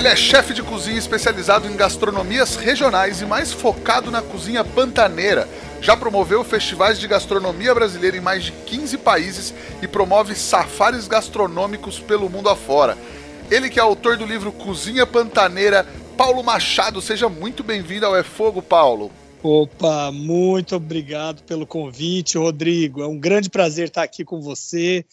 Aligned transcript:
Ele 0.00 0.08
é 0.08 0.16
chefe 0.16 0.54
de 0.54 0.62
cozinha 0.62 0.98
especializado 0.98 1.68
em 1.68 1.76
gastronomias 1.76 2.56
regionais 2.56 3.20
e 3.20 3.26
mais 3.26 3.52
focado 3.52 4.10
na 4.10 4.22
cozinha 4.22 4.64
pantaneira. 4.64 5.46
Já 5.82 5.94
promoveu 5.94 6.42
festivais 6.42 6.98
de 6.98 7.06
gastronomia 7.06 7.74
brasileira 7.74 8.16
em 8.16 8.20
mais 8.20 8.44
de 8.44 8.52
15 8.52 8.96
países 8.96 9.52
e 9.82 9.86
promove 9.86 10.34
safaris 10.34 11.06
gastronômicos 11.06 11.98
pelo 11.98 12.30
mundo 12.30 12.48
afora. 12.48 12.96
Ele 13.50 13.68
que 13.68 13.78
é 13.78 13.82
autor 13.82 14.16
do 14.16 14.24
livro 14.24 14.50
Cozinha 14.50 15.06
Pantaneira, 15.06 15.86
Paulo 16.16 16.42
Machado. 16.42 17.02
Seja 17.02 17.28
muito 17.28 17.62
bem-vindo 17.62 18.06
ao 18.06 18.16
É 18.16 18.22
Fogo, 18.22 18.62
Paulo. 18.62 19.10
Opa, 19.42 20.10
muito 20.10 20.76
obrigado 20.76 21.42
pelo 21.42 21.66
convite, 21.66 22.38
Rodrigo. 22.38 23.02
É 23.02 23.06
um 23.06 23.18
grande 23.18 23.50
prazer 23.50 23.88
estar 23.88 24.04
aqui 24.04 24.24
com 24.24 24.40
você, 24.40 25.04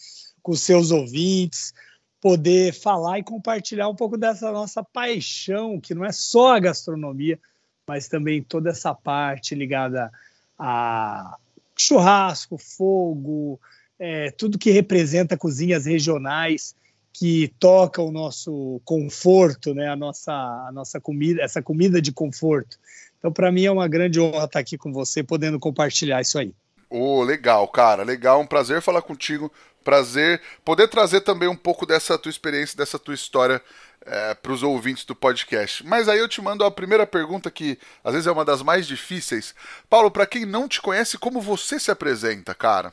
com 0.42 0.54
seus 0.54 0.90
ouvintes 0.90 1.74
poder 2.20 2.72
falar 2.72 3.18
e 3.18 3.22
compartilhar 3.22 3.88
um 3.88 3.94
pouco 3.94 4.16
dessa 4.16 4.50
nossa 4.50 4.82
paixão, 4.82 5.80
que 5.80 5.94
não 5.94 6.04
é 6.04 6.12
só 6.12 6.56
a 6.56 6.60
gastronomia, 6.60 7.38
mas 7.86 8.08
também 8.08 8.42
toda 8.42 8.70
essa 8.70 8.94
parte 8.94 9.54
ligada 9.54 10.10
a 10.58 11.36
churrasco, 11.76 12.58
fogo, 12.58 13.60
é, 13.98 14.30
tudo 14.32 14.58
que 14.58 14.70
representa 14.70 15.36
cozinhas 15.36 15.86
regionais 15.86 16.74
que 17.12 17.48
toca 17.58 18.02
o 18.02 18.12
nosso 18.12 18.80
conforto, 18.84 19.74
né, 19.74 19.88
a 19.88 19.96
nossa, 19.96 20.32
a 20.32 20.70
nossa 20.72 21.00
comida, 21.00 21.42
essa 21.42 21.62
comida 21.62 22.00
de 22.00 22.12
conforto. 22.12 22.78
Então, 23.18 23.32
para 23.32 23.50
mim 23.50 23.64
é 23.64 23.70
uma 23.70 23.88
grande 23.88 24.20
honra 24.20 24.44
estar 24.44 24.60
aqui 24.60 24.76
com 24.78 24.92
você, 24.92 25.22
podendo 25.22 25.58
compartilhar 25.58 26.20
isso 26.20 26.38
aí. 26.38 26.52
Oh, 26.90 27.22
legal, 27.22 27.68
cara, 27.68 28.02
legal, 28.02 28.40
um 28.40 28.46
prazer 28.46 28.80
falar 28.80 29.02
contigo 29.02 29.52
prazer 29.88 30.42
poder 30.62 30.86
trazer 30.86 31.22
também 31.22 31.48
um 31.48 31.56
pouco 31.56 31.86
dessa 31.86 32.18
tua 32.18 32.28
experiência, 32.28 32.76
dessa 32.76 32.98
tua 32.98 33.14
história 33.14 33.62
é, 34.04 34.34
para 34.34 34.52
os 34.52 34.62
ouvintes 34.62 35.06
do 35.06 35.14
podcast. 35.14 35.82
Mas 35.86 36.10
aí 36.10 36.18
eu 36.18 36.28
te 36.28 36.42
mando 36.42 36.62
a 36.62 36.70
primeira 36.70 37.06
pergunta 37.06 37.50
que 37.50 37.78
às 38.04 38.12
vezes 38.12 38.26
é 38.26 38.30
uma 38.30 38.44
das 38.44 38.62
mais 38.62 38.86
difíceis. 38.86 39.54
Paulo, 39.88 40.10
para 40.10 40.26
quem 40.26 40.44
não 40.44 40.68
te 40.68 40.82
conhece, 40.82 41.16
como 41.16 41.40
você 41.40 41.80
se 41.80 41.90
apresenta, 41.90 42.54
cara? 42.54 42.92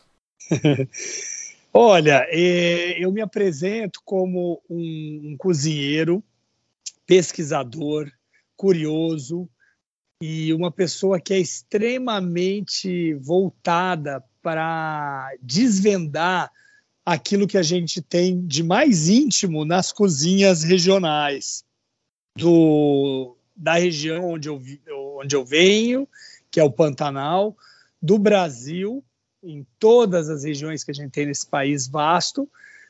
Olha, 1.74 2.26
é, 2.30 3.04
eu 3.04 3.12
me 3.12 3.20
apresento 3.20 4.00
como 4.06 4.62
um 4.70 5.36
cozinheiro, 5.38 6.24
pesquisador, 7.06 8.10
curioso 8.56 9.50
e 10.22 10.54
uma 10.54 10.72
pessoa 10.72 11.20
que 11.20 11.34
é 11.34 11.40
extremamente 11.40 13.14
voltada 13.16 14.24
para 14.42 15.34
desvendar 15.42 16.52
aquilo 17.06 17.48
que 17.48 17.58
a 17.58 17.64
gente 17.64 18.02
tem 18.02 18.46
de 18.46 18.64
mais 18.64 19.10
íntimo 19.10 19.66
nas 19.66 19.92
cozinhas 19.92 20.64
regionais 20.64 21.64
do, 22.38 23.36
da 23.56 23.76
região 23.76 24.32
onde 24.32 24.48
eu, 24.48 24.62
onde 25.18 25.36
eu 25.36 25.46
venho, 25.46 26.08
que 26.50 26.60
é 26.60 26.64
o 26.64 26.72
Pantanal, 26.72 27.56
do 28.02 28.18
Brasil, 28.18 29.04
em 29.44 29.66
todas 29.78 30.30
as 30.30 30.44
regiões 30.44 30.84
que 30.84 30.92
a 30.92 30.94
gente 30.94 31.12
tem 31.12 31.26
nesse 31.28 31.46
país 31.46 31.88
vasto, 31.88 32.50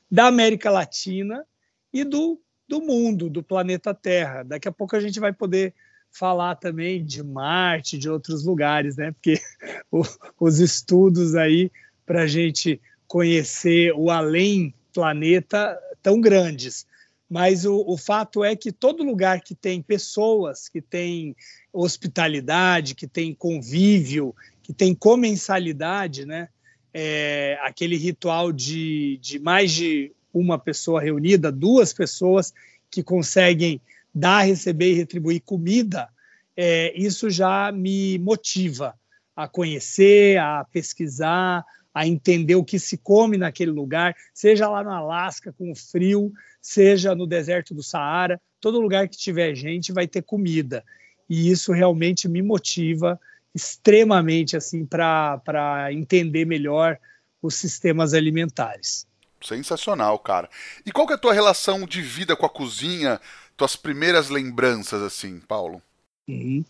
da 0.09 0.28
América 0.28 0.69
Latina 0.69 1.46
e 1.91 2.03
do, 2.03 2.40
do 2.68 2.81
mundo, 2.81 3.30
do 3.30 3.44
planeta 3.44 3.94
Terra. 3.94 4.44
Daqui 4.44 4.68
a 4.68 4.72
pouco 4.72 4.96
a 4.96 5.00
gente 5.00 5.19
vai 5.19 5.34
poder 5.34 5.74
falar 6.18 6.56
também 6.56 7.03
de 7.03 7.22
Marte, 7.22 7.98
de 7.98 8.09
outros 8.09 8.46
lugares, 8.46 8.96
né? 8.96 9.12
Porque 9.12 9.40
o, 9.92 10.02
os 10.40 10.59
estudos 10.59 11.36
aí 11.36 11.70
para 12.06 12.24
a 12.24 12.28
gente 12.28 12.80
conhecer 13.06 13.92
o 13.96 14.09
além 14.09 14.74
planeta 14.94 15.78
tão 16.02 16.22
grandes. 16.22 16.88
Mas 17.30 17.66
o, 17.66 17.84
o, 17.86 17.98
fato 17.98 18.44
é 18.44 18.56
que 18.56 18.72
todo 18.72 19.03
lugar 19.03 19.42
que 19.42 19.53
tem 19.53 19.81
pessoas, 19.81 20.70
que 20.70 20.81
tem 20.81 21.36
hospitalidade, 21.74 22.96
que 22.96 23.08
tem 23.08 23.34
convívio, 23.34 24.34
que 24.64 24.74
tem 24.74 24.96
comensalidade, 24.96 26.26
né? 26.26 26.47
É, 26.94 27.59
aquele 27.62 27.97
ritual 27.97 28.53
de, 28.53 29.18
de 29.22 29.38
mais 29.38 29.74
de 29.74 30.14
uma 30.34 30.58
pessoa 30.58 31.02
reunida, 31.02 31.52
duas 31.52 31.92
pessoas 31.92 32.53
que 32.90 33.03
conseguem 33.03 33.82
dar, 34.16 34.44
receber 34.44 34.92
e 34.92 34.96
retribuir 34.96 35.42
comida, 35.42 36.08
é, 36.56 36.98
isso 36.98 37.30
já 37.30 37.70
me 37.72 38.18
motiva 38.20 38.98
a 39.36 39.48
conhecer, 39.48 40.38
a 40.38 40.66
pesquisar, 40.72 41.66
a 41.94 42.08
entender 42.08 42.56
o 42.56 42.64
que 42.64 42.80
se 42.80 42.98
come 42.98 43.38
naquele 43.38 43.72
lugar, 43.72 44.16
seja 44.34 44.70
lá 44.70 44.84
no 44.84 44.92
Alasca 44.92 45.53
com 45.53 45.72
o 45.72 45.76
frio, 45.76 46.31
seja 46.62 47.14
no 47.14 47.28
deserto 47.28 47.74
do 47.74 47.84
Saara, 47.84 48.42
todo 48.62 48.80
lugar 48.80 49.08
que 49.09 49.18
tiver 49.18 49.53
gente 49.53 49.92
vai 49.92 50.08
ter 50.08 50.22
comida. 50.22 50.84
E 51.30 51.50
isso 51.50 51.74
realmente 51.74 52.28
me 52.28 52.42
motiva 52.42 53.20
extremamente 53.53 54.56
assim 54.56 54.86
para 54.86 55.90
entender 55.92 56.46
melhor 56.46 56.97
os 57.42 57.56
sistemas 57.56 58.14
alimentares. 58.14 59.08
Sensacional, 59.42 60.18
cara. 60.20 60.50
E 60.86 60.92
qual 60.92 61.06
que 61.06 61.14
é 61.14 61.16
a 61.16 61.20
tua 61.20 61.34
relação 61.34 61.86
de 61.86 62.02
vida 62.02 62.36
com 62.36 62.46
a 62.46 62.50
cozinha, 62.50 63.22
tuas 63.58 63.76
primeiras 63.76 64.30
lembranças 64.30 65.02
assim, 65.02 65.40
Paulo? 65.40 65.82
Uhum. 66.28 66.64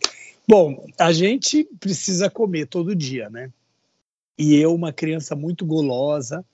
Bom, 0.48 0.86
a 0.98 1.12
gente 1.12 1.64
precisa 1.80 2.30
comer 2.30 2.66
todo 2.66 2.94
dia, 2.94 3.28
né? 3.28 3.50
E 4.38 4.54
eu, 4.54 4.74
uma 4.74 4.92
criança 4.92 5.34
muito 5.34 5.64
golosa, 5.64 6.44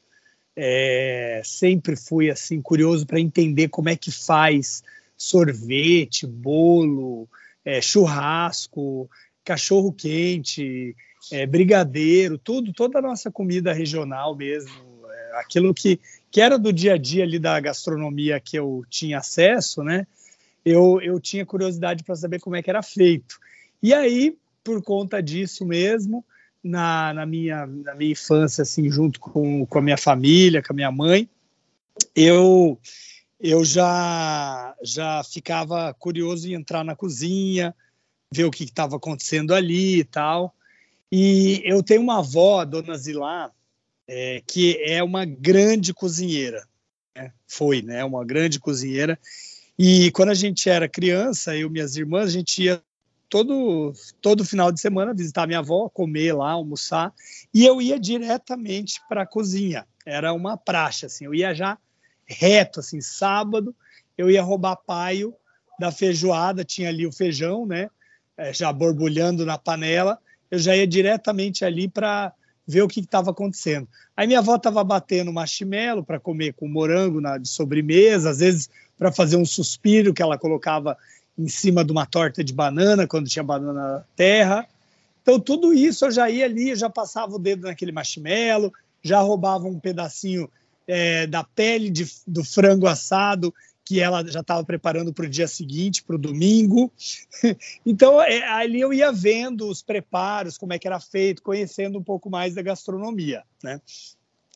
é, 0.56 1.42
sempre 1.44 1.96
fui 1.96 2.30
assim 2.30 2.60
curioso 2.60 3.06
para 3.06 3.20
entender 3.20 3.68
como 3.68 3.88
é 3.88 3.96
que 3.96 4.10
faz 4.10 4.82
sorvete, 5.16 6.26
bolo, 6.26 7.28
é, 7.64 7.80
churrasco, 7.80 9.10
cachorro 9.44 9.92
quente, 9.92 10.96
é, 11.30 11.46
brigadeiro, 11.46 12.38
tudo, 12.38 12.72
toda 12.72 12.98
a 12.98 13.02
nossa 13.02 13.30
comida 13.30 13.72
regional 13.72 14.34
mesmo, 14.34 14.72
é, 15.08 15.40
aquilo 15.40 15.74
que, 15.74 16.00
que 16.30 16.40
era 16.40 16.58
do 16.58 16.72
dia 16.72 16.94
a 16.94 16.98
dia 16.98 17.24
ali 17.24 17.38
da 17.38 17.58
gastronomia 17.60 18.40
que 18.40 18.56
eu 18.56 18.84
tinha 18.88 19.18
acesso, 19.18 19.82
né? 19.82 20.06
Eu, 20.64 21.00
eu 21.00 21.18
tinha 21.20 21.44
curiosidade 21.44 22.04
para 22.04 22.14
saber 22.16 22.40
como 22.40 22.56
é 22.56 22.62
que 22.62 22.70
era 22.70 22.82
feito. 22.82 23.38
E 23.82 23.92
aí, 23.92 24.36
por 24.62 24.82
conta 24.82 25.22
disso 25.22 25.66
mesmo, 25.66 26.24
na, 26.62 27.12
na, 27.12 27.26
minha, 27.26 27.66
na 27.66 27.94
minha 27.94 28.12
infância, 28.12 28.62
assim, 28.62 28.88
junto 28.90 29.18
com, 29.18 29.66
com 29.66 29.78
a 29.78 29.82
minha 29.82 29.96
família, 29.96 30.62
com 30.62 30.72
a 30.72 30.76
minha 30.76 30.92
mãe, 30.92 31.28
eu, 32.14 32.78
eu 33.40 33.64
já, 33.64 34.74
já 34.82 35.22
ficava 35.24 35.92
curioso 35.94 36.48
em 36.48 36.54
entrar 36.54 36.84
na 36.84 36.94
cozinha, 36.94 37.74
ver 38.32 38.44
o 38.44 38.50
que 38.50 38.64
estava 38.64 38.96
acontecendo 38.96 39.52
ali 39.54 39.98
e 39.98 40.04
tal. 40.04 40.54
E 41.10 41.60
eu 41.64 41.82
tenho 41.82 42.00
uma 42.00 42.20
avó, 42.20 42.60
a 42.60 42.64
dona 42.64 42.96
Zilá, 42.96 43.50
é, 44.08 44.42
que 44.46 44.82
é 44.82 45.02
uma 45.02 45.24
grande 45.24 45.92
cozinheira. 45.92 46.66
Né? 47.14 47.32
Foi, 47.46 47.82
né? 47.82 48.04
Uma 48.04 48.24
grande 48.24 48.58
cozinheira. 48.58 49.18
E 49.78 50.10
quando 50.12 50.30
a 50.30 50.34
gente 50.34 50.68
era 50.68 50.88
criança, 50.88 51.56
eu 51.56 51.68
e 51.68 51.70
minhas 51.70 51.96
irmãs, 51.96 52.26
a 52.26 52.32
gente 52.32 52.62
ia 52.62 52.82
todo, 53.28 53.94
todo 54.20 54.44
final 54.44 54.70
de 54.70 54.78
semana 54.78 55.14
visitar 55.14 55.46
minha 55.46 55.60
avó, 55.60 55.88
comer 55.88 56.34
lá, 56.34 56.50
almoçar, 56.50 57.12
e 57.54 57.64
eu 57.64 57.80
ia 57.80 57.98
diretamente 57.98 59.00
para 59.08 59.22
a 59.22 59.26
cozinha. 59.26 59.86
Era 60.04 60.34
uma 60.34 60.56
praxe, 60.56 61.06
assim, 61.06 61.24
eu 61.24 61.34
ia 61.34 61.54
já 61.54 61.78
reto, 62.26 62.80
assim, 62.80 63.00
sábado, 63.00 63.74
eu 64.18 64.30
ia 64.30 64.42
roubar 64.42 64.76
paio 64.76 65.34
da 65.80 65.90
feijoada, 65.90 66.62
tinha 66.62 66.90
ali 66.90 67.06
o 67.06 67.12
feijão, 67.12 67.64
né, 67.64 67.88
é, 68.36 68.52
já 68.52 68.70
borbulhando 68.70 69.46
na 69.46 69.56
panela, 69.56 70.18
eu 70.50 70.58
já 70.58 70.76
ia 70.76 70.86
diretamente 70.86 71.64
ali 71.64 71.88
para 71.88 72.34
ver 72.66 72.82
o 72.82 72.88
que 72.88 73.00
estava 73.00 73.30
acontecendo. 73.30 73.88
Aí 74.16 74.26
minha 74.26 74.38
avó 74.38 74.56
estava 74.56 74.82
batendo 74.84 75.32
marshmallow 75.32 76.04
para 76.04 76.20
comer 76.20 76.54
com 76.54 76.68
morango 76.68 77.20
na, 77.20 77.38
de 77.38 77.48
sobremesa, 77.48 78.30
às 78.30 78.38
vezes 78.38 78.70
para 78.98 79.10
fazer 79.10 79.36
um 79.36 79.44
suspiro 79.44 80.14
que 80.14 80.22
ela 80.22 80.38
colocava 80.38 80.96
em 81.36 81.48
cima 81.48 81.84
de 81.84 81.90
uma 81.90 82.06
torta 82.06 82.44
de 82.44 82.52
banana, 82.52 83.06
quando 83.06 83.28
tinha 83.28 83.42
banana 83.42 83.72
na 83.72 84.04
terra. 84.14 84.66
Então, 85.22 85.40
tudo 85.40 85.72
isso 85.72 86.04
eu 86.04 86.10
já 86.10 86.28
ia 86.30 86.44
ali, 86.44 86.74
já 86.74 86.90
passava 86.90 87.34
o 87.34 87.38
dedo 87.38 87.66
naquele 87.66 87.92
marshmallow, 87.92 88.72
já 89.02 89.20
roubava 89.20 89.66
um 89.66 89.78
pedacinho 89.78 90.48
é, 90.86 91.26
da 91.26 91.42
pele 91.42 91.90
de, 91.90 92.06
do 92.26 92.44
frango 92.44 92.86
assado, 92.86 93.54
que 93.92 94.00
ela 94.00 94.26
já 94.26 94.40
estava 94.40 94.64
preparando 94.64 95.12
para 95.12 95.26
o 95.26 95.28
dia 95.28 95.46
seguinte, 95.46 96.02
para 96.02 96.16
o 96.16 96.18
domingo. 96.18 96.90
Então, 97.84 98.22
é, 98.22 98.42
ali 98.48 98.80
eu 98.80 98.92
ia 98.92 99.12
vendo 99.12 99.68
os 99.68 99.82
preparos, 99.82 100.56
como 100.56 100.72
é 100.72 100.78
que 100.78 100.86
era 100.86 100.98
feito, 100.98 101.42
conhecendo 101.42 101.98
um 101.98 102.02
pouco 102.02 102.30
mais 102.30 102.54
da 102.54 102.62
gastronomia. 102.62 103.42
Né? 103.62 103.80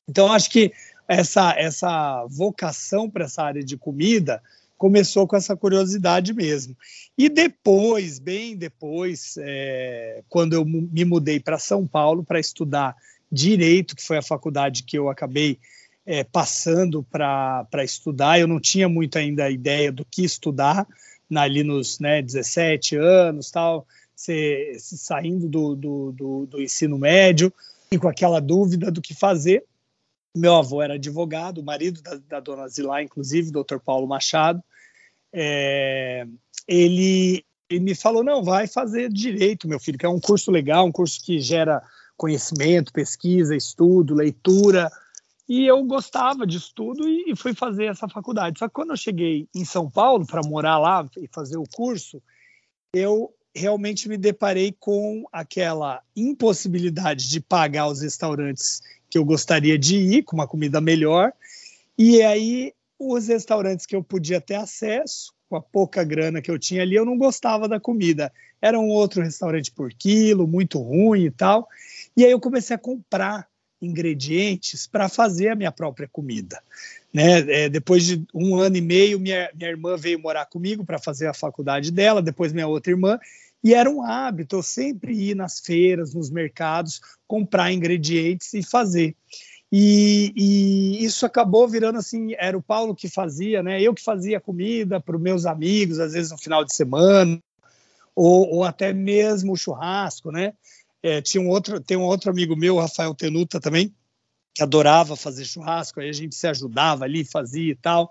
Então, 0.08 0.32
acho 0.32 0.48
que 0.48 0.72
essa, 1.06 1.52
essa 1.58 2.24
vocação 2.28 3.10
para 3.10 3.24
essa 3.24 3.42
área 3.42 3.62
de 3.62 3.76
comida 3.76 4.40
começou 4.78 5.26
com 5.26 5.36
essa 5.36 5.56
curiosidade 5.56 6.32
mesmo. 6.32 6.74
E 7.18 7.28
depois, 7.28 8.18
bem 8.18 8.56
depois, 8.56 9.34
é, 9.38 10.22
quando 10.28 10.54
eu 10.54 10.64
me 10.64 11.04
mudei 11.04 11.40
para 11.40 11.58
São 11.58 11.86
Paulo 11.86 12.24
para 12.24 12.40
estudar 12.40 12.96
direito, 13.30 13.96
que 13.96 14.02
foi 14.02 14.16
a 14.16 14.22
faculdade 14.22 14.84
que 14.84 14.96
eu 14.96 15.10
acabei 15.10 15.58
é, 16.06 16.22
passando 16.22 17.02
para 17.02 17.82
estudar, 17.82 18.38
eu 18.38 18.46
não 18.46 18.60
tinha 18.60 18.88
muito 18.88 19.18
ainda 19.18 19.50
ideia 19.50 19.90
do 19.90 20.04
que 20.04 20.24
estudar, 20.24 20.86
ali 21.34 21.64
nos 21.64 21.98
né, 21.98 22.22
17 22.22 22.96
anos, 22.96 23.50
tal, 23.50 23.84
se, 24.14 24.76
se 24.78 24.96
saindo 24.96 25.48
do, 25.48 25.74
do, 25.74 26.12
do, 26.12 26.46
do 26.46 26.62
ensino 26.62 26.96
médio 26.96 27.52
e 27.90 27.98
com 27.98 28.08
aquela 28.08 28.40
dúvida 28.40 28.90
do 28.90 29.02
que 29.02 29.14
fazer. 29.14 29.64
Meu 30.34 30.54
avô 30.54 30.80
era 30.80 30.94
advogado, 30.94 31.58
o 31.58 31.64
marido 31.64 32.00
da, 32.00 32.14
da 32.28 32.40
dona 32.40 32.68
Zilá, 32.68 33.02
inclusive, 33.02 33.50
doutor 33.50 33.80
Paulo 33.80 34.06
Machado. 34.06 34.62
É, 35.32 36.26
ele, 36.68 37.44
ele 37.68 37.80
me 37.80 37.94
falou: 37.94 38.22
não, 38.22 38.44
vai 38.44 38.66
fazer 38.66 39.10
direito, 39.10 39.66
meu 39.66 39.80
filho, 39.80 39.98
que 39.98 40.06
é 40.06 40.08
um 40.08 40.20
curso 40.20 40.50
legal, 40.50 40.86
um 40.86 40.92
curso 40.92 41.22
que 41.24 41.40
gera 41.40 41.82
conhecimento, 42.16 42.92
pesquisa, 42.92 43.56
estudo, 43.56 44.14
leitura. 44.14 44.90
E 45.48 45.64
eu 45.66 45.82
gostava 45.84 46.46
de 46.46 46.56
estudo 46.56 47.08
e, 47.08 47.30
e 47.30 47.36
fui 47.36 47.54
fazer 47.54 47.86
essa 47.86 48.08
faculdade. 48.08 48.58
Só 48.58 48.66
que 48.66 48.74
quando 48.74 48.90
eu 48.90 48.96
cheguei 48.96 49.48
em 49.54 49.64
São 49.64 49.88
Paulo 49.88 50.26
para 50.26 50.42
morar 50.42 50.78
lá 50.78 51.08
e 51.16 51.28
fazer 51.28 51.56
o 51.56 51.68
curso, 51.74 52.20
eu 52.92 53.32
realmente 53.54 54.08
me 54.08 54.16
deparei 54.16 54.74
com 54.78 55.24
aquela 55.32 56.02
impossibilidade 56.14 57.28
de 57.30 57.40
pagar 57.40 57.88
os 57.88 58.02
restaurantes 58.02 58.82
que 59.08 59.16
eu 59.16 59.24
gostaria 59.24 59.78
de 59.78 59.96
ir, 59.96 60.22
com 60.24 60.36
uma 60.36 60.46
comida 60.46 60.80
melhor. 60.80 61.32
E 61.96 62.22
aí, 62.22 62.74
os 62.98 63.28
restaurantes 63.28 63.86
que 63.86 63.96
eu 63.96 64.02
podia 64.02 64.40
ter 64.40 64.56
acesso, 64.56 65.32
com 65.48 65.56
a 65.56 65.62
pouca 65.62 66.02
grana 66.04 66.42
que 66.42 66.50
eu 66.50 66.58
tinha 66.58 66.82
ali, 66.82 66.96
eu 66.96 67.04
não 67.04 67.16
gostava 67.16 67.68
da 67.68 67.78
comida. 67.78 68.32
Era 68.60 68.78
um 68.78 68.88
outro 68.88 69.22
restaurante 69.22 69.70
por 69.70 69.92
quilo, 69.92 70.46
muito 70.46 70.78
ruim 70.78 71.24
e 71.24 71.30
tal. 71.30 71.68
E 72.16 72.24
aí 72.24 72.30
eu 72.30 72.40
comecei 72.40 72.74
a 72.74 72.78
comprar 72.78 73.48
ingredientes 73.80 74.86
para 74.86 75.08
fazer 75.08 75.48
a 75.48 75.54
minha 75.54 75.72
própria 75.72 76.08
comida. 76.10 76.62
Né? 77.12 77.64
É, 77.64 77.68
depois 77.68 78.04
de 78.04 78.24
um 78.34 78.56
ano 78.56 78.76
e 78.76 78.80
meio, 78.80 79.20
minha, 79.20 79.50
minha 79.54 79.70
irmã 79.70 79.96
veio 79.96 80.18
morar 80.18 80.46
comigo 80.46 80.84
para 80.84 80.98
fazer 80.98 81.26
a 81.26 81.34
faculdade 81.34 81.90
dela, 81.90 82.22
depois 82.22 82.52
minha 82.52 82.66
outra 82.66 82.92
irmã, 82.92 83.18
e 83.62 83.74
era 83.74 83.90
um 83.90 84.02
hábito 84.02 84.56
eu 84.56 84.62
sempre 84.62 85.12
ir 85.12 85.34
nas 85.34 85.60
feiras, 85.60 86.14
nos 86.14 86.30
mercados, 86.30 87.00
comprar 87.26 87.72
ingredientes 87.72 88.52
e 88.54 88.62
fazer. 88.62 89.16
E, 89.72 90.32
e, 90.36 91.04
isso 91.04 91.26
acabou 91.26 91.66
virando 91.66 91.98
assim, 91.98 92.34
era 92.38 92.56
o 92.56 92.62
Paulo 92.62 92.94
que 92.94 93.08
fazia, 93.08 93.62
né? 93.62 93.82
Eu 93.82 93.92
que 93.92 94.02
fazia 94.02 94.40
comida 94.40 95.00
para 95.00 95.16
os 95.16 95.22
meus 95.22 95.44
amigos, 95.44 95.98
às 95.98 96.12
vezes 96.12 96.30
no 96.30 96.38
final 96.38 96.64
de 96.64 96.72
semana, 96.72 97.40
ou, 98.14 98.48
ou 98.54 98.64
até 98.64 98.92
mesmo 98.92 99.52
o 99.52 99.56
churrasco, 99.56 100.30
né? 100.30 100.54
É, 101.06 101.22
tinha 101.22 101.40
um 101.40 101.48
outro, 101.48 101.78
tem 101.78 101.96
um 101.96 102.02
outro 102.02 102.32
amigo 102.32 102.56
meu, 102.56 102.78
Rafael 102.78 103.14
Tenuta 103.14 103.60
também, 103.60 103.94
que 104.52 104.60
adorava 104.60 105.14
fazer 105.14 105.44
churrasco, 105.44 106.00
aí 106.00 106.08
a 106.08 106.12
gente 106.12 106.34
se 106.34 106.48
ajudava 106.48 107.04
ali, 107.04 107.24
fazia 107.24 107.70
e 107.70 107.76
tal. 107.76 108.10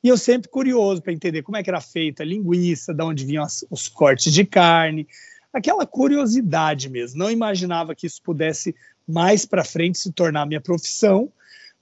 E 0.00 0.06
eu 0.06 0.16
sempre 0.16 0.48
curioso 0.48 1.02
para 1.02 1.12
entender 1.12 1.42
como 1.42 1.56
é 1.56 1.62
que 1.64 1.68
era 1.68 1.80
feita 1.80 2.22
a 2.22 2.26
linguiça, 2.26 2.94
de 2.94 3.02
onde 3.02 3.24
vinham 3.24 3.42
as, 3.42 3.66
os 3.68 3.88
cortes 3.88 4.32
de 4.32 4.44
carne, 4.44 5.08
aquela 5.52 5.84
curiosidade 5.84 6.88
mesmo. 6.88 7.18
Não 7.18 7.32
imaginava 7.32 7.96
que 7.96 8.06
isso 8.06 8.22
pudesse 8.22 8.76
mais 9.08 9.44
para 9.44 9.64
frente 9.64 9.98
se 9.98 10.12
tornar 10.12 10.46
minha 10.46 10.60
profissão, 10.60 11.32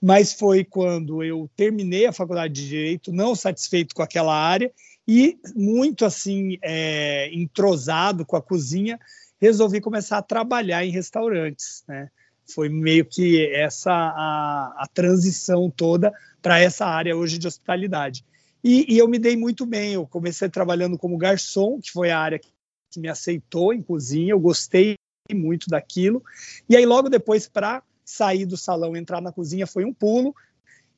mas 0.01 0.33
foi 0.33 0.63
quando 0.63 1.23
eu 1.23 1.47
terminei 1.55 2.07
a 2.07 2.11
faculdade 2.11 2.55
de 2.55 2.67
direito, 2.67 3.13
não 3.13 3.35
satisfeito 3.35 3.93
com 3.93 4.01
aquela 4.01 4.35
área 4.35 4.71
e 5.07 5.37
muito 5.55 6.05
assim 6.05 6.57
é, 6.63 7.29
entrosado 7.31 8.25
com 8.25 8.35
a 8.35 8.41
cozinha, 8.41 8.99
resolvi 9.41 9.81
começar 9.81 10.17
a 10.17 10.21
trabalhar 10.21 10.85
em 10.85 10.91
restaurantes, 10.91 11.83
né? 11.87 12.09
Foi 12.53 12.69
meio 12.69 13.05
que 13.05 13.47
essa 13.53 13.91
a, 13.91 14.83
a 14.83 14.87
transição 14.93 15.69
toda 15.69 16.13
para 16.41 16.59
essa 16.59 16.85
área 16.85 17.15
hoje 17.15 17.39
de 17.39 17.47
hospitalidade. 17.47 18.23
E, 18.63 18.93
e, 18.93 18.97
eu 18.97 19.07
me 19.07 19.19
dei 19.19 19.35
muito 19.35 19.65
bem. 19.65 19.93
Eu 19.93 20.07
comecei 20.07 20.49
trabalhando 20.49 20.97
como 20.97 21.17
garçom, 21.17 21.79
que 21.79 21.91
foi 21.91 22.09
a 22.09 22.19
área 22.19 22.39
que, 22.39 22.49
me 22.97 23.09
aceitou 23.09 23.73
em 23.73 23.81
cozinha. 23.81 24.31
Eu 24.31 24.39
gostei 24.39 24.95
muito 25.31 25.69
daquilo. 25.69 26.23
E 26.69 26.77
aí, 26.77 26.85
logo 26.85 27.09
depois, 27.09 27.47
para 27.47 27.83
sair 28.05 28.45
do 28.45 28.55
salão, 28.55 28.95
entrar 28.95 29.21
na 29.21 29.31
cozinha, 29.31 29.67
foi 29.67 29.83
um 29.83 29.93
pulo. 29.93 30.33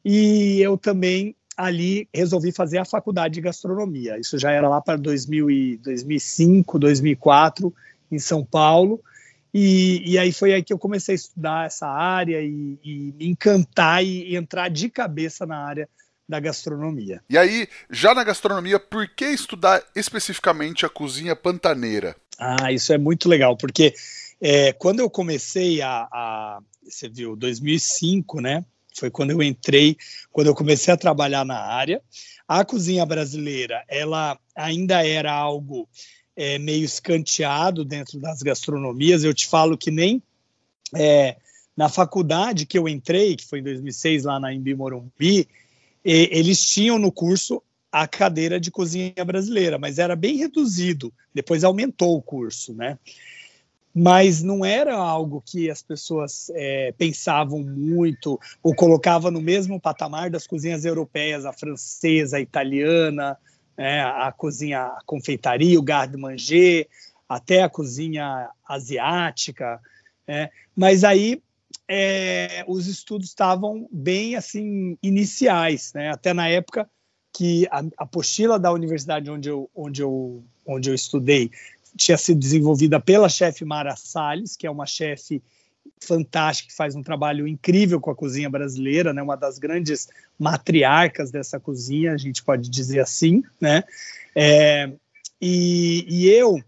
E 0.05 0.61
eu 0.61 0.77
também 0.77 1.35
ali 1.57 2.07
resolvi 2.13 2.51
fazer 2.51 2.77
a 2.77 2.85
faculdade 2.85 3.33
de 3.33 3.41
gastronomia. 3.41 4.19
Isso 4.19 4.37
já 4.37 4.51
era 4.51 4.69
lá 4.69 4.79
para 4.79 4.95
2005, 4.95 6.77
2004, 6.77 7.73
em 8.11 8.19
São 8.19 8.43
Paulo. 8.43 9.01
E, 9.53 10.03
e, 10.05 10.17
aí 10.17 10.31
foi 10.31 10.53
aí 10.53 10.63
que 10.63 10.73
eu 10.73 10.77
comecei 10.77 11.13
a 11.13 11.15
estudar 11.15 11.65
essa 11.65 11.87
área 11.87 12.41
e, 12.41 12.77
e 12.83 13.13
me 13.17 13.27
encantar 13.27 14.03
e, 14.03 14.31
e, 14.31 14.35
entrar 14.35 14.69
de 14.69 14.89
cabeça 14.89 15.45
na 15.45 15.57
área 15.57 15.89
da 16.27 16.39
gastronomia. 16.39 17.23
E 17.29 17.37
aí, 17.37 17.67
já 17.89 18.13
na 18.13 18.23
gastronomia, 18.23 18.79
por 18.79 19.07
que 19.07 19.25
estudar 19.25 19.81
especificamente 19.95 20.85
a 20.85 20.89
cozinha 20.89 21.35
pantaneira? 21.35 22.15
Ah, 22.37 22.71
isso 22.71 22.91
é 22.93 22.97
muito 22.97 23.29
legal, 23.29 23.55
porque 23.55 23.93
é, 24.39 24.73
quando 24.73 24.99
eu 24.99 25.09
comecei 25.09 25.81
a, 25.81 26.07
a, 26.11 26.59
Você 26.83 27.09
viu, 27.09 27.35
2005, 27.35 28.41
né? 28.41 28.63
Foi 28.95 29.09
quando 29.09 29.31
eu 29.31 29.41
entrei, 29.41 29.95
quando 30.31 30.47
eu 30.47 30.55
comecei 30.55 30.93
a 30.93 30.97
trabalhar 30.97 31.45
na 31.45 31.59
área. 31.59 32.01
A 32.47 32.63
cozinha 32.63 33.05
brasileira, 33.05 33.83
ela 33.87 34.39
ainda 34.55 35.05
era 35.05 35.31
algo 35.31 35.87
é, 36.37 36.59
meio 36.59 36.85
escanteado 36.85 37.83
dentro 37.83 38.19
das 38.19 38.43
gastronomias. 38.43 39.23
Eu 39.23 39.33
te 39.33 39.47
falo 39.47 39.75
que 39.75 39.89
nem 39.89 40.21
é, 40.95 41.35
na 41.75 41.89
faculdade 41.89 42.67
que 42.67 42.77
eu 42.77 42.87
entrei, 42.87 43.35
que 43.35 43.45
foi 43.45 43.59
em 43.59 43.63
2006 43.63 44.23
lá 44.23 44.39
na 44.39 44.53
Embi 44.53 44.75
Morumbi, 44.75 45.47
eles 46.05 46.65
tinham 46.65 46.97
no 46.97 47.11
curso 47.11 47.61
a 47.91 48.07
cadeira 48.07 48.59
de 48.59 48.71
cozinha 48.71 49.25
brasileira, 49.25 49.77
mas 49.77 49.99
era 49.99 50.15
bem 50.15 50.37
reduzido. 50.37 51.11
Depois 51.33 51.63
aumentou 51.63 52.15
o 52.15 52.21
curso, 52.21 52.73
né? 52.73 52.97
Mas 53.93 54.43
não 54.43 54.63
era 54.63 54.95
algo 54.95 55.43
que 55.45 55.69
as 55.69 55.81
pessoas 55.81 56.51
é, 56.53 56.93
pensavam 56.97 57.63
muito 57.63 58.39
ou 58.61 58.75
colocavam 58.75 59.31
no 59.31 59.41
mesmo 59.41 59.81
patamar 59.81 60.29
das 60.29 60.45
cozinhas 60.45 60.85
europeias, 60.85 61.45
a 61.45 61.51
francesa, 61.51 62.37
a 62.37 62.41
italiana, 62.41 63.37
né, 63.77 64.01
a 64.01 64.31
cozinha, 64.31 64.81
a 64.81 64.99
confeitaria, 65.05 65.79
o 65.79 65.83
garde-manger, 65.83 66.87
até 67.29 67.61
a 67.61 67.69
cozinha 67.69 68.49
asiática, 68.67 69.79
né, 70.27 70.49
mas 70.75 71.03
aí 71.03 71.41
é, 71.87 72.65
os 72.67 72.87
estudos 72.87 73.27
estavam 73.27 73.87
bem 73.91 74.35
assim 74.35 74.97
iniciais, 75.01 75.93
né, 75.93 76.09
até 76.09 76.33
na 76.33 76.47
época 76.47 76.89
que 77.33 77.67
a 77.69 77.83
apostila 77.97 78.57
da 78.57 78.71
universidade 78.71 79.29
onde 79.29 79.49
eu, 79.49 79.69
onde 79.75 80.01
eu, 80.01 80.43
onde 80.65 80.89
eu 80.89 80.95
estudei 80.95 81.51
tinha 81.95 82.17
sido 82.17 82.39
desenvolvida 82.39 82.99
pela 82.99 83.27
chefe 83.27 83.65
Mara 83.65 83.95
Salles, 83.95 84.55
que 84.55 84.67
é 84.67 84.71
uma 84.71 84.85
chefe 84.85 85.41
fantástica, 86.01 86.69
que 86.69 86.75
faz 86.75 86.95
um 86.95 87.03
trabalho 87.03 87.47
incrível 87.47 87.99
com 87.99 88.11
a 88.11 88.15
cozinha 88.15 88.49
brasileira, 88.49 89.13
né? 89.13 89.21
uma 89.21 89.35
das 89.35 89.57
grandes 89.59 90.07
matriarcas 90.39 91.31
dessa 91.31 91.59
cozinha, 91.59 92.13
a 92.13 92.17
gente 92.17 92.43
pode 92.43 92.69
dizer 92.69 92.99
assim. 92.99 93.43
Né? 93.59 93.83
É, 94.35 94.91
e, 95.41 96.05
e 96.07 96.29
eu, 96.29 96.61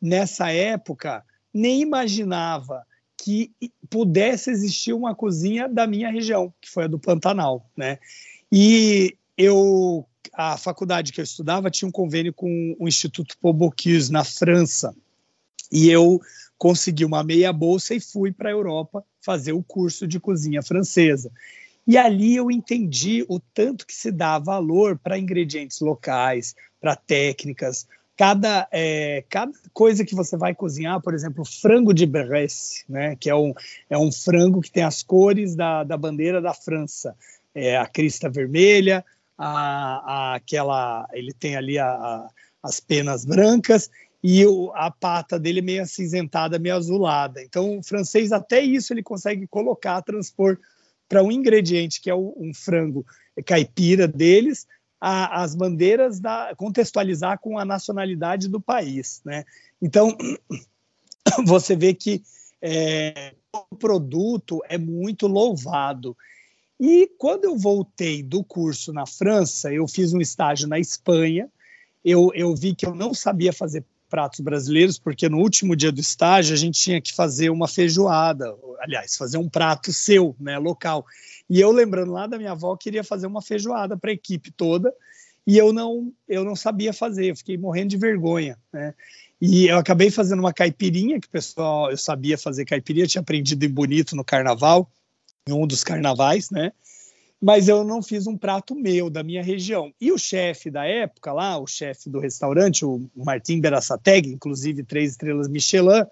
nessa 0.00 0.50
época, 0.50 1.24
nem 1.52 1.80
imaginava 1.80 2.84
que 3.16 3.50
pudesse 3.88 4.50
existir 4.50 4.92
uma 4.92 5.14
cozinha 5.14 5.68
da 5.68 5.86
minha 5.86 6.10
região, 6.10 6.52
que 6.60 6.70
foi 6.70 6.84
a 6.84 6.88
do 6.88 6.98
Pantanal. 6.98 7.66
Né? 7.76 7.98
E 8.52 9.16
eu, 9.36 10.06
a 10.32 10.56
faculdade 10.56 11.12
que 11.12 11.20
eu 11.20 11.24
estudava 11.24 11.70
tinha 11.70 11.88
um 11.88 11.92
convênio 11.92 12.32
com 12.32 12.76
o 12.78 12.86
Instituto 12.86 13.36
Paul 13.40 13.72
na 14.10 14.24
França. 14.24 14.94
E 15.72 15.88
eu 15.88 16.20
consegui 16.58 17.04
uma 17.04 17.22
meia 17.22 17.52
bolsa 17.52 17.94
e 17.94 18.00
fui 18.00 18.32
para 18.32 18.48
a 18.48 18.52
Europa 18.52 19.04
fazer 19.20 19.52
o 19.52 19.62
curso 19.62 20.06
de 20.06 20.20
cozinha 20.20 20.62
francesa. 20.62 21.30
E 21.86 21.98
ali 21.98 22.34
eu 22.34 22.50
entendi 22.50 23.24
o 23.28 23.38
tanto 23.38 23.86
que 23.86 23.94
se 23.94 24.10
dá 24.10 24.38
valor 24.38 24.98
para 24.98 25.18
ingredientes 25.18 25.80
locais, 25.80 26.56
para 26.80 26.96
técnicas. 26.96 27.86
Cada, 28.16 28.66
é, 28.70 29.24
cada 29.28 29.52
coisa 29.72 30.04
que 30.04 30.14
você 30.14 30.36
vai 30.36 30.54
cozinhar, 30.54 31.00
por 31.00 31.14
exemplo, 31.14 31.44
frango 31.44 31.92
de 31.92 32.06
Bresse, 32.06 32.84
né, 32.88 33.16
que 33.16 33.28
é 33.28 33.34
um, 33.34 33.52
é 33.90 33.98
um 33.98 34.10
frango 34.10 34.60
que 34.60 34.70
tem 34.70 34.84
as 34.84 35.02
cores 35.02 35.54
da, 35.54 35.84
da 35.84 35.96
bandeira 35.96 36.40
da 36.40 36.54
França. 36.54 37.14
É 37.54 37.76
a 37.76 37.86
crista 37.86 38.30
vermelha, 38.30 39.04
a, 39.36 40.32
a 40.32 40.34
aquela, 40.36 41.06
ele 41.12 41.32
tem 41.32 41.56
ali 41.56 41.78
a, 41.78 41.88
a, 41.88 42.28
as 42.62 42.80
penas 42.80 43.24
brancas 43.24 43.90
e 44.26 44.46
o, 44.46 44.72
a 44.74 44.90
pata 44.90 45.38
dele 45.38 45.58
é 45.58 45.62
meio 45.62 45.82
acinzentada, 45.82 46.58
meio 46.58 46.76
azulada. 46.76 47.42
Então, 47.42 47.76
o 47.76 47.82
francês 47.82 48.32
até 48.32 48.58
isso 48.58 48.90
ele 48.90 49.02
consegue 49.02 49.46
colocar, 49.46 50.00
transpor 50.00 50.58
para 51.06 51.22
um 51.22 51.30
ingrediente 51.30 52.00
que 52.00 52.08
é 52.08 52.14
o, 52.14 52.34
um 52.38 52.54
frango 52.54 53.04
caipira 53.44 54.08
deles, 54.08 54.66
a, 54.98 55.42
as 55.42 55.54
bandeiras 55.54 56.20
da 56.20 56.54
contextualizar 56.56 57.38
com 57.38 57.58
a 57.58 57.66
nacionalidade 57.66 58.48
do 58.48 58.58
país, 58.58 59.20
né? 59.26 59.44
Então, 59.82 60.16
você 61.44 61.76
vê 61.76 61.92
que 61.92 62.22
é, 62.62 63.34
o 63.52 63.76
produto 63.76 64.62
é 64.70 64.78
muito 64.78 65.26
louvado. 65.26 66.16
E 66.80 67.10
quando 67.18 67.44
eu 67.44 67.58
voltei 67.58 68.22
do 68.22 68.42
curso 68.42 68.90
na 68.90 69.04
França, 69.04 69.70
eu 69.70 69.86
fiz 69.86 70.14
um 70.14 70.20
estágio 70.20 70.66
na 70.66 70.78
Espanha. 70.78 71.46
Eu, 72.02 72.30
eu 72.34 72.54
vi 72.56 72.74
que 72.74 72.86
eu 72.86 72.94
não 72.94 73.12
sabia 73.12 73.52
fazer 73.52 73.84
pratos 74.14 74.38
brasileiros, 74.38 74.96
porque 74.96 75.28
no 75.28 75.38
último 75.38 75.74
dia 75.74 75.90
do 75.90 75.98
estágio 75.98 76.54
a 76.54 76.56
gente 76.56 76.80
tinha 76.80 77.00
que 77.00 77.12
fazer 77.12 77.50
uma 77.50 77.66
feijoada, 77.66 78.54
aliás, 78.78 79.16
fazer 79.16 79.38
um 79.38 79.48
prato 79.48 79.92
seu, 79.92 80.36
né, 80.38 80.56
local. 80.56 81.04
E 81.50 81.60
eu 81.60 81.72
lembrando 81.72 82.12
lá 82.12 82.28
da 82.28 82.38
minha 82.38 82.52
avó, 82.52 82.76
queria 82.76 83.02
fazer 83.02 83.26
uma 83.26 83.42
feijoada 83.42 83.96
para 83.96 84.12
a 84.12 84.14
equipe 84.14 84.52
toda, 84.52 84.94
e 85.44 85.58
eu 85.58 85.72
não, 85.72 86.12
eu 86.28 86.44
não 86.44 86.54
sabia 86.54 86.92
fazer, 86.92 87.32
eu 87.32 87.36
fiquei 87.36 87.58
morrendo 87.58 87.88
de 87.88 87.96
vergonha, 87.96 88.56
né? 88.72 88.94
E 89.40 89.66
eu 89.66 89.78
acabei 89.78 90.12
fazendo 90.12 90.38
uma 90.38 90.52
caipirinha, 90.52 91.18
que 91.18 91.26
o 91.26 91.30
pessoal, 91.30 91.90
eu 91.90 91.96
sabia 91.96 92.38
fazer 92.38 92.64
caipirinha, 92.64 93.08
tinha 93.08 93.20
aprendido 93.20 93.64
em 93.64 93.68
Bonito 93.68 94.14
no 94.14 94.24
carnaval, 94.24 94.88
em 95.48 95.52
um 95.52 95.66
dos 95.66 95.82
carnavais, 95.82 96.50
né? 96.50 96.70
Mas 97.44 97.68
eu 97.68 97.84
não 97.84 98.02
fiz 98.02 98.26
um 98.26 98.38
prato 98.38 98.74
meu, 98.74 99.10
da 99.10 99.22
minha 99.22 99.42
região. 99.42 99.92
E 100.00 100.10
o 100.10 100.16
chefe 100.16 100.70
da 100.70 100.86
época 100.86 101.30
lá, 101.30 101.58
o 101.58 101.66
chefe 101.66 102.08
do 102.08 102.18
restaurante, 102.18 102.86
o 102.86 103.06
Martim 103.14 103.60
Berassateg, 103.60 104.30
inclusive 104.30 104.82
três 104.82 105.10
estrelas 105.10 105.46
Michelin, 105.46 106.06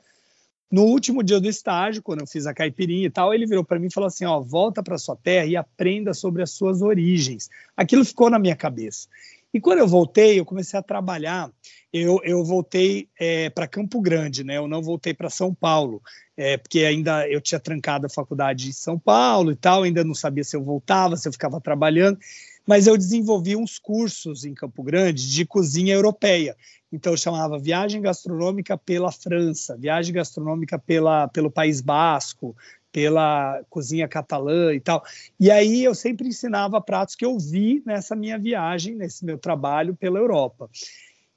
no 0.70 0.82
último 0.82 1.22
dia 1.22 1.40
do 1.40 1.48
estágio, 1.48 2.02
quando 2.02 2.20
eu 2.20 2.26
fiz 2.26 2.46
a 2.46 2.52
caipirinha 2.52 3.06
e 3.06 3.10
tal, 3.10 3.32
ele 3.32 3.46
virou 3.46 3.64
para 3.64 3.78
mim 3.78 3.86
e 3.86 3.92
falou 3.92 4.08
assim: 4.08 4.26
ó, 4.26 4.40
volta 4.40 4.82
para 4.82 4.98
sua 4.98 5.16
terra 5.16 5.46
e 5.46 5.56
aprenda 5.56 6.12
sobre 6.12 6.42
as 6.42 6.50
suas 6.50 6.82
origens. 6.82 7.48
Aquilo 7.74 8.04
ficou 8.04 8.28
na 8.28 8.38
minha 8.38 8.54
cabeça. 8.54 9.08
E 9.52 9.60
quando 9.60 9.80
eu 9.80 9.86
voltei, 9.86 10.40
eu 10.40 10.44
comecei 10.44 10.78
a 10.78 10.82
trabalhar. 10.82 11.50
Eu, 11.92 12.20
eu 12.24 12.42
voltei 12.42 13.08
é, 13.20 13.50
para 13.50 13.68
Campo 13.68 14.00
Grande, 14.00 14.42
né? 14.42 14.56
Eu 14.56 14.66
não 14.66 14.82
voltei 14.82 15.12
para 15.12 15.28
São 15.28 15.54
Paulo, 15.54 16.00
é, 16.34 16.56
porque 16.56 16.80
ainda 16.80 17.28
eu 17.28 17.38
tinha 17.38 17.60
trancado 17.60 18.06
a 18.06 18.10
faculdade 18.10 18.70
em 18.70 18.72
São 18.72 18.98
Paulo 18.98 19.52
e 19.52 19.56
tal, 19.56 19.82
ainda 19.82 20.02
não 20.02 20.14
sabia 20.14 20.42
se 20.42 20.56
eu 20.56 20.62
voltava, 20.64 21.16
se 21.16 21.28
eu 21.28 21.32
ficava 21.32 21.60
trabalhando. 21.60 22.18
Mas 22.66 22.86
eu 22.86 22.96
desenvolvi 22.96 23.54
uns 23.54 23.78
cursos 23.78 24.44
em 24.44 24.54
Campo 24.54 24.82
Grande 24.82 25.30
de 25.30 25.44
cozinha 25.44 25.92
europeia. 25.92 26.56
Então 26.90 27.12
eu 27.12 27.16
chamava 27.16 27.58
Viagem 27.58 28.00
Gastronômica 28.00 28.78
pela 28.78 29.12
França, 29.12 29.76
Viagem 29.76 30.14
Gastronômica 30.14 30.78
pela, 30.78 31.28
pelo 31.28 31.50
País 31.50 31.80
Basco, 31.80 32.56
pela 32.92 33.64
cozinha 33.70 34.06
catalã 34.06 34.74
e 34.74 34.80
tal. 34.80 35.02
E 35.40 35.50
aí 35.50 35.82
eu 35.82 35.94
sempre 35.94 36.28
ensinava 36.28 36.80
pratos 36.80 37.16
que 37.16 37.24
eu 37.24 37.38
vi 37.38 37.82
nessa 37.86 38.14
minha 38.14 38.38
viagem, 38.38 38.94
nesse 38.94 39.24
meu 39.24 39.38
trabalho 39.38 39.96
pela 39.96 40.18
Europa. 40.18 40.68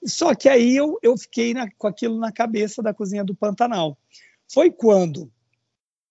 Só 0.06 0.36
que 0.36 0.50
aí 0.50 0.76
eu, 0.76 1.00
eu 1.02 1.18
fiquei 1.18 1.54
na, 1.54 1.68
com 1.78 1.88
aquilo 1.88 2.20
na 2.20 2.32
cabeça 2.32 2.84
da 2.84 2.94
cozinha 2.94 3.24
do 3.24 3.34
Pantanal. 3.34 3.98
Foi 4.48 4.70
quando 4.70 5.32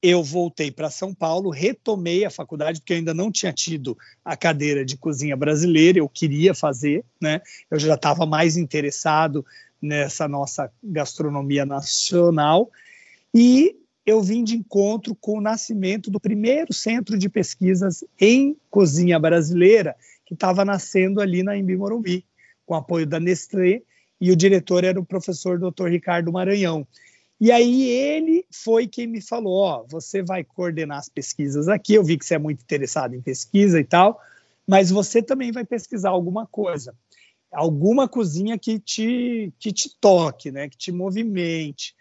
eu 0.02 0.22
voltei 0.22 0.70
para 0.70 0.90
São 0.90 1.14
Paulo, 1.14 1.48
retomei 1.48 2.24
a 2.24 2.30
faculdade, 2.30 2.80
porque 2.80 2.92
eu 2.92 2.98
ainda 2.98 3.14
não 3.14 3.30
tinha 3.30 3.52
tido 3.52 3.96
a 4.22 4.36
cadeira 4.36 4.84
de 4.84 4.98
cozinha 4.98 5.36
brasileira, 5.36 5.98
eu 5.98 6.08
queria 6.08 6.52
fazer, 6.54 7.04
né? 7.20 7.40
Eu 7.70 7.78
já 7.78 7.94
estava 7.94 8.26
mais 8.26 8.56
interessado 8.56 9.46
nessa 9.80 10.28
nossa 10.28 10.70
gastronomia 10.82 11.64
nacional. 11.64 12.70
E 13.32 13.76
eu 14.06 14.20
vim 14.20 14.44
de 14.44 14.56
encontro 14.56 15.14
com 15.14 15.38
o 15.38 15.40
nascimento 15.40 16.10
do 16.10 16.20
primeiro 16.20 16.72
centro 16.72 17.16
de 17.16 17.28
pesquisas 17.28 18.04
em 18.20 18.56
cozinha 18.70 19.18
brasileira, 19.18 19.96
que 20.26 20.34
estava 20.34 20.64
nascendo 20.64 21.20
ali 21.20 21.42
na 21.42 21.56
Embi 21.56 21.76
Morumbi, 21.76 22.24
com 22.66 22.74
apoio 22.74 23.06
da 23.06 23.18
Nestlé, 23.18 23.82
e 24.20 24.30
o 24.30 24.36
diretor 24.36 24.84
era 24.84 24.98
o 25.00 25.04
professor 25.04 25.58
Dr. 25.58 25.88
Ricardo 25.88 26.32
Maranhão. 26.32 26.86
E 27.40 27.50
aí 27.50 27.82
ele 27.82 28.46
foi 28.50 28.86
quem 28.86 29.06
me 29.06 29.20
falou, 29.20 29.56
ó, 29.56 29.84
você 29.88 30.22
vai 30.22 30.44
coordenar 30.44 30.98
as 30.98 31.08
pesquisas 31.08 31.68
aqui, 31.68 31.94
eu 31.94 32.04
vi 32.04 32.16
que 32.16 32.24
você 32.24 32.34
é 32.34 32.38
muito 32.38 32.62
interessado 32.62 33.14
em 33.14 33.20
pesquisa 33.20 33.80
e 33.80 33.84
tal, 33.84 34.20
mas 34.66 34.90
você 34.90 35.22
também 35.22 35.50
vai 35.50 35.64
pesquisar 35.64 36.10
alguma 36.10 36.46
coisa, 36.46 36.94
alguma 37.52 38.08
cozinha 38.08 38.58
que 38.58 38.78
te, 38.78 39.52
que 39.58 39.72
te 39.72 39.90
toque, 40.00 40.50
né, 40.50 40.68
que 40.68 40.76
te 40.76 40.92
movimente. 40.92 41.94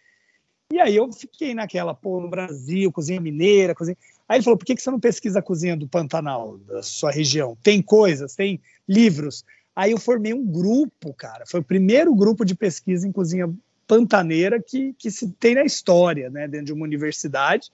E 0.73 0.79
aí 0.79 0.95
eu 0.95 1.13
fiquei 1.13 1.53
naquela, 1.53 1.93
pô, 1.93 2.19
no 2.19 2.27
Brasil, 2.27 2.91
cozinha 2.91 3.21
mineira, 3.21 3.75
cozinha. 3.75 3.95
Aí 4.27 4.37
ele 4.37 4.43
falou: 4.43 4.57
por 4.57 4.65
que, 4.65 4.73
que 4.73 4.81
você 4.81 4.89
não 4.89 4.99
pesquisa 4.99 5.37
a 5.37 5.41
cozinha 5.41 5.77
do 5.77 5.87
Pantanal, 5.87 6.57
da 6.57 6.81
sua 6.81 7.11
região? 7.11 7.55
Tem 7.61 7.79
coisas, 7.79 8.33
tem 8.33 8.59
livros. 8.89 9.45
Aí 9.75 9.91
eu 9.91 9.99
formei 9.99 10.33
um 10.33 10.43
grupo, 10.43 11.13
cara. 11.13 11.45
Foi 11.45 11.59
o 11.59 11.63
primeiro 11.63 12.15
grupo 12.15 12.43
de 12.43 12.55
pesquisa 12.55 13.07
em 13.07 13.11
cozinha 13.11 13.53
pantaneira 13.87 14.59
que, 14.59 14.95
que 14.97 15.11
se 15.11 15.29
tem 15.33 15.53
na 15.53 15.63
história, 15.63 16.27
né, 16.31 16.47
dentro 16.47 16.65
de 16.65 16.73
uma 16.73 16.85
universidade, 16.85 17.69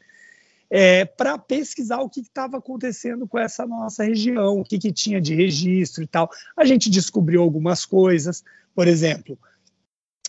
é, 0.69 1.05
para 1.05 1.37
pesquisar 1.37 1.99
o 2.01 2.09
que 2.09 2.19
estava 2.19 2.57
acontecendo 2.57 3.25
com 3.25 3.39
essa 3.39 3.65
nossa 3.65 4.03
região, 4.03 4.59
o 4.59 4.65
que, 4.65 4.77
que 4.77 4.91
tinha 4.91 5.21
de 5.21 5.33
registro 5.33 6.03
e 6.03 6.07
tal. 6.07 6.29
A 6.57 6.65
gente 6.65 6.89
descobriu 6.89 7.41
algumas 7.41 7.85
coisas, 7.85 8.43
por 8.75 8.89
exemplo, 8.89 9.39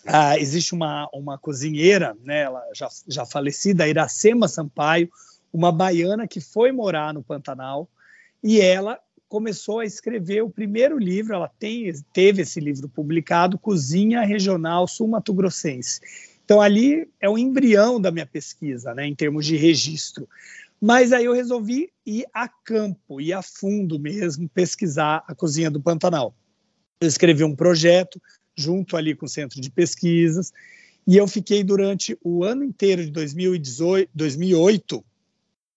ah, 0.06 0.38
existe 0.38 0.74
uma, 0.74 1.08
uma 1.12 1.38
cozinheira, 1.38 2.16
né, 2.24 2.42
ela 2.42 2.62
já, 2.74 2.88
já 3.06 3.26
falecida, 3.26 3.88
Iracema 3.88 4.48
Sampaio, 4.48 5.10
uma 5.52 5.70
baiana 5.72 6.26
que 6.26 6.40
foi 6.40 6.72
morar 6.72 7.12
no 7.12 7.22
Pantanal 7.22 7.88
e 8.42 8.60
ela 8.60 8.98
começou 9.28 9.80
a 9.80 9.84
escrever 9.84 10.42
o 10.42 10.50
primeiro 10.50 10.98
livro, 10.98 11.34
ela 11.34 11.48
tem, 11.58 11.92
teve 12.12 12.42
esse 12.42 12.58
livro 12.58 12.88
publicado, 12.88 13.58
Cozinha 13.58 14.22
Regional 14.22 14.88
Sul-Mato 14.88 15.32
Grossense. 15.32 16.00
Então 16.44 16.60
ali 16.60 17.08
é 17.20 17.28
o 17.28 17.38
embrião 17.38 18.00
da 18.00 18.10
minha 18.10 18.26
pesquisa, 18.26 18.92
né, 18.94 19.06
em 19.06 19.14
termos 19.14 19.46
de 19.46 19.56
registro. 19.56 20.28
Mas 20.80 21.12
aí 21.12 21.26
eu 21.26 21.34
resolvi 21.34 21.92
ir 22.06 22.24
a 22.32 22.48
campo, 22.48 23.20
ir 23.20 23.34
a 23.34 23.42
fundo 23.42 23.98
mesmo, 24.00 24.48
pesquisar 24.48 25.22
a 25.28 25.34
cozinha 25.34 25.70
do 25.70 25.80
Pantanal. 25.80 26.34
Eu 27.00 27.06
escrevi 27.06 27.44
um 27.44 27.54
projeto, 27.54 28.20
junto 28.60 28.96
ali 28.96 29.14
com 29.14 29.26
o 29.26 29.28
centro 29.28 29.60
de 29.60 29.70
pesquisas, 29.70 30.52
e 31.06 31.16
eu 31.16 31.26
fiquei 31.26 31.64
durante 31.64 32.16
o 32.22 32.44
ano 32.44 32.62
inteiro 32.62 33.04
de 33.04 33.10
2018, 33.10 34.10
2008 34.14 35.04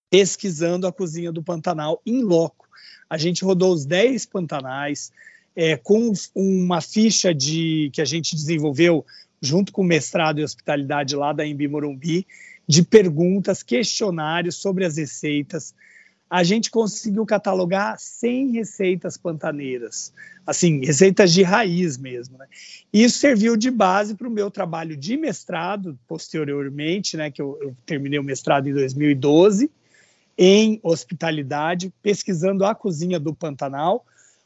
pesquisando 0.10 0.86
a 0.86 0.94
cozinha 0.94 1.32
do 1.32 1.42
Pantanal 1.42 2.00
em 2.06 2.22
loco. 2.22 2.68
A 3.10 3.18
gente 3.18 3.44
rodou 3.44 3.74
os 3.74 3.84
10 3.84 4.28
pantanais 4.28 5.12
é, 5.56 5.76
com 5.76 6.14
uma 6.36 6.82
ficha 6.82 7.34
de 7.34 7.90
que 7.92 8.00
a 8.02 8.06
gente 8.06 8.36
desenvolveu 8.36 9.04
junto 9.42 9.72
com 9.74 9.82
o 9.82 9.86
mestrado 9.86 10.40
em 10.40 10.44
hospitalidade 10.44 11.16
lá 11.16 11.34
da 11.34 11.46
Embi 11.46 11.68
Morumbi, 11.68 12.28
de 12.68 12.84
perguntas, 12.84 13.64
questionários 13.64 14.56
sobre 14.56 14.86
as 14.86 14.98
receitas, 14.98 15.74
a 16.34 16.42
gente 16.42 16.72
conseguiu 16.72 17.28
catalogar 17.28 17.96
100 18.00 18.54
receitas 18.54 19.16
pantaneiras, 19.16 20.12
assim, 20.48 20.84
receitas 20.84 21.32
de 21.32 21.44
raiz 21.44 21.96
mesmo. 21.96 22.40
Né? 22.40 22.48
Isso 22.92 23.20
serviu 23.20 23.56
de 23.56 23.70
base 23.70 24.16
para 24.16 24.28
o 24.28 24.32
meu 24.32 24.50
trabalho 24.50 24.98
de 24.98 25.16
mestrado, 25.16 25.96
posteriormente, 26.08 27.16
né, 27.16 27.30
que 27.30 27.40
eu, 27.40 27.60
eu 27.62 27.78
terminei 27.86 28.18
o 28.18 28.24
mestrado 28.24 28.68
em 28.68 28.74
2012, 28.74 29.70
em 30.36 30.80
hospitalidade, 30.82 31.94
pesquisando 32.02 32.66
a 32.66 32.74
cozinha 32.74 33.20
do 33.20 33.36
Pantanal. 33.36 34.04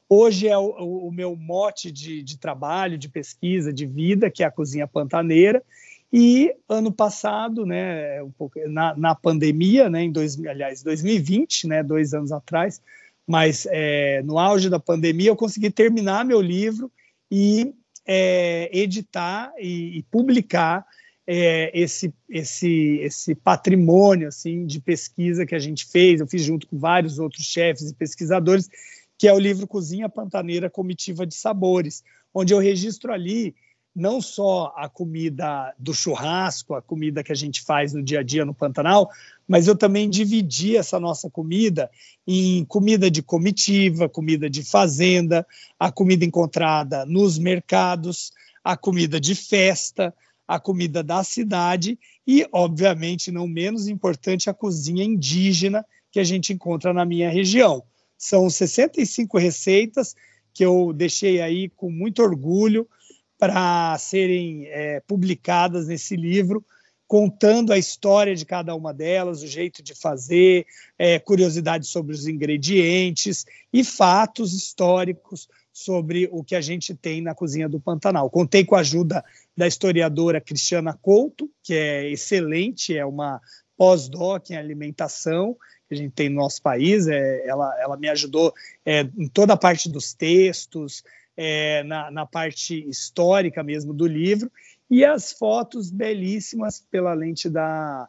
Hoje 0.10 0.50
é 0.50 0.58
o, 0.58 1.08
o 1.08 1.10
meu 1.10 1.38
mote 1.38 1.90
de, 1.90 2.22
de, 2.22 2.38
trabalho, 2.38 2.98
de 2.98 3.08
pesquisa, 3.08 3.72
de 3.72 3.86
vida, 3.86 4.30
que 4.30 4.44
é 4.44 4.46
a 4.46 4.52
cozinha 4.52 4.86
pantaneira. 4.86 5.64
E 6.12 6.56
ano 6.70 6.92
passado, 6.92 7.66
né, 7.66 8.24
um 8.24 8.32
pouco, 8.32 8.60
na, 8.70 8.96
na 8.96 9.14
pandemia, 9.14 9.90
né, 9.90 10.04
em 10.04 10.12
dois, 10.12 10.40
aliás, 10.46 10.82
2020, 10.82 11.68
né, 11.68 11.84
dois 11.84 12.14
anos 12.14 12.32
atrás, 12.32 12.82
mas 13.28 13.68
é, 13.70 14.22
no 14.24 14.40
auge 14.40 14.70
da 14.70 14.80
pandemia 14.80 15.30
eu 15.30 15.36
consegui 15.36 15.70
terminar 15.70 16.24
meu 16.24 16.40
livro 16.40 16.90
e 17.30 17.74
é, 18.06 18.70
editar 18.72 19.52
e, 19.60 19.98
e 19.98 20.04
publicar 20.04 20.86
é, 21.28 21.70
esse, 21.78 22.14
esse, 22.30 23.00
esse 23.02 23.36
patrimônio 23.36 24.30
assim 24.30 24.66
de 24.66 24.80
pesquisa 24.80 25.46
que 25.46 25.54
a 25.54 25.60
gente 25.60 25.86
fez. 25.86 26.22
Eu 26.22 26.28
fiz 26.28 26.42
junto 26.42 26.66
com 26.68 26.80
vários 26.80 27.20
outros 27.20 27.46
chefes 27.46 27.92
e 27.92 27.96
pesquisadores, 27.96 28.70
que 29.18 29.28
é 29.28 29.34
o 29.34 29.40
livro 29.40 29.68
Cozinha 29.68 30.08
Pantaneira 30.08 30.70
Comitiva 30.70 31.28
de 31.28 31.36
Sabores, 31.36 32.02
onde 32.34 32.54
eu 32.54 32.60
registro 32.60 33.12
ali 33.12 33.54
não 33.98 34.22
só 34.22 34.72
a 34.78 34.88
comida 34.88 35.74
do 35.80 35.92
churrasco, 35.92 36.76
a 36.76 36.82
comida 36.84 37.24
que 37.24 37.32
a 37.32 37.36
gente 37.36 37.64
faz 37.64 37.94
no 37.94 38.04
dia 38.04 38.20
a 38.20 38.24
dia 38.24 38.46
no 38.46 38.54
Pantanal, 38.54 39.10
mas 39.48 39.66
eu 39.66 39.76
também 39.76 40.08
dividi 40.08 40.78
essa 40.78 41.00
nossa 41.00 41.32
comida 41.32 41.90
em 42.28 42.64
comida 42.66 43.10
de 43.10 43.24
comitiva, 43.24 44.08
comida 44.08 44.48
de 44.48 44.64
fazenda, 44.64 45.48
a 45.80 45.92
comida 45.92 46.24
encontrada 46.24 47.08
nos 47.08 47.40
mercados, 47.40 48.32
a 48.64 48.78
comida 48.78 49.20
de 49.20 49.34
festa, 49.34 50.14
a 50.48 50.60
comida 50.60 51.02
da 51.02 51.24
cidade 51.24 51.98
e, 52.26 52.48
obviamente, 52.52 53.32
não 53.32 53.48
menos 53.48 53.88
importante, 53.88 54.48
a 54.48 54.54
cozinha 54.54 55.04
indígena 55.04 55.84
que 56.12 56.20
a 56.20 56.24
gente 56.24 56.54
encontra 56.54 56.94
na 56.94 57.04
minha 57.04 57.32
região. 57.32 57.82
São 58.16 58.48
65 58.48 59.40
receitas 59.40 60.16
que 60.54 60.64
eu 60.64 60.94
deixei 60.94 61.42
aí 61.42 61.68
com 61.70 61.90
muito 61.90 62.22
orgulho 62.22 62.88
para 63.38 63.98
serem 63.98 64.66
é, 64.68 65.00
publicadas 65.02 65.88
nesse 65.88 66.16
livro, 66.16 66.66
contando 67.08 67.72
a 67.72 67.78
história 67.78 68.36
de 68.36 68.46
cada 68.46 68.76
uma 68.76 68.94
delas, 68.94 69.42
o 69.42 69.48
jeito 69.48 69.82
de 69.82 69.96
fazer, 69.96 70.66
é, 70.98 71.18
curiosidades 71.18 71.90
sobre 71.90 72.14
os 72.14 72.28
ingredientes 72.28 73.46
e 73.72 73.84
fatos 73.84 74.54
históricos 74.54 75.48
sobre 75.72 76.28
o 76.32 76.44
que 76.44 76.56
a 76.56 76.62
gente 76.62 76.96
tem 76.96 77.22
na 77.22 77.36
cozinha 77.36 77.70
do 77.70 77.80
Pantanal. 77.80 78.30
Contei 78.30 78.66
com 78.66 78.76
a 78.76 78.80
ajuda 78.80 79.24
da 79.56 79.68
historiadora 79.68 80.42
Cristiana 80.42 80.92
Couto, 80.92 81.50
que 81.62 81.74
é 81.74 82.10
excelente, 82.10 82.98
é 82.98 83.06
uma 83.06 83.40
pós-doc 83.78 84.50
em 84.50 84.58
alimentação 84.58 85.56
que 85.88 85.94
a 85.94 85.98
gente 85.98 86.14
tem 86.14 86.30
no 86.30 86.38
nosso 86.38 86.62
país. 86.62 87.08
É, 87.08 87.48
ela, 87.48 87.80
ela 87.80 87.96
me 87.96 88.10
ajudou 88.10 88.54
é, 88.84 89.02
em 89.02 89.28
toda 89.28 89.54
a 89.54 89.58
parte 89.58 89.88
dos 89.88 90.14
textos, 90.14 91.04
é, 91.38 91.84
na, 91.84 92.10
na 92.10 92.26
parte 92.26 92.84
histórica 92.90 93.64
mesmo 93.64 93.94
do 93.94 94.08
livro, 94.08 94.52
e 94.90 95.06
as 95.06 95.32
fotos 95.32 95.92
belíssimas 95.92 96.84
pela 96.90 97.14
lente 97.14 97.50
da 97.50 98.08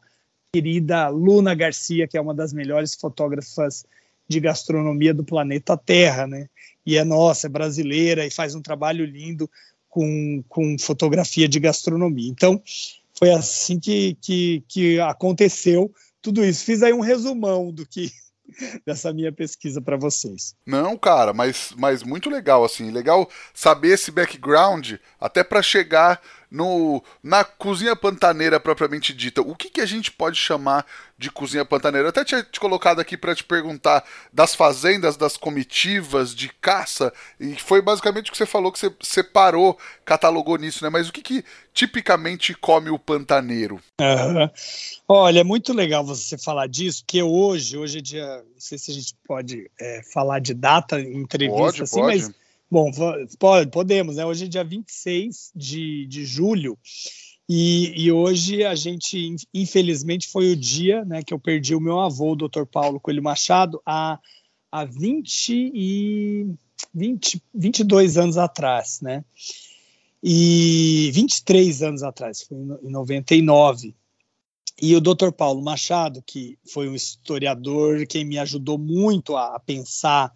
querida 0.52 1.08
Luna 1.08 1.54
Garcia, 1.54 2.08
que 2.08 2.16
é 2.16 2.20
uma 2.20 2.34
das 2.34 2.52
melhores 2.52 2.94
fotógrafas 2.94 3.84
de 4.26 4.40
gastronomia 4.40 5.12
do 5.12 5.24
planeta 5.24 5.76
Terra, 5.76 6.26
né? 6.26 6.48
E 6.86 6.96
é 6.96 7.04
nossa, 7.04 7.46
é 7.46 7.50
brasileira 7.50 8.24
e 8.26 8.30
faz 8.30 8.54
um 8.54 8.62
trabalho 8.62 9.04
lindo 9.04 9.50
com, 9.88 10.42
com 10.48 10.78
fotografia 10.78 11.48
de 11.48 11.60
gastronomia. 11.60 12.30
Então, 12.30 12.62
foi 13.14 13.30
assim 13.30 13.78
que, 13.78 14.16
que, 14.20 14.62
que 14.68 15.00
aconteceu 15.00 15.92
tudo 16.22 16.44
isso. 16.44 16.64
Fiz 16.64 16.82
aí 16.82 16.92
um 16.92 17.00
resumão 17.00 17.72
do 17.72 17.86
que 17.86 18.10
dessa 18.86 19.12
minha 19.12 19.32
pesquisa 19.32 19.80
para 19.80 19.96
vocês. 19.96 20.54
Não, 20.66 20.96
cara, 20.96 21.32
mas, 21.32 21.72
mas 21.76 22.02
muito 22.02 22.28
legal 22.30 22.64
assim, 22.64 22.90
legal 22.90 23.28
saber 23.54 23.94
esse 23.94 24.10
background 24.10 24.94
até 25.20 25.42
para 25.42 25.62
chegar 25.62 26.20
no, 26.50 27.02
na 27.22 27.44
cozinha 27.44 27.94
pantaneira 27.94 28.58
propriamente 28.58 29.12
dita, 29.12 29.40
o 29.42 29.54
que, 29.54 29.68
que 29.70 29.80
a 29.80 29.86
gente 29.86 30.10
pode 30.10 30.38
chamar 30.38 30.86
de 31.18 31.30
cozinha 31.30 31.64
pantaneira? 31.64 32.06
Eu 32.06 32.10
até 32.10 32.24
tinha 32.24 32.42
te 32.42 32.58
colocado 32.58 33.00
aqui 33.00 33.16
para 33.16 33.34
te 33.34 33.44
perguntar 33.44 34.04
das 34.32 34.54
fazendas, 34.54 35.16
das 35.16 35.36
comitivas, 35.36 36.34
de 36.34 36.48
caça, 36.60 37.12
e 37.38 37.54
foi 37.56 37.82
basicamente 37.82 38.28
o 38.28 38.32
que 38.32 38.38
você 38.38 38.46
falou 38.46 38.72
que 38.72 38.78
você 38.78 38.92
separou, 39.00 39.78
catalogou 40.04 40.56
nisso, 40.56 40.82
né? 40.82 40.90
Mas 40.90 41.08
o 41.08 41.12
que, 41.12 41.22
que 41.22 41.44
tipicamente 41.74 42.54
come 42.54 42.88
o 42.90 42.98
pantaneiro? 42.98 43.80
Uhum. 44.00 44.50
Olha, 45.06 45.40
é 45.40 45.44
muito 45.44 45.72
legal 45.72 46.04
você 46.04 46.38
falar 46.38 46.66
disso, 46.66 47.02
porque 47.04 47.22
hoje, 47.22 47.76
hoje 47.76 47.98
é 47.98 48.02
dia, 48.02 48.26
não 48.26 48.60
sei 48.60 48.78
se 48.78 48.90
a 48.90 48.94
gente 48.94 49.14
pode 49.26 49.70
é, 49.78 50.02
falar 50.12 50.38
de 50.38 50.54
data 50.54 51.00
em 51.00 51.18
entrevista 51.18 51.58
pode, 51.58 51.82
assim, 51.82 52.00
pode. 52.00 52.16
mas 52.16 52.47
Bom, 52.70 52.90
pode, 53.38 53.70
podemos, 53.70 54.16
né? 54.16 54.26
Hoje 54.26 54.44
é 54.44 54.48
dia 54.48 54.62
26 54.62 55.52
de, 55.56 56.06
de 56.06 56.26
julho 56.26 56.78
e, 57.48 58.04
e 58.04 58.12
hoje 58.12 58.62
a 58.62 58.74
gente, 58.74 59.36
infelizmente, 59.54 60.28
foi 60.28 60.52
o 60.52 60.56
dia 60.56 61.02
né, 61.06 61.22
que 61.22 61.32
eu 61.32 61.38
perdi 61.38 61.74
o 61.74 61.80
meu 61.80 61.98
avô, 61.98 62.32
o 62.32 62.36
Dr. 62.36 62.66
Paulo 62.70 63.00
Coelho 63.00 63.22
Machado, 63.22 63.80
há, 63.86 64.18
há 64.70 64.84
20 64.84 65.72
e 65.74 66.46
20, 66.94 67.42
22 67.54 68.18
anos 68.18 68.36
atrás, 68.36 69.00
né? 69.00 69.24
E 70.22 71.10
23 71.14 71.82
anos 71.82 72.02
atrás, 72.02 72.42
foi 72.42 72.58
em 72.58 72.90
99. 72.90 73.94
E 74.80 74.94
o 74.94 75.00
Dr. 75.00 75.30
Paulo 75.32 75.62
Machado, 75.62 76.22
que 76.26 76.58
foi 76.70 76.86
um 76.86 76.94
historiador, 76.94 78.06
quem 78.06 78.26
me 78.26 78.38
ajudou 78.38 78.76
muito 78.76 79.36
a, 79.36 79.56
a 79.56 79.58
pensar 79.58 80.30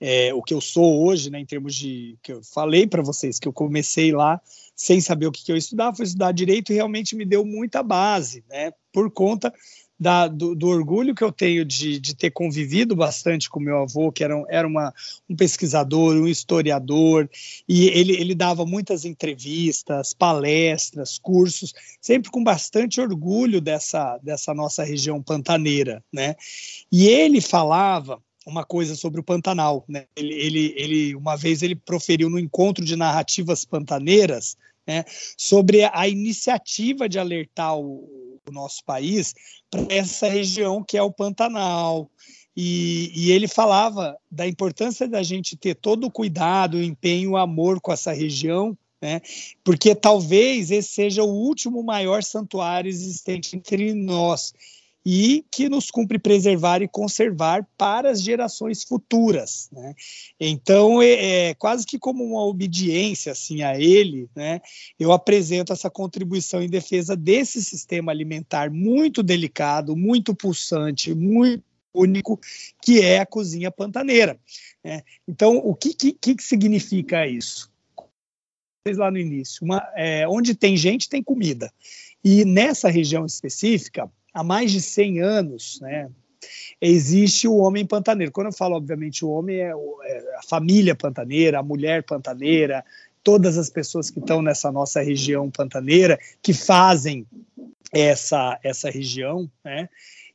é, 0.00 0.32
o 0.32 0.42
que 0.42 0.54
eu 0.54 0.60
sou 0.60 1.04
hoje, 1.06 1.30
né, 1.30 1.38
em 1.38 1.46
termos 1.46 1.74
de 1.74 2.16
que 2.22 2.32
eu 2.32 2.42
falei 2.42 2.86
para 2.86 3.02
vocês 3.02 3.38
que 3.38 3.46
eu 3.46 3.52
comecei 3.52 4.12
lá 4.12 4.40
sem 4.74 5.00
saber 5.00 5.26
o 5.26 5.32
que, 5.32 5.44
que 5.44 5.52
eu 5.52 5.56
estudava, 5.56 5.94
fui 5.94 6.06
estudar 6.06 6.32
direito 6.32 6.72
e 6.72 6.76
realmente 6.76 7.14
me 7.14 7.26
deu 7.26 7.44
muita 7.44 7.82
base, 7.82 8.42
né, 8.48 8.72
por 8.92 9.10
conta 9.10 9.52
da, 10.00 10.26
do, 10.26 10.54
do, 10.54 10.68
orgulho 10.68 11.14
que 11.14 11.22
eu 11.22 11.30
tenho 11.30 11.62
de, 11.62 12.00
de, 12.00 12.16
ter 12.16 12.30
convivido 12.30 12.96
bastante 12.96 13.50
com 13.50 13.60
meu 13.60 13.82
avô, 13.82 14.10
que 14.10 14.24
era, 14.24 14.34
um, 14.34 14.46
era 14.48 14.66
uma, 14.66 14.94
um 15.28 15.36
pesquisador, 15.36 16.16
um 16.16 16.26
historiador, 16.26 17.28
e 17.68 17.88
ele, 17.88 18.14
ele 18.14 18.34
dava 18.34 18.64
muitas 18.64 19.04
entrevistas, 19.04 20.14
palestras, 20.14 21.18
cursos, 21.18 21.74
sempre 22.00 22.30
com 22.30 22.42
bastante 22.42 22.98
orgulho 22.98 23.60
dessa, 23.60 24.16
dessa 24.22 24.54
nossa 24.54 24.82
região 24.82 25.22
pantaneira, 25.22 26.02
né? 26.10 26.34
E 26.90 27.06
ele 27.06 27.42
falava 27.42 28.22
uma 28.46 28.64
coisa 28.64 28.94
sobre 28.94 29.20
o 29.20 29.24
Pantanal. 29.24 29.84
Né? 29.88 30.06
Ele, 30.16 30.34
ele, 30.34 30.74
ele, 30.76 31.14
uma 31.14 31.36
vez 31.36 31.62
ele 31.62 31.74
proferiu 31.74 32.30
no 32.30 32.38
encontro 32.38 32.84
de 32.84 32.96
narrativas 32.96 33.64
pantaneiras 33.64 34.56
né, 34.86 35.04
sobre 35.36 35.84
a 35.84 36.08
iniciativa 36.08 37.08
de 37.08 37.18
alertar 37.18 37.76
o, 37.76 38.40
o 38.48 38.52
nosso 38.52 38.84
país 38.84 39.34
para 39.70 39.86
essa 39.88 40.28
região 40.28 40.82
que 40.82 40.96
é 40.96 41.02
o 41.02 41.12
Pantanal. 41.12 42.10
E, 42.56 43.12
e, 43.14 43.30
ele 43.30 43.46
falava 43.46 44.16
da 44.30 44.46
importância 44.46 45.08
da 45.08 45.22
gente 45.22 45.56
ter 45.56 45.76
todo 45.76 46.08
o 46.08 46.10
cuidado, 46.10 46.76
o 46.76 46.82
empenho, 46.82 47.30
o 47.30 47.36
amor 47.36 47.80
com 47.80 47.92
essa 47.92 48.12
região, 48.12 48.76
né? 49.00 49.20
porque 49.62 49.94
talvez 49.94 50.70
esse 50.70 50.90
seja 50.90 51.22
o 51.22 51.32
último 51.32 51.82
maior 51.82 52.22
santuário 52.22 52.88
existente 52.88 53.56
entre 53.56 53.94
nós 53.94 54.52
e 55.04 55.44
que 55.50 55.68
nos 55.68 55.90
cumpre 55.90 56.18
preservar 56.18 56.82
e 56.82 56.88
conservar 56.88 57.66
para 57.76 58.10
as 58.10 58.22
gerações 58.22 58.82
futuras. 58.82 59.68
Né? 59.72 59.94
Então, 60.38 61.00
é, 61.00 61.48
é, 61.48 61.54
quase 61.54 61.86
que 61.86 61.98
como 61.98 62.22
uma 62.22 62.44
obediência 62.44 63.32
assim 63.32 63.62
a 63.62 63.78
ele, 63.80 64.28
né, 64.36 64.60
eu 64.98 65.10
apresento 65.12 65.72
essa 65.72 65.88
contribuição 65.88 66.62
em 66.62 66.68
defesa 66.68 67.16
desse 67.16 67.62
sistema 67.64 68.12
alimentar 68.12 68.70
muito 68.70 69.22
delicado, 69.22 69.96
muito 69.96 70.34
pulsante, 70.34 71.14
muito 71.14 71.64
único, 71.92 72.38
que 72.82 73.00
é 73.00 73.18
a 73.18 73.26
cozinha 73.26 73.70
pantaneira. 73.70 74.38
Né? 74.84 75.02
Então, 75.26 75.56
o 75.56 75.74
que, 75.74 75.92
que, 75.94 76.12
que 76.12 76.42
significa 76.42 77.26
isso? 77.26 77.70
Lá 78.96 79.10
no 79.10 79.18
início, 79.18 79.64
uma, 79.64 79.86
é, 79.94 80.26
onde 80.26 80.54
tem 80.54 80.76
gente, 80.76 81.08
tem 81.08 81.22
comida. 81.22 81.72
E 82.24 82.44
nessa 82.44 82.88
região 82.88 83.26
específica, 83.26 84.10
há 84.32 84.42
mais 84.42 84.70
de 84.70 84.80
100 84.80 85.20
anos, 85.20 85.78
né, 85.80 86.10
existe 86.80 87.46
o 87.46 87.56
homem 87.56 87.84
pantaneiro. 87.84 88.32
Quando 88.32 88.48
eu 88.48 88.52
falo, 88.52 88.76
obviamente, 88.76 89.24
o 89.24 89.30
homem 89.30 89.60
é, 89.60 89.70
é 89.70 90.36
a 90.36 90.42
família 90.42 90.94
pantaneira, 90.94 91.58
a 91.58 91.62
mulher 91.62 92.02
pantaneira, 92.02 92.84
todas 93.22 93.58
as 93.58 93.68
pessoas 93.68 94.10
que 94.10 94.18
estão 94.18 94.40
nessa 94.40 94.72
nossa 94.72 95.02
região 95.02 95.50
pantaneira, 95.50 96.18
que 96.42 96.54
fazem 96.54 97.26
essa, 97.92 98.58
essa 98.62 98.90
região, 98.90 99.50
né? 99.64 99.88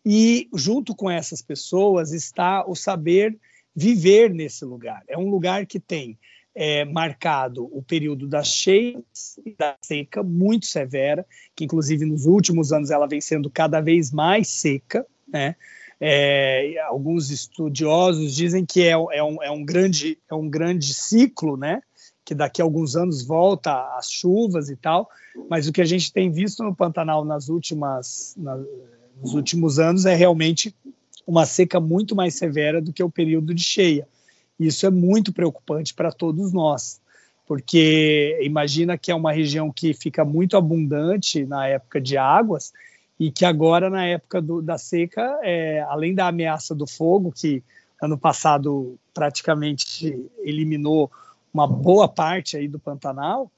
E 0.05 0.47
junto 0.53 0.95
com 0.95 1.09
essas 1.09 1.41
pessoas 1.41 2.11
está 2.11 2.63
o 2.67 2.75
saber 2.75 3.35
viver 3.75 4.31
nesse 4.31 4.63
lugar. 4.63 5.03
É 5.07 5.17
um 5.17 5.29
lugar 5.29 5.65
que 5.65 5.79
tem 5.79 6.17
é, 6.55 6.85
marcado 6.85 7.69
o 7.71 7.83
período 7.83 8.27
das 8.27 8.47
cheias 8.47 9.37
e 9.45 9.53
da 9.53 9.75
seca 9.81 10.23
muito 10.23 10.65
severa, 10.65 11.25
que 11.55 11.65
inclusive 11.65 12.05
nos 12.05 12.25
últimos 12.25 12.71
anos 12.71 12.89
ela 12.89 13.07
vem 13.07 13.19
sendo 13.19 13.49
cada 13.49 13.81
vez 13.81 14.11
mais 14.11 14.47
seca, 14.47 15.05
né? 15.27 15.55
É, 15.99 16.75
alguns 16.87 17.29
estudiosos 17.29 18.35
dizem 18.35 18.65
que 18.65 18.83
é, 18.83 18.91
é, 18.91 19.23
um, 19.23 19.41
é, 19.41 19.49
um, 19.49 19.63
grande, 19.63 20.17
é 20.29 20.35
um 20.35 20.49
grande 20.49 20.93
ciclo, 20.93 21.55
né? 21.55 21.81
que 22.25 22.33
daqui 22.33 22.59
a 22.59 22.65
alguns 22.65 22.95
anos 22.95 23.23
volta 23.23 23.71
às 23.95 24.09
chuvas 24.09 24.69
e 24.69 24.75
tal, 24.75 25.07
mas 25.47 25.67
o 25.67 25.71
que 25.71 25.81
a 25.81 25.85
gente 25.85 26.11
tem 26.11 26.31
visto 26.31 26.63
no 26.63 26.75
Pantanal 26.75 27.23
nas 27.23 27.49
últimas, 27.49 28.33
na, 28.35 28.57
nos 29.21 29.35
últimos 29.35 29.77
anos 29.77 30.07
é 30.07 30.15
realmente 30.15 30.75
uma 31.25 31.45
seca 31.45 31.79
muito 31.79 32.15
mais 32.15 32.33
severa 32.33 32.81
do 32.81 32.91
que 32.91 33.03
o 33.03 33.11
período 33.11 33.53
de 33.53 33.63
cheia. 33.63 34.07
Isso 34.59 34.85
é 34.85 34.89
muito 34.89 35.33
preocupante 35.33 35.93
para 35.93 36.11
todos 36.11 36.53
nós, 36.53 37.01
porque 37.45 38.39
imagina 38.41 38.97
que 38.97 39.11
é 39.11 39.15
uma 39.15 39.31
região 39.31 39.71
que 39.71 39.93
fica 39.93 40.23
muito 40.23 40.57
abundante 40.57 41.45
na 41.45 41.67
época 41.67 41.99
de 41.99 42.17
águas 42.17 42.71
e 43.19 43.31
que 43.31 43.45
agora, 43.45 43.89
na 43.89 44.05
época 44.05 44.41
do, 44.41 44.61
da 44.61 44.77
seca, 44.77 45.39
é, 45.43 45.81
além 45.87 46.13
da 46.13 46.27
ameaça 46.27 46.73
do 46.75 46.87
fogo, 46.87 47.31
que 47.31 47.63
ano 48.01 48.17
passado 48.17 48.97
praticamente 49.13 50.29
eliminou 50.43 51.09
uma 51.53 51.67
boa 51.67 52.07
parte 52.07 52.57
aí 52.57 52.67
do 52.67 52.77
Pantanal, 52.77 53.49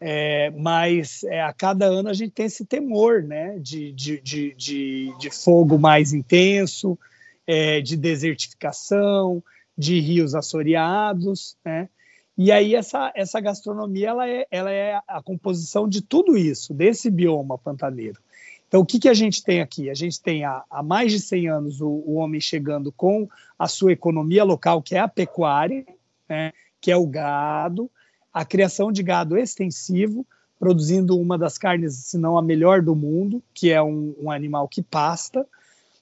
é, 0.00 0.50
mas 0.50 1.24
é, 1.24 1.42
a 1.42 1.52
cada 1.52 1.86
ano 1.86 2.08
a 2.08 2.12
gente 2.12 2.30
tem 2.30 2.46
esse 2.46 2.64
temor 2.64 3.22
né, 3.22 3.58
de, 3.58 3.92
de, 3.92 4.20
de, 4.20 4.54
de, 4.54 5.14
de 5.18 5.30
fogo 5.30 5.78
mais 5.78 6.12
intenso, 6.12 6.98
é, 7.46 7.80
de 7.80 7.96
desertificação, 7.96 9.42
de 9.78 10.00
rios 10.00 10.34
assoreados, 10.34 11.56
né? 11.64 11.88
E 12.36 12.52
aí 12.52 12.74
essa, 12.74 13.12
essa 13.16 13.40
gastronomia 13.40 14.08
ela 14.08 14.28
é, 14.28 14.46
ela 14.50 14.70
é 14.70 15.00
a 15.08 15.22
composição 15.22 15.88
de 15.88 16.02
tudo 16.02 16.36
isso, 16.36 16.74
desse 16.74 17.10
bioma 17.10 17.56
pantaneiro. 17.56 18.20
Então, 18.66 18.82
o 18.82 18.86
que, 18.86 18.98
que 18.98 19.08
a 19.08 19.14
gente 19.14 19.42
tem 19.42 19.60
aqui? 19.60 19.88
A 19.88 19.94
gente 19.94 20.20
tem 20.20 20.44
há, 20.44 20.62
há 20.70 20.82
mais 20.82 21.10
de 21.10 21.20
100 21.20 21.48
anos 21.48 21.80
o, 21.80 21.88
o, 21.88 22.14
homem 22.14 22.40
chegando 22.40 22.92
com 22.92 23.28
a 23.58 23.66
sua 23.66 23.92
economia 23.92 24.44
local, 24.44 24.82
que 24.82 24.94
é 24.94 24.98
a 24.98 25.08
pecuária, 25.08 25.86
né, 26.28 26.52
que 26.80 26.92
é 26.92 26.96
o 26.96 27.06
gado, 27.06 27.90
a 28.32 28.44
criação 28.44 28.92
de 28.92 29.02
gado 29.02 29.38
extensivo, 29.38 30.26
produzindo 30.60 31.18
uma 31.18 31.38
das 31.38 31.56
carnes, 31.56 31.94
se 31.94 32.18
não 32.18 32.36
a 32.36 32.42
melhor 32.42 32.82
do 32.82 32.94
mundo, 32.94 33.42
que 33.54 33.70
é 33.72 33.82
um, 33.82 34.14
um 34.20 34.30
animal 34.30 34.68
que 34.68 34.82
pasta, 34.82 35.46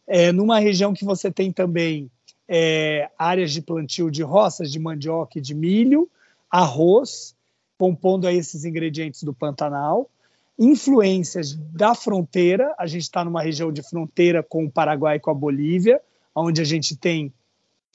é, 0.06 0.32
numa 0.32 0.58
região 0.58 0.92
que 0.92 1.04
você 1.04 1.30
tem 1.30 1.52
também 1.52 2.10
é, 2.48 3.10
áreas 3.18 3.52
de 3.52 3.60
plantio 3.60 4.10
de 4.10 4.22
roças 4.22 4.70
de 4.70 4.78
mandioca 4.78 5.38
e 5.38 5.42
de 5.42 5.54
milho, 5.54 6.08
arroz, 6.50 7.34
compondo 7.78 8.26
aí 8.26 8.36
esses 8.36 8.64
ingredientes 8.64 9.22
do 9.22 9.34
Pantanal, 9.34 10.08
influências 10.58 11.54
da 11.54 11.94
fronteira. 11.94 12.74
A 12.78 12.86
gente 12.86 13.02
está 13.02 13.24
numa 13.24 13.42
região 13.42 13.70
de 13.70 13.82
fronteira 13.82 14.42
com 14.42 14.64
o 14.64 14.70
Paraguai 14.70 15.16
e 15.16 15.20
com 15.20 15.30
a 15.30 15.34
Bolívia, 15.34 16.00
onde 16.34 16.60
a 16.60 16.64
gente 16.64 16.96
tem 16.96 17.32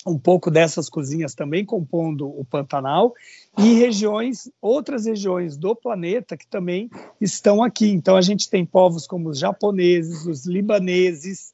um 0.05 0.17
pouco 0.17 0.49
dessas 0.49 0.89
cozinhas 0.89 1.35
também 1.35 1.63
compondo 1.63 2.27
o 2.27 2.43
Pantanal 2.43 3.13
e 3.57 3.75
regiões, 3.75 4.49
outras 4.59 5.05
regiões 5.05 5.55
do 5.57 5.75
planeta 5.75 6.35
que 6.35 6.47
também 6.47 6.89
estão 7.19 7.63
aqui. 7.63 7.89
Então 7.89 8.15
a 8.15 8.21
gente 8.21 8.49
tem 8.49 8.65
povos 8.65 9.05
como 9.05 9.29
os 9.29 9.37
japoneses, 9.37 10.25
os 10.25 10.45
libaneses, 10.45 11.53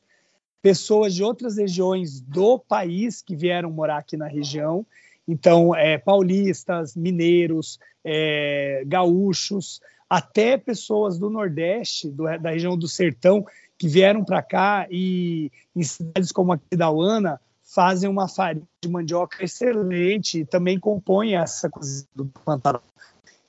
pessoas 0.62 1.14
de 1.14 1.24
outras 1.24 1.58
regiões 1.58 2.20
do 2.20 2.60
país 2.60 3.22
que 3.22 3.36
vieram 3.36 3.72
morar 3.72 3.98
aqui 3.98 4.18
na 4.18 4.28
região. 4.28 4.86
Então, 5.28 5.76
é, 5.76 5.98
paulistas, 5.98 6.96
mineiros, 6.96 7.80
é, 8.04 8.84
gaúchos, 8.86 9.82
até 10.10 10.58
pessoas 10.58 11.20
do 11.20 11.30
Nordeste, 11.30 12.10
do, 12.10 12.24
da 12.24 12.52
região 12.52 12.78
do 12.78 12.88
Sertão, 12.88 13.46
que 13.78 13.88
vieram 13.88 14.24
para 14.24 14.42
cá 14.42 14.88
e 14.90 15.52
em 15.76 15.84
cidades 15.84 16.32
como 16.32 16.54
a 16.54 16.58
Quidauana 16.58 17.40
fazem 17.64 18.10
uma 18.10 18.28
farinha 18.28 18.68
de 18.82 18.90
mandioca 18.90 19.44
excelente 19.44 20.40
e 20.40 20.46
também 20.46 20.80
compõem 20.80 21.36
essa 21.36 21.70
cozinha 21.70 22.08
do 22.16 22.26
Pantanal. 22.26 22.82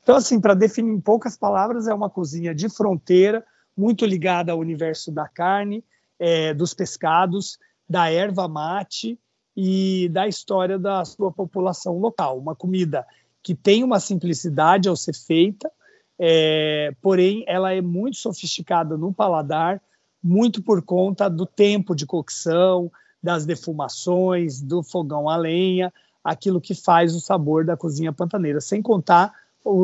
Então, 0.02 0.16
assim, 0.16 0.40
para 0.40 0.54
definir 0.54 0.92
em 0.92 1.00
poucas 1.00 1.36
palavras, 1.36 1.86
é 1.86 1.94
uma 1.94 2.10
cozinha 2.10 2.54
de 2.54 2.68
fronteira, 2.68 3.44
muito 3.76 4.04
ligada 4.04 4.50
ao 4.52 4.58
universo 4.58 5.12
da 5.12 5.28
carne, 5.28 5.84
é, 6.18 6.52
dos 6.52 6.74
pescados, 6.74 7.58
da 7.88 8.10
erva 8.10 8.46
mate 8.48 9.18
e 9.56 10.08
da 10.10 10.28
história 10.28 10.78
da 10.78 11.04
sua 11.04 11.32
população 11.32 11.98
local. 11.98 12.38
Uma 12.38 12.54
comida 12.54 13.06
que 13.42 13.54
tem 13.54 13.82
uma 13.82 14.00
simplicidade 14.00 14.88
ao 14.88 14.96
ser 14.96 15.14
feita, 15.14 15.70
é, 16.18 16.92
porém 17.00 17.44
ela 17.46 17.72
é 17.72 17.80
muito 17.80 18.16
sofisticada 18.16 18.96
no 18.96 19.12
paladar, 19.12 19.80
muito 20.22 20.62
por 20.62 20.82
conta 20.82 21.28
do 21.28 21.46
tempo 21.46 21.94
de 21.94 22.04
cocção, 22.04 22.90
das 23.22 23.46
defumações, 23.46 24.60
do 24.60 24.82
fogão 24.82 25.28
a 25.28 25.36
lenha, 25.36 25.92
aquilo 26.22 26.60
que 26.60 26.74
faz 26.74 27.14
o 27.14 27.20
sabor 27.20 27.64
da 27.64 27.76
cozinha 27.76 28.12
pantaneira, 28.12 28.60
sem 28.60 28.82
contar 28.82 29.32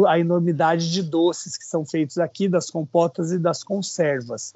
a 0.08 0.18
enormidade 0.18 0.90
de 0.90 1.02
doces 1.02 1.56
que 1.56 1.64
são 1.64 1.84
feitos 1.84 2.18
aqui, 2.18 2.48
das 2.48 2.70
compotas 2.70 3.32
e 3.32 3.38
das 3.38 3.62
conservas. 3.62 4.54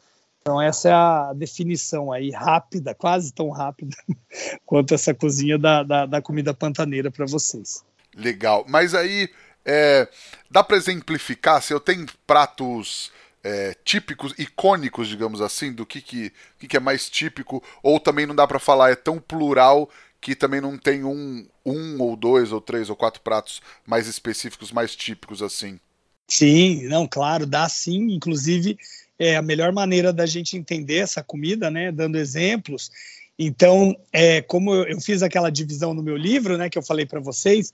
Então, 0.49 0.63
essa 0.63 0.89
é 0.89 0.93
a 0.93 1.33
definição 1.35 2.11
aí, 2.11 2.31
rápida, 2.31 2.95
quase 2.95 3.35
tão 3.35 3.51
rápida 3.51 3.95
quanto 4.65 4.95
essa 4.95 5.13
cozinha 5.13 5.59
da, 5.59 5.83
da, 5.83 6.07
da 6.07 6.23
comida 6.23 6.55
pantaneira 6.55 7.11
para 7.11 7.27
vocês. 7.27 7.85
Legal. 8.17 8.65
Mas 8.67 8.95
aí, 8.95 9.29
é, 9.63 10.09
dá 10.51 10.65
para 10.65 10.79
exemplificar? 10.79 11.63
Se 11.63 11.75
eu 11.75 11.79
tenho 11.79 12.07
pratos 12.27 13.13
é, 13.45 13.77
típicos, 13.85 14.33
icônicos, 14.39 15.07
digamos 15.07 15.43
assim, 15.43 15.71
do 15.71 15.85
que, 15.85 16.01
que, 16.01 16.33
que, 16.59 16.79
é 16.79 16.81
mais 16.81 17.11
típico, 17.11 17.63
ou 17.83 18.01
também 18.01 18.25
não 18.25 18.35
dá 18.35 18.47
para 18.47 18.59
falar, 18.59 18.91
é 18.91 18.97
tão 18.97 19.19
plural 19.19 19.91
que 20.19 20.35
também 20.35 20.63
não 20.63 20.79
tem 20.79 21.05
um, 21.05 21.47
um 21.63 22.01
ou 22.01 22.17
dois 22.17 22.53
ou 22.53 22.61
três 22.63 22.89
ou 22.89 22.97
quatro 22.97 23.21
pratos 23.21 23.61
mais 23.87 24.07
específicos, 24.07 24.73
mais 24.73 24.97
típicos 24.97 25.43
assim. 25.43 25.79
Sim, 26.27 26.89
não, 26.89 27.07
claro, 27.07 27.47
dá 27.47 27.69
sim. 27.69 28.13
Inclusive, 28.13 28.79
é 29.19 29.37
a 29.37 29.43
melhor 29.43 29.73
maneira 29.73 30.13
da 30.13 30.27
gente 30.27 30.57
entender 30.57 30.99
essa 30.99 31.23
comida, 31.23 31.71
né, 31.71 31.91
dando 31.91 32.17
exemplos. 32.17 32.91
Então, 33.39 33.97
é, 34.13 34.41
como 34.43 34.75
eu, 34.75 35.01
fiz 35.01 35.23
aquela 35.23 35.51
divisão 35.51 35.93
no 35.93 36.03
meu 36.03 36.17
livro, 36.17 36.57
né, 36.57 36.71
que 36.71 36.79
eu 36.79 36.83
falei 36.83 37.05
para 37.05 37.21
vocês, 37.21 37.73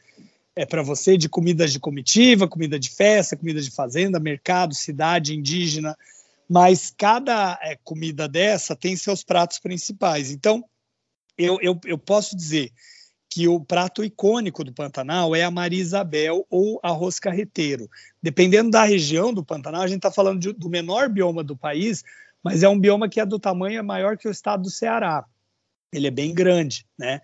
é 0.56 0.64
para 0.64 0.82
você 0.82 1.16
de 1.16 1.28
comidas 1.28 1.72
de 1.72 1.80
comitiva, 1.80 2.48
comida 2.48 2.78
de 2.78 2.90
festa, 2.90 3.36
comida 3.36 3.60
de 3.60 3.70
fazenda, 3.70 4.20
mercado, 4.20 4.74
cidade 4.74 5.34
indígena, 5.34 5.96
mas 6.48 6.92
cada 6.96 7.58
é, 7.62 7.76
comida 7.82 8.28
dessa 8.28 8.76
tem 8.76 8.96
seus 8.96 9.24
pratos 9.24 9.58
principais. 9.58 10.30
Então, 10.30 10.64
eu, 11.36 11.58
eu, 11.60 11.78
eu 11.84 11.98
posso 11.98 12.36
dizer 12.36 12.70
que 13.34 13.48
o 13.48 13.58
prato 13.58 14.04
icônico 14.04 14.62
do 14.62 14.72
Pantanal 14.72 15.34
é 15.34 15.42
a 15.42 15.50
Maria 15.50 15.80
Isabel 15.80 16.46
ou 16.48 16.78
arroz 16.84 17.18
carreteiro. 17.18 17.90
Dependendo 18.22 18.70
da 18.70 18.84
região 18.84 19.34
do 19.34 19.44
Pantanal, 19.44 19.82
a 19.82 19.88
gente 19.88 19.96
está 19.96 20.10
falando 20.12 20.38
de, 20.38 20.52
do 20.52 20.70
menor 20.70 21.08
bioma 21.08 21.42
do 21.42 21.56
país, 21.56 22.04
mas 22.44 22.62
é 22.62 22.68
um 22.68 22.78
bioma 22.78 23.08
que 23.08 23.18
é 23.18 23.26
do 23.26 23.36
tamanho 23.36 23.76
é 23.76 23.82
maior 23.82 24.16
que 24.16 24.28
o 24.28 24.30
estado 24.30 24.62
do 24.62 24.70
Ceará 24.70 25.24
ele 25.92 26.06
é 26.06 26.10
bem 26.10 26.32
grande, 26.32 26.86
né? 26.98 27.20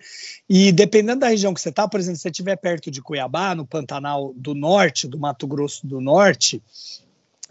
E 0.48 0.70
dependendo 0.70 1.20
da 1.20 1.28
região 1.28 1.52
que 1.52 1.60
você 1.60 1.70
está, 1.70 1.88
por 1.88 1.98
exemplo, 1.98 2.16
se 2.16 2.22
você 2.22 2.28
estiver 2.28 2.56
perto 2.56 2.88
de 2.88 3.02
Cuiabá, 3.02 3.52
no 3.52 3.66
Pantanal 3.66 4.32
do 4.36 4.54
Norte, 4.54 5.08
do 5.08 5.18
Mato 5.18 5.44
Grosso 5.46 5.84
do 5.86 6.00
Norte, 6.00 6.62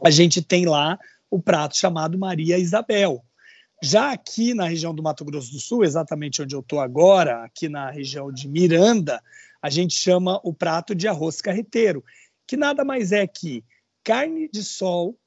a 0.01 0.09
gente 0.09 0.41
tem 0.41 0.65
lá 0.65 0.97
o 1.29 1.41
prato 1.41 1.75
chamado 1.77 2.17
Maria 2.17 2.57
Isabel. 2.57 3.21
Já 3.81 4.11
aqui 4.11 4.53
na 4.53 4.65
região 4.65 4.93
do 4.93 5.01
Mato 5.01 5.23
Grosso 5.23 5.51
do 5.53 5.59
Sul, 5.59 5.85
exatamente 5.85 6.41
onde 6.41 6.53
eu 6.53 6.59
estou 6.59 6.81
agora, 6.81 7.43
aqui 7.45 7.69
na 7.69 7.89
região 7.89 8.29
de 8.31 8.47
Miranda, 8.47 9.23
a 9.61 9.69
gente 9.69 9.93
chama 9.93 10.39
o 10.43 10.53
prato 10.53 10.93
de 10.93 11.07
arroz 11.07 11.39
carreteiro, 11.39 12.03
que 12.45 12.57
nada 12.57 12.83
mais 12.83 13.13
é 13.13 13.25
que 13.25 13.63
carne 14.03 14.49
de 14.49 14.63
sol, 14.63 15.17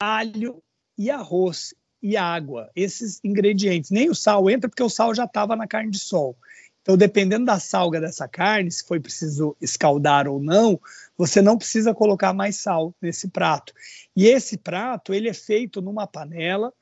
alho 0.00 0.60
e 0.96 1.08
arroz 1.08 1.72
e 2.02 2.16
água, 2.16 2.68
esses 2.74 3.20
ingredientes. 3.22 3.90
Nem 3.90 4.10
o 4.10 4.14
sal 4.14 4.50
entra 4.50 4.68
porque 4.68 4.82
o 4.82 4.90
sal 4.90 5.14
já 5.14 5.24
estava 5.24 5.54
na 5.54 5.66
carne 5.66 5.90
de 5.90 6.00
sol. 6.00 6.36
Então, 6.82 6.96
dependendo 6.96 7.44
da 7.44 7.60
salga 7.60 8.00
dessa 8.00 8.26
carne, 8.26 8.72
se 8.72 8.84
foi 8.84 8.98
preciso 8.98 9.56
escaldar 9.60 10.26
ou 10.26 10.40
não, 10.40 10.80
você 11.16 11.42
não 11.42 11.58
precisa 11.58 11.94
colocar 11.94 12.32
mais 12.32 12.56
sal 12.56 12.94
nesse 13.00 13.28
prato. 13.28 13.72
E 14.16 14.26
esse 14.26 14.56
prato, 14.56 15.12
ele 15.12 15.28
é 15.28 15.34
feito 15.34 15.82
numa 15.82 16.06
panela 16.06 16.72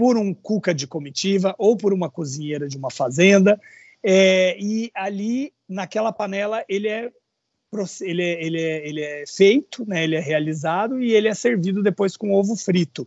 por 0.00 0.16
um 0.16 0.32
cuca 0.32 0.72
de 0.72 0.86
comitiva 0.86 1.54
ou 1.58 1.76
por 1.76 1.92
uma 1.92 2.08
cozinheira 2.08 2.66
de 2.66 2.78
uma 2.78 2.90
fazenda. 2.90 3.60
É, 4.02 4.56
e 4.58 4.90
ali, 4.94 5.52
naquela 5.68 6.10
panela, 6.10 6.64
ele 6.66 6.88
é, 6.88 7.12
ele 8.00 8.22
é, 8.22 8.42
ele 8.42 8.62
é, 8.62 8.88
ele 8.88 9.02
é 9.02 9.24
feito, 9.26 9.86
né, 9.86 10.02
ele 10.02 10.16
é 10.16 10.18
realizado 10.18 11.02
e 11.02 11.12
ele 11.12 11.28
é 11.28 11.34
servido 11.34 11.82
depois 11.82 12.16
com 12.16 12.32
ovo 12.32 12.56
frito. 12.56 13.06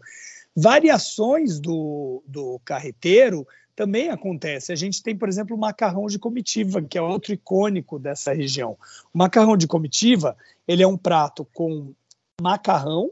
Variações 0.55 1.59
do, 1.59 2.21
do 2.27 2.61
carreteiro 2.63 3.47
também 3.75 4.11
acontece. 4.11 4.71
A 4.71 4.75
gente 4.75 5.01
tem, 5.01 5.17
por 5.17 5.27
exemplo, 5.27 5.55
o 5.55 5.59
macarrão 5.59 6.05
de 6.05 6.19
comitiva, 6.19 6.79
que 6.79 6.99
é 6.99 7.01
outro 7.01 7.33
icônico 7.33 7.97
dessa 7.97 8.33
região. 8.33 8.77
O 9.11 9.17
macarrão 9.17 9.57
de 9.57 9.65
comitiva, 9.65 10.37
ele 10.67 10.83
é 10.83 10.87
um 10.87 10.95
prato 10.95 11.43
com 11.55 11.91
macarrão, 12.39 13.09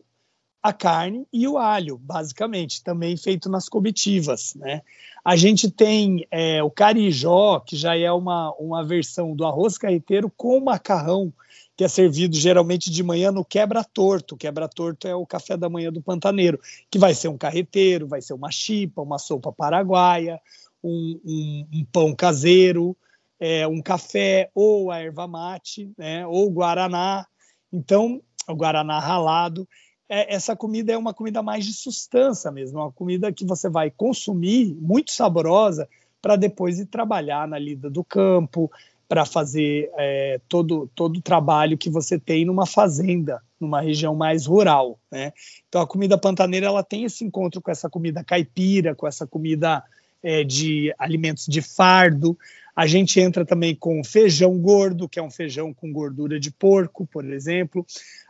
a 0.61 0.71
carne 0.71 1.25
e 1.33 1.47
o 1.47 1.57
alho, 1.57 1.97
basicamente, 1.97 2.83
também 2.83 3.17
feito 3.17 3.49
nas 3.49 3.67
comitivas. 3.67 4.53
Né? 4.55 4.81
A 5.25 5.35
gente 5.35 5.71
tem 5.71 6.27
é, 6.29 6.61
o 6.61 6.69
carijó, 6.69 7.59
que 7.59 7.75
já 7.75 7.97
é 7.97 8.11
uma, 8.11 8.53
uma 8.55 8.83
versão 8.83 9.35
do 9.35 9.45
arroz 9.45 9.77
carreteiro 9.77 10.31
com 10.35 10.59
macarrão, 10.59 11.33
que 11.75 11.83
é 11.83 11.87
servido 11.87 12.35
geralmente 12.35 12.91
de 12.91 13.01
manhã 13.01 13.31
no 13.31 13.43
quebra-torto. 13.43 14.37
Quebra-torto 14.37 15.07
é 15.07 15.15
o 15.15 15.25
café 15.25 15.57
da 15.57 15.69
manhã 15.69 15.91
do 15.91 16.01
pantaneiro, 16.01 16.59
que 16.91 16.99
vai 16.99 17.15
ser 17.15 17.27
um 17.27 17.37
carreteiro, 17.37 18.07
vai 18.07 18.21
ser 18.21 18.33
uma 18.33 18.51
chipa, 18.51 19.01
uma 19.01 19.17
sopa 19.17 19.51
paraguaia, 19.51 20.39
um, 20.83 21.19
um, 21.25 21.67
um 21.73 21.85
pão 21.85 22.13
caseiro, 22.13 22.95
é, 23.39 23.67
um 23.67 23.81
café, 23.81 24.51
ou 24.53 24.91
a 24.91 24.99
erva 24.99 25.27
mate, 25.27 25.91
né, 25.97 26.25
ou 26.27 26.51
guaraná. 26.51 27.25
Então, 27.73 28.21
o 28.47 28.55
guaraná 28.55 28.99
ralado. 28.99 29.67
É, 30.13 30.35
essa 30.35 30.57
comida 30.57 30.91
é 30.91 30.97
uma 30.97 31.13
comida 31.13 31.41
mais 31.41 31.65
de 31.65 31.71
sustância 31.71 32.51
mesmo, 32.51 32.79
uma 32.79 32.91
comida 32.91 33.31
que 33.31 33.45
você 33.45 33.69
vai 33.69 33.89
consumir, 33.89 34.75
muito 34.81 35.13
saborosa, 35.13 35.87
para 36.21 36.35
depois 36.35 36.79
ir 36.79 36.87
trabalhar 36.87 37.47
na 37.47 37.57
lida 37.57 37.89
do 37.89 38.03
campo, 38.03 38.69
para 39.07 39.25
fazer 39.25 39.89
é, 39.97 40.41
todo, 40.49 40.91
todo 40.93 41.15
o 41.15 41.21
trabalho 41.21 41.77
que 41.77 41.89
você 41.89 42.19
tem 42.19 42.43
numa 42.43 42.65
fazenda, 42.65 43.41
numa 43.57 43.79
região 43.79 44.13
mais 44.13 44.45
rural. 44.45 44.99
Né? 45.09 45.31
Então 45.69 45.79
a 45.79 45.87
comida 45.87 46.17
pantaneira 46.17 46.65
ela 46.65 46.83
tem 46.83 47.05
esse 47.05 47.23
encontro 47.23 47.61
com 47.61 47.71
essa 47.71 47.89
comida 47.89 48.21
caipira, 48.21 48.93
com 48.93 49.07
essa 49.07 49.25
comida 49.25 49.81
é, 50.21 50.43
de 50.43 50.93
alimentos 50.99 51.45
de 51.45 51.61
fardo. 51.61 52.37
A 52.75 52.85
gente 52.87 53.19
entra 53.19 53.45
também 53.45 53.75
com 53.75 54.03
feijão 54.03 54.57
gordo, 54.57 55.07
que 55.07 55.19
é 55.19 55.23
um 55.23 55.31
feijão 55.31 55.73
com 55.73 55.91
gordura 55.91 56.39
de 56.39 56.51
porco, 56.51 57.05
por 57.05 57.25
exemplo. 57.25 57.85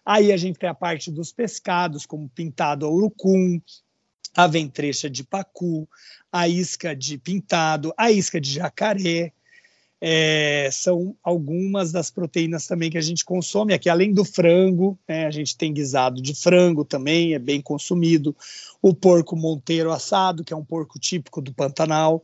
Aí 0.06 0.32
a 0.32 0.38
gente 0.38 0.58
tem 0.58 0.70
a 0.70 0.74
parte 0.74 1.12
dos 1.12 1.32
pescados, 1.32 2.06
como 2.06 2.30
pintado 2.30 2.86
a 2.86 2.90
urucum, 2.90 3.62
a 4.36 4.48
ventrecha 4.48 5.10
de 5.10 5.24
pacu, 5.24 5.88
a 6.32 6.48
isca 6.48 6.96
de 6.96 7.18
pintado, 7.18 7.94
a 7.98 8.12
isca 8.12 8.40
de 8.40 8.52
jacaré, 8.52 9.34
é, 10.04 10.68
são 10.72 11.16
algumas 11.24 11.92
das 11.92 12.10
proteínas 12.10 12.66
também 12.66 12.90
que 12.90 12.98
a 12.98 13.02
gente 13.02 13.24
consome 13.24 13.72
aqui, 13.72 13.88
além 13.88 14.12
do 14.12 14.26
frango, 14.26 14.98
né, 15.08 15.28
a 15.28 15.32
gente 15.32 15.56
tem 15.56 15.72
guisado 15.72 16.20
de 16.20 16.34
frango 16.34 16.84
também, 16.84 17.36
é 17.36 17.40
bem 17.40 17.62
consumido, 17.62 18.36
o 18.82 18.96
porco 18.96 19.36
monteiro 19.36 19.92
assado, 19.92 20.44
que 20.44 20.54
é 20.54 20.58
um 20.58 20.66
porco 20.66 20.98
típico 20.98 21.40
do 21.40 21.54
Pantanal, 21.54 22.24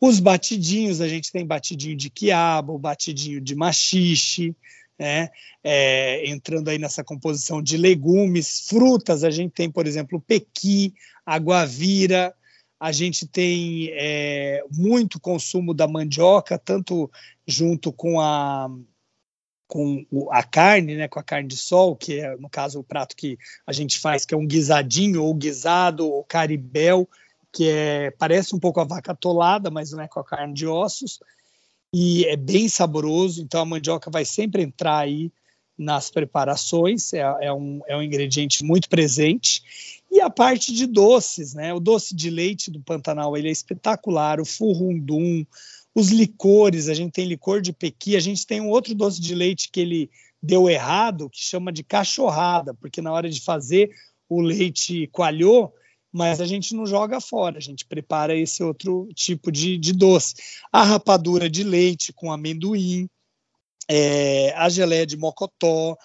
os 0.00 0.18
batidinhos, 0.18 1.02
a 1.02 1.08
gente 1.08 1.30
tem 1.30 1.44
batidinho 1.44 1.96
de 1.96 2.08
quiabo, 2.08 2.78
batidinho 2.78 3.40
de 3.40 3.54
machixe, 3.54 4.56
né, 4.98 5.30
é, 5.62 6.28
entrando 6.28 6.68
aí 6.68 6.78
nessa 6.78 7.04
composição 7.04 7.62
de 7.62 7.76
legumes, 7.76 8.66
frutas, 8.68 9.22
a 9.22 9.30
gente 9.30 9.52
tem, 9.52 9.70
por 9.70 9.86
exemplo, 9.86 10.20
pequi, 10.20 10.92
aguavira, 11.24 12.34
a 12.80 12.92
gente 12.92 13.26
tem 13.26 13.90
é, 13.92 14.62
muito 14.72 15.20
consumo 15.20 15.74
da 15.74 15.86
mandioca, 15.86 16.58
tanto 16.58 17.10
junto 17.46 17.92
com 17.92 18.20
a, 18.20 18.68
com 19.66 20.04
a 20.30 20.42
carne, 20.42 20.96
né, 20.96 21.08
com 21.08 21.18
a 21.18 21.22
carne 21.22 21.48
de 21.48 21.56
sol, 21.56 21.96
que 21.96 22.20
é, 22.20 22.36
no 22.36 22.48
caso, 22.48 22.80
o 22.80 22.84
prato 22.84 23.14
que 23.16 23.36
a 23.66 23.72
gente 23.72 23.98
faz, 23.98 24.24
que 24.24 24.34
é 24.34 24.36
um 24.36 24.46
guisadinho, 24.46 25.22
ou 25.22 25.34
guisado, 25.34 26.08
ou 26.08 26.24
caribel, 26.24 27.08
que 27.52 27.68
é, 27.68 28.10
parece 28.12 28.54
um 28.54 28.60
pouco 28.60 28.80
a 28.80 28.84
vaca 28.84 29.12
atolada, 29.12 29.70
mas 29.70 29.92
não 29.92 30.02
é 30.02 30.08
com 30.08 30.20
a 30.20 30.24
carne 30.24 30.54
de 30.54 30.66
ossos, 30.66 31.20
e 31.92 32.24
é 32.26 32.36
bem 32.36 32.68
saboroso, 32.68 33.42
então 33.42 33.60
a 33.60 33.64
mandioca 33.64 34.10
vai 34.10 34.24
sempre 34.24 34.62
entrar 34.62 34.98
aí 34.98 35.32
nas 35.76 36.10
preparações, 36.10 37.12
é, 37.12 37.20
é, 37.20 37.52
um, 37.52 37.80
é 37.86 37.96
um 37.96 38.02
ingrediente 38.02 38.64
muito 38.64 38.88
presente. 38.88 39.62
E 40.10 40.20
a 40.20 40.28
parte 40.28 40.72
de 40.72 40.86
doces, 40.86 41.54
né? 41.54 41.72
O 41.72 41.78
doce 41.78 42.14
de 42.14 42.30
leite 42.30 42.70
do 42.70 42.80
Pantanal 42.80 43.36
ele 43.36 43.48
é 43.48 43.52
espetacular, 43.52 44.40
o 44.40 44.44
furrundum, 44.44 45.44
os 45.94 46.10
licores, 46.10 46.88
a 46.88 46.94
gente 46.94 47.12
tem 47.12 47.26
licor 47.26 47.60
de 47.60 47.72
pequi, 47.72 48.16
a 48.16 48.20
gente 48.20 48.46
tem 48.46 48.60
um 48.60 48.68
outro 48.68 48.94
doce 48.94 49.20
de 49.20 49.34
leite 49.34 49.70
que 49.70 49.80
ele 49.80 50.10
deu 50.42 50.68
errado, 50.68 51.30
que 51.30 51.44
chama 51.44 51.72
de 51.72 51.82
cachorrada, 51.82 52.74
porque 52.74 53.00
na 53.00 53.12
hora 53.12 53.28
de 53.28 53.40
fazer 53.40 53.90
o 54.28 54.40
leite 54.40 55.08
coalhou, 55.08 55.72
mas 56.18 56.40
a 56.40 56.46
gente 56.46 56.74
não 56.74 56.84
joga 56.84 57.20
fora, 57.20 57.58
a 57.58 57.60
gente 57.60 57.86
prepara 57.86 58.34
esse 58.34 58.60
outro 58.60 59.08
tipo 59.14 59.52
de, 59.52 59.78
de 59.78 59.92
doce. 59.92 60.34
A 60.72 60.82
rapadura 60.82 61.48
de 61.48 61.62
leite 61.62 62.12
com 62.12 62.32
amendoim, 62.32 63.08
é, 63.88 64.52
a 64.56 64.68
geleia 64.68 65.06
de 65.06 65.16
mocotó, 65.16 65.96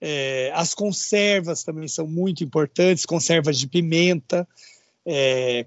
é, 0.00 0.50
as 0.56 0.74
conservas 0.74 1.62
também 1.62 1.86
são 1.86 2.04
muito 2.04 2.42
importantes, 2.42 3.06
conservas 3.06 3.60
de 3.60 3.68
pimenta, 3.68 4.44
é, 5.06 5.64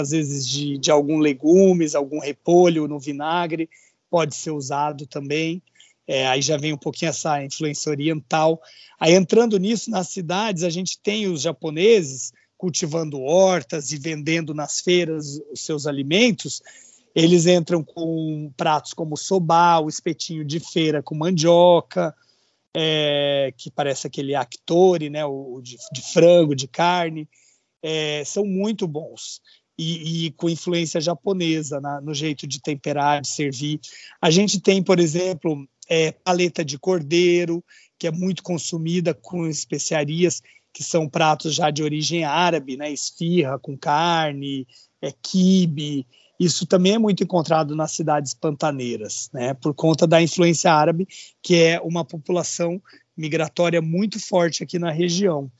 às 0.00 0.10
vezes 0.10 0.48
de, 0.48 0.76
de 0.76 0.90
algum 0.90 1.18
legumes, 1.18 1.94
algum 1.94 2.18
repolho 2.18 2.88
no 2.88 2.98
vinagre, 2.98 3.70
pode 4.10 4.34
ser 4.34 4.50
usado 4.50 5.06
também. 5.06 5.62
É, 6.08 6.26
aí 6.26 6.42
já 6.42 6.56
vem 6.56 6.72
um 6.72 6.78
pouquinho 6.78 7.10
essa 7.10 7.40
influência 7.44 7.88
oriental. 7.88 8.60
Aí 8.98 9.14
entrando 9.14 9.56
nisso, 9.60 9.92
nas 9.92 10.08
cidades, 10.08 10.64
a 10.64 10.70
gente 10.70 10.98
tem 10.98 11.28
os 11.28 11.42
japoneses 11.42 12.32
cultivando 12.64 13.20
hortas 13.20 13.92
e 13.92 13.98
vendendo 13.98 14.54
nas 14.54 14.80
feiras 14.80 15.38
os 15.52 15.60
seus 15.60 15.86
alimentos. 15.86 16.62
Eles 17.14 17.44
entram 17.44 17.84
com 17.84 18.50
pratos 18.56 18.94
como 18.94 19.18
soba, 19.18 19.80
o 19.80 19.88
espetinho 19.90 20.42
de 20.42 20.58
feira 20.58 21.02
com 21.02 21.14
mandioca, 21.14 22.14
é, 22.74 23.52
que 23.54 23.70
parece 23.70 24.06
aquele 24.06 24.34
actore, 24.34 25.10
né, 25.10 25.26
o, 25.26 25.60
de, 25.62 25.76
de 25.92 26.00
frango, 26.10 26.56
de 26.56 26.66
carne, 26.66 27.28
é, 27.82 28.24
são 28.24 28.46
muito 28.46 28.88
bons. 28.88 29.42
E, 29.76 30.26
e, 30.26 30.30
com 30.30 30.48
influência 30.48 31.02
japonesa 31.02 31.82
na, 31.82 32.00
no 32.00 32.14
jeito 32.14 32.46
de 32.46 32.62
temperar, 32.62 33.20
de 33.20 33.28
servir. 33.28 33.78
A 34.22 34.30
gente 34.30 34.58
tem, 34.58 34.82
por 34.82 34.98
exemplo, 34.98 35.68
é, 35.86 36.12
paleta 36.12 36.64
de 36.64 36.78
cordeiro, 36.78 37.62
que 37.98 38.06
é 38.06 38.10
muito 38.10 38.42
consumida 38.42 39.12
com 39.12 39.46
especiarias, 39.46 40.40
que 40.74 40.84
são 40.84 41.08
pratos 41.08 41.54
já 41.54 41.70
de 41.70 41.82
origem 41.82 42.24
árabe, 42.24 42.76
né? 42.76 42.92
Esfirra 42.92 43.58
com 43.58 43.78
carne, 43.78 44.66
é, 45.00 45.10
quibe, 45.22 46.06
isso 46.38 46.66
também 46.66 46.94
é 46.94 46.98
muito 46.98 47.22
encontrado 47.22 47.76
nas 47.76 47.92
cidades 47.92 48.34
pantaneiras, 48.34 49.30
né, 49.32 49.54
por 49.54 49.72
conta 49.72 50.06
da 50.06 50.20
influência 50.20 50.72
árabe, 50.72 51.06
que 51.42 51.54
é 51.54 51.80
uma 51.80 52.04
população 52.04 52.82
migratória 53.16 53.80
muito 53.80 54.18
forte 54.18 54.62
aqui 54.62 54.78
na 54.78 54.90
região. 54.90 55.50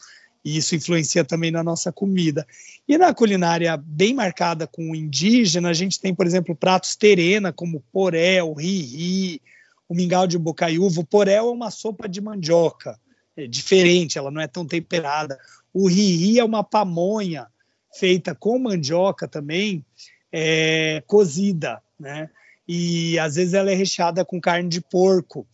E 0.44 0.59
isso 0.59 0.74
influencia 0.74 1.24
também 1.24 1.50
na 1.50 1.62
nossa 1.62 1.90
comida. 1.90 2.46
E 2.87 2.98
na 2.98 3.14
culinária 3.14 3.77
bem 3.79 4.12
marcada 4.12 4.66
com 4.66 4.90
o 4.90 4.94
indígena, 4.94 5.70
a 5.70 5.72
gente 5.72 5.98
tem, 5.98 6.14
por 6.14 6.27
exemplo, 6.27 6.55
pratos 6.55 6.96
terena, 6.96 7.50
como 7.50 7.83
poré, 7.90 8.42
o 8.42 8.53
ri-ri, 8.53 9.40
o 9.88 9.94
mingau 9.94 10.27
de 10.27 10.37
bocaiúva. 10.37 11.00
O 11.00 11.07
poré 11.07 11.35
é 11.35 11.42
uma 11.42 11.70
sopa 11.70 12.07
de 12.07 12.20
mandioca, 12.20 13.00
diferente, 13.49 14.18
ela 14.18 14.31
não 14.31 14.40
é 14.40 14.47
tão 14.47 14.66
temperada. 14.66 15.38
O 15.73 15.88
ri-ri 15.88 16.38
é 16.38 16.44
uma 16.44 16.62
pamonha 16.62 17.47
feita 17.92 18.35
com 18.35 18.59
mandioca 18.59 19.27
também, 19.27 19.85
é, 20.33 21.03
cozida, 21.07 21.81
né? 21.99 22.31
E 22.66 23.18
às 23.18 23.37
vezes 23.37 23.55
ela 23.55 23.70
é 23.70 23.75
recheada 23.75 24.25
com 24.25 24.40
carne 24.40 24.68
de 24.68 24.81
porco. 24.81 25.47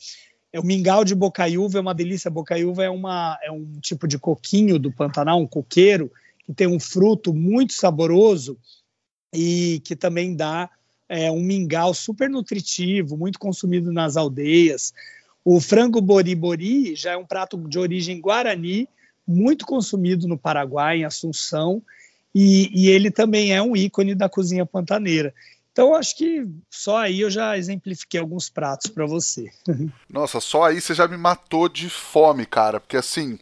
É, 0.52 0.60
o 0.60 0.64
mingau 0.64 1.04
de 1.04 1.14
bocaiúva 1.14 1.78
é 1.78 1.80
uma 1.80 1.94
delícia. 1.94 2.30
Bocaiúva 2.30 2.84
é, 2.84 2.90
uma, 2.90 3.38
é 3.42 3.50
um 3.50 3.78
tipo 3.80 4.06
de 4.06 4.18
coquinho 4.18 4.78
do 4.78 4.92
Pantanal, 4.92 5.40
um 5.40 5.46
coqueiro, 5.46 6.10
que 6.46 6.54
tem 6.54 6.66
um 6.66 6.80
fruto 6.80 7.34
muito 7.34 7.72
saboroso 7.72 8.58
e 9.32 9.80
que 9.84 9.94
também 9.94 10.34
dá 10.34 10.70
é, 11.08 11.30
um 11.30 11.42
mingau 11.42 11.92
super 11.92 12.30
nutritivo, 12.30 13.16
muito 13.16 13.38
consumido 13.38 13.92
nas 13.92 14.16
aldeias. 14.16 14.92
O 15.44 15.60
frango 15.60 16.00
bori-bori 16.00 16.94
já 16.94 17.12
é 17.12 17.16
um 17.16 17.24
prato 17.24 17.56
de 17.68 17.78
origem 17.78 18.20
guarani, 18.20 18.88
muito 19.26 19.64
consumido 19.64 20.28
no 20.28 20.38
Paraguai, 20.38 20.98
em 20.98 21.04
Assunção, 21.04 21.82
e, 22.34 22.70
e 22.72 22.88
ele 22.88 23.10
também 23.10 23.54
é 23.54 23.62
um 23.62 23.76
ícone 23.76 24.14
da 24.14 24.28
cozinha 24.28 24.66
pantaneira. 24.66 25.34
Então, 25.72 25.94
acho 25.94 26.16
que 26.16 26.46
só 26.68 26.98
aí 26.98 27.20
eu 27.20 27.30
já 27.30 27.56
exemplifiquei 27.56 28.18
alguns 28.18 28.50
pratos 28.50 28.90
para 28.90 29.06
você. 29.06 29.50
Nossa, 30.10 30.40
só 30.40 30.64
aí 30.64 30.80
você 30.80 30.94
já 30.94 31.06
me 31.06 31.16
matou 31.16 31.68
de 31.68 31.88
fome, 31.88 32.44
cara. 32.44 32.80
Porque 32.80 32.96
assim, 32.96 33.38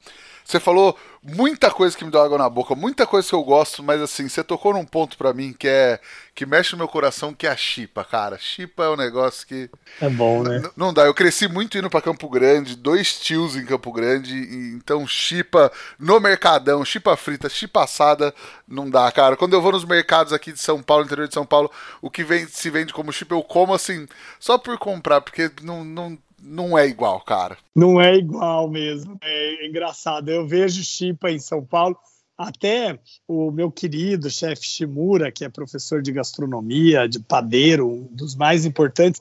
você 0.48 0.58
falou 0.58 0.96
muita 1.22 1.70
coisa 1.70 1.94
que 1.94 2.02
me 2.02 2.10
deu 2.10 2.22
água 2.22 2.38
na 2.38 2.48
boca, 2.48 2.74
muita 2.74 3.06
coisa 3.06 3.28
que 3.28 3.34
eu 3.34 3.42
gosto, 3.42 3.82
mas 3.82 4.00
assim, 4.00 4.26
você 4.26 4.42
tocou 4.42 4.72
num 4.72 4.84
ponto 4.84 5.18
para 5.18 5.34
mim 5.34 5.52
que 5.52 5.68
é 5.68 6.00
que 6.34 6.46
mexe 6.46 6.72
no 6.72 6.78
meu 6.78 6.88
coração, 6.88 7.34
que 7.34 7.46
é 7.46 7.50
a 7.50 7.56
chipa, 7.56 8.02
cara. 8.02 8.38
Chipa 8.38 8.84
é 8.84 8.88
um 8.88 8.96
negócio 8.96 9.46
que 9.46 9.68
é 10.00 10.08
bom, 10.08 10.42
né? 10.42 10.62
Não 10.74 10.94
dá. 10.94 11.04
Eu 11.04 11.12
cresci 11.12 11.48
muito 11.48 11.76
indo 11.76 11.90
para 11.90 12.00
Campo 12.00 12.30
Grande, 12.30 12.76
dois 12.76 13.20
tios 13.20 13.56
em 13.56 13.66
Campo 13.66 13.92
Grande, 13.92 14.34
e, 14.34 14.74
então 14.74 15.06
chipa 15.06 15.70
no 15.98 16.18
mercadão, 16.18 16.82
chipa 16.82 17.14
frita, 17.14 17.50
chipa 17.50 17.84
assada, 17.84 18.34
não 18.66 18.88
dá, 18.88 19.12
cara. 19.12 19.36
Quando 19.36 19.52
eu 19.52 19.60
vou 19.60 19.72
nos 19.72 19.84
mercados 19.84 20.32
aqui 20.32 20.50
de 20.50 20.60
São 20.60 20.82
Paulo, 20.82 21.04
interior 21.04 21.28
de 21.28 21.34
São 21.34 21.44
Paulo, 21.44 21.70
o 22.00 22.10
que 22.10 22.24
vem, 22.24 22.46
se 22.46 22.70
vende 22.70 22.94
como 22.94 23.12
chipa 23.12 23.34
eu 23.34 23.42
como 23.42 23.74
assim, 23.74 24.08
só 24.40 24.56
por 24.56 24.78
comprar, 24.78 25.20
porque 25.20 25.50
não, 25.62 25.84
não 25.84 26.18
não 26.40 26.76
é 26.78 26.86
igual, 26.86 27.20
cara. 27.20 27.56
Não 27.74 28.00
é 28.00 28.16
igual 28.16 28.68
mesmo. 28.68 29.18
É 29.22 29.66
engraçado. 29.66 30.28
Eu 30.28 30.46
vejo 30.46 30.82
Chipa 30.82 31.30
em 31.30 31.38
São 31.38 31.64
Paulo. 31.64 31.96
Até 32.36 32.98
o 33.26 33.50
meu 33.50 33.70
querido 33.70 34.30
chefe 34.30 34.64
Shimura, 34.64 35.32
que 35.32 35.44
é 35.44 35.48
professor 35.48 36.00
de 36.00 36.12
gastronomia, 36.12 37.08
de 37.08 37.18
padeiro, 37.18 37.88
um 37.90 38.04
dos 38.12 38.36
mais 38.36 38.64
importantes, 38.64 39.20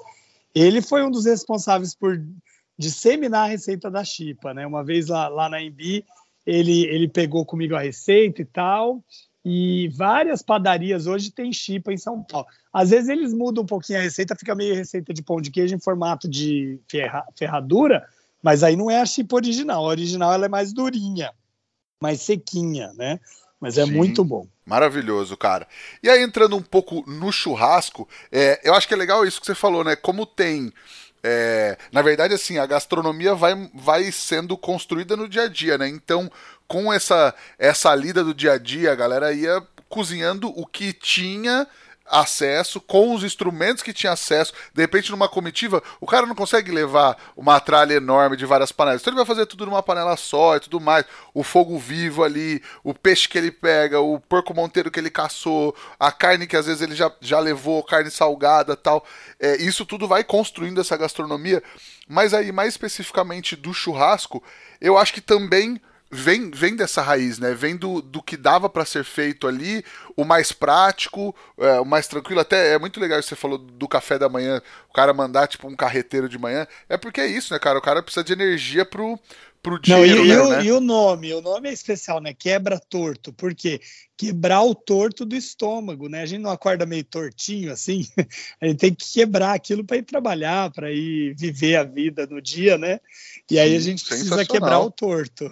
ele 0.54 0.84
foi 0.84 1.04
um 1.04 1.10
dos 1.10 1.26
responsáveis 1.26 1.96
por 1.96 2.24
disseminar 2.78 3.46
a 3.46 3.52
receita 3.52 3.90
da 3.90 4.04
chipa, 4.04 4.54
né? 4.54 4.68
Uma 4.68 4.84
vez 4.84 5.08
lá, 5.08 5.28
lá 5.28 5.50
na 5.50 5.60
Embi, 5.60 6.06
ele, 6.46 6.86
ele 6.86 7.08
pegou 7.08 7.44
comigo 7.44 7.76
a 7.76 7.82
receita 7.82 8.42
e 8.42 8.46
tal, 8.46 9.04
e 9.50 9.88
várias 9.96 10.42
padarias 10.42 11.08
hoje 11.08 11.32
têm 11.32 11.54
chipa 11.54 11.94
em 11.94 11.98
São 11.98 12.22
Paulo. 12.22 12.46
Às 12.74 12.90
vezes 12.90 13.08
eles 13.08 13.34
mudam 13.34 13.64
um 13.64 13.66
pouquinho 13.66 13.98
a 13.98 14.02
receita, 14.02 14.36
fica 14.36 14.54
meio 14.54 14.76
receita 14.76 15.14
de 15.14 15.24
pão 15.24 15.40
de 15.40 15.50
queijo 15.50 15.74
em 15.74 15.80
formato 15.80 16.28
de 16.28 16.78
ferra, 16.92 17.24
ferradura, 17.34 18.06
mas 18.44 18.62
aí 18.62 18.76
não 18.76 18.92
é 18.92 19.00
a 19.00 19.06
chipa 19.06 19.38
original. 19.38 19.86
A 19.86 19.88
original 19.88 20.34
ela 20.34 20.48
é 20.48 20.50
mais 20.50 20.74
durinha, 20.74 21.32
mais 22.02 22.22
sequinha, 22.22 22.92
né? 22.98 23.22
Mas 23.58 23.78
é 23.78 23.86
Sim. 23.86 23.94
muito 23.94 24.22
bom. 24.22 24.46
Maravilhoso, 24.66 25.38
cara. 25.38 25.66
E 26.04 26.10
aí, 26.10 26.22
entrando 26.22 26.58
um 26.58 26.62
pouco 26.62 27.10
no 27.10 27.32
churrasco, 27.32 28.06
é, 28.30 28.60
eu 28.66 28.74
acho 28.74 28.86
que 28.86 28.94
é 28.94 28.98
legal 28.98 29.26
isso 29.26 29.40
que 29.40 29.46
você 29.46 29.56
falou, 29.56 29.82
né? 29.82 29.96
Como 29.96 30.26
tem 30.26 30.74
É, 31.30 31.78
na 31.92 32.02
verdade, 32.02 32.34
assim, 32.34 32.58
a 32.58 32.66
gastronomia 32.66 33.36
vai, 33.36 33.70
vai 33.74 34.10
sendo 34.14 34.58
construída 34.58 35.18
no 35.18 35.28
dia 35.28 35.44
a 35.44 35.48
dia, 35.50 35.78
né? 35.78 35.86
Então, 35.86 36.32
com 36.66 36.94
essa, 36.94 37.36
essa 37.60 37.94
lida 37.94 38.24
do 38.24 38.34
dia 38.34 38.54
a 38.54 38.58
dia, 38.58 38.94
a 38.94 38.96
galera 38.96 39.34
ia 39.34 39.62
cozinhando 39.90 40.48
o 40.58 40.66
que 40.66 40.94
tinha 40.94 41.68
acesso, 42.10 42.80
com 42.80 43.14
os 43.14 43.24
instrumentos 43.24 43.84
que 43.84 43.94
tinha 43.94 44.14
acesso. 44.14 44.54
De 44.74 44.82
repente, 44.82 45.12
numa 45.12 45.28
comitiva, 45.28 45.82
o 46.00 46.06
cara 46.06 46.26
não 46.26 46.36
consegue 46.36 46.72
levar 46.72 47.18
uma 47.36 47.60
tralha 47.60 47.96
enorme 47.96 48.38
de 48.38 48.46
várias 48.46 48.72
panelas. 48.72 49.02
Então 49.02 49.12
ele 49.12 49.18
vai 49.18 49.26
fazer 49.26 49.46
tudo 49.46 49.66
numa 49.66 49.84
panela 49.84 50.16
só 50.18 50.56
e 50.56 50.60
tudo 50.60 50.80
mais. 50.80 51.06
O 51.34 51.44
fogo 51.44 51.78
vivo 51.78 52.24
ali, 52.24 52.62
o 52.84 52.94
peixe 52.94 53.28
que 53.28 53.38
ele 53.38 53.52
pega, 53.52 54.00
o 54.00 54.20
porco 54.20 54.54
monteiro 54.54 54.92
que 54.92 55.00
ele 55.00 55.10
caçou, 55.10 55.76
a 56.00 56.12
carne 56.12 56.48
que 56.48 56.56
às 56.56 56.66
vezes 56.66 56.82
ele 56.82 56.96
já, 56.96 57.12
já 57.20 57.40
levou, 57.40 57.84
carne 57.84 58.10
salgada 58.10 58.76
tal. 58.76 59.06
É, 59.40 59.58
isso 59.62 59.86
tudo 59.86 60.08
vai 60.08 60.24
construindo 60.24 60.82
essa 60.82 60.98
gastronomia. 60.98 61.62
Mas 62.08 62.34
aí, 62.34 62.52
mais 62.52 62.70
especificamente 62.70 63.56
do 63.56 63.74
churrasco, 63.74 64.42
eu 64.80 64.98
acho 64.98 65.14
que 65.14 65.22
também 65.22 65.82
vem, 66.10 66.50
vem 66.52 66.76
dessa 66.76 67.02
raiz, 67.02 67.40
né? 67.40 67.54
Vem 67.54 67.76
do, 67.76 68.02
do 68.02 68.22
que 68.22 68.38
dava 68.38 68.70
para 68.70 68.86
ser 68.86 69.04
feito 69.04 69.48
ali, 69.48 69.84
o 70.16 70.24
mais 70.24 70.52
prático, 70.52 71.36
é, 71.58 71.80
o 71.80 71.86
mais 71.86 72.08
tranquilo. 72.08 72.40
Até 72.40 72.74
é 72.74 72.80
muito 72.80 73.00
legal 73.00 73.22
você 73.22 73.36
falou 73.36 73.58
do 73.58 73.88
café 73.88 74.18
da 74.18 74.30
manhã, 74.30 74.62
o 74.90 74.94
cara 74.94 75.14
mandar 75.14 75.48
tipo 75.48 75.68
um 75.68 75.76
carreteiro 75.76 76.30
de 76.30 76.38
manhã. 76.38 76.68
É 76.88 76.98
porque 76.98 77.22
é 77.22 77.28
isso, 77.28 77.54
né, 77.54 77.60
cara? 77.60 77.78
O 77.78 77.82
cara 77.82 78.02
precisa 78.02 78.24
de 78.24 78.34
energia 78.34 78.86
pro, 78.86 79.20
pro 79.68 79.82
Não, 79.88 80.06
e, 80.06 80.10
e, 80.10 80.38
o, 80.38 80.50
né? 80.50 80.64
e, 80.64 80.72
o, 80.72 80.80
nome, 80.80 81.34
o 81.34 81.42
nome 81.42 81.70
é 81.70 81.74
especial, 81.74 82.22
né? 82.22 82.34
Quebra 82.34 82.80
torto, 82.80 83.34
porque 83.34 83.82
quebrar 84.16 84.64
o 84.64 84.74
torto 84.74 85.26
do 85.26 85.36
estômago, 85.36 86.08
né? 86.08 86.22
A 86.22 86.26
gente 86.26 86.42
não 86.42 86.50
acorda 86.50 86.86
meio 86.86 87.04
tortinho 87.04 87.72
assim, 87.72 88.08
a 88.62 88.68
gente 88.68 88.80
tem 88.80 88.94
que 88.94 89.06
quebrar 89.12 89.54
aquilo 89.54 89.84
para 89.84 89.98
ir 89.98 90.04
trabalhar, 90.04 90.72
para 90.72 90.92
ir 90.92 91.36
viver 91.36 91.76
a 91.76 91.84
vida 91.84 92.26
no 92.26 92.42
dia, 92.42 92.78
né? 92.78 93.00
E 93.50 93.60
aí 93.60 93.76
a 93.76 93.80
gente 93.80 94.06
precisa 94.06 94.46
quebrar 94.46 94.80
o 94.80 94.92
torto. 94.92 95.50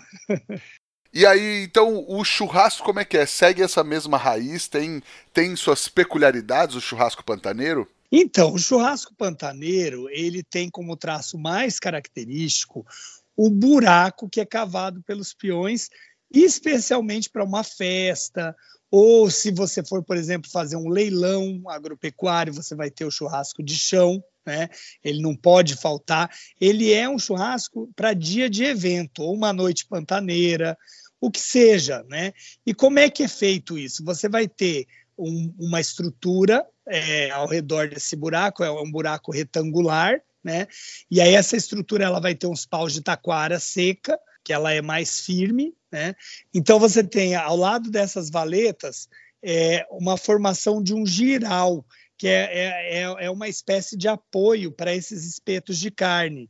E 1.13 1.25
aí, 1.25 1.63
então, 1.63 2.03
o 2.09 2.25
churrasco 2.25 2.83
como 2.83 2.99
é 2.99 3.05
que 3.05 3.17
é? 3.17 3.25
Segue 3.25 3.61
essa 3.61 3.83
mesma 3.85 4.17
raiz? 4.17 4.67
Tem, 4.67 5.01
tem 5.33 5.55
suas 5.55 5.87
peculiaridades, 5.87 6.75
o 6.75 6.81
churrasco 6.81 7.23
pantaneiro? 7.23 7.87
Então, 8.11 8.53
o 8.53 8.59
churrasco 8.59 9.13
pantaneiro, 9.15 10.09
ele 10.09 10.43
tem 10.43 10.69
como 10.69 10.95
traço 10.95 11.37
mais 11.37 11.79
característico 11.79 12.85
o 13.35 13.49
buraco 13.49 14.29
que 14.29 14.39
é 14.39 14.45
cavado 14.45 15.01
pelos 15.03 15.33
peões, 15.33 15.89
especialmente 16.31 17.29
para 17.29 17.43
uma 17.43 17.63
festa, 17.63 18.55
ou 18.89 19.29
se 19.29 19.51
você 19.51 19.83
for, 19.83 20.03
por 20.03 20.15
exemplo, 20.15 20.49
fazer 20.49 20.75
um 20.75 20.87
leilão 20.87 21.63
agropecuário, 21.67 22.53
você 22.53 22.75
vai 22.75 22.89
ter 22.89 23.05
o 23.05 23.11
churrasco 23.11 23.61
de 23.63 23.75
chão, 23.75 24.23
né? 24.45 24.69
Ele 25.03 25.21
não 25.21 25.35
pode 25.35 25.75
faltar. 25.75 26.29
Ele 26.61 26.93
é 26.93 27.09
um 27.09 27.19
churrasco 27.19 27.89
para 27.95 28.13
dia 28.13 28.49
de 28.49 28.63
evento, 28.63 29.23
ou 29.23 29.33
uma 29.33 29.51
noite 29.51 29.85
pantaneira, 29.85 30.77
o 31.19 31.31
que 31.31 31.39
seja, 31.39 32.03
né? 32.07 32.31
E 32.65 32.73
como 32.73 32.99
é 32.99 33.09
que 33.09 33.23
é 33.23 33.27
feito 33.27 33.77
isso? 33.77 34.03
Você 34.05 34.29
vai 34.29 34.47
ter 34.47 34.87
um, 35.17 35.53
uma 35.59 35.81
estrutura 35.81 36.65
é, 36.87 37.31
ao 37.31 37.47
redor 37.47 37.89
desse 37.89 38.15
buraco, 38.15 38.63
é 38.63 38.71
um 38.71 38.91
buraco 38.91 39.31
retangular, 39.31 40.21
né? 40.45 40.67
E 41.09 41.19
aí 41.19 41.33
essa 41.33 41.57
estrutura 41.57 42.05
ela 42.05 42.21
vai 42.21 42.35
ter 42.35 42.45
uns 42.45 42.67
paus 42.67 42.93
de 42.93 43.01
taquara 43.01 43.59
seca, 43.59 44.19
que 44.43 44.53
ela 44.53 44.71
é 44.71 44.79
mais 44.79 45.21
firme, 45.21 45.73
né? 45.91 46.15
Então 46.53 46.79
você 46.79 47.03
tem 47.03 47.33
ao 47.33 47.57
lado 47.57 47.89
dessas 47.89 48.29
valetas 48.29 49.09
é, 49.43 49.87
uma 49.89 50.17
formação 50.17 50.83
de 50.83 50.93
um 50.93 51.03
giral, 51.03 51.83
que 52.15 52.27
é, 52.27 52.43
é, 52.43 53.01
é, 53.01 53.25
é 53.25 53.31
uma 53.31 53.49
espécie 53.49 53.97
de 53.97 54.07
apoio 54.07 54.71
para 54.71 54.93
esses 54.93 55.25
espetos 55.25 55.79
de 55.79 55.89
carne, 55.89 56.47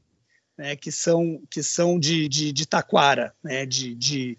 né? 0.57 0.75
Que 0.75 0.91
são 0.91 1.41
que 1.49 1.63
são 1.63 1.97
de, 1.97 2.27
de, 2.27 2.51
de 2.51 2.65
taquara, 2.65 3.33
né? 3.41 3.65
De, 3.65 3.95
de 3.95 4.37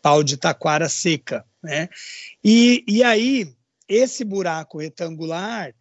pau 0.00 0.22
de 0.22 0.36
taquara 0.36 0.88
seca, 0.88 1.44
né? 1.60 1.88
E, 2.42 2.84
e 2.86 3.02
aí 3.02 3.52
esse 3.88 4.24
buraco 4.24 4.78
retangular 4.78 5.74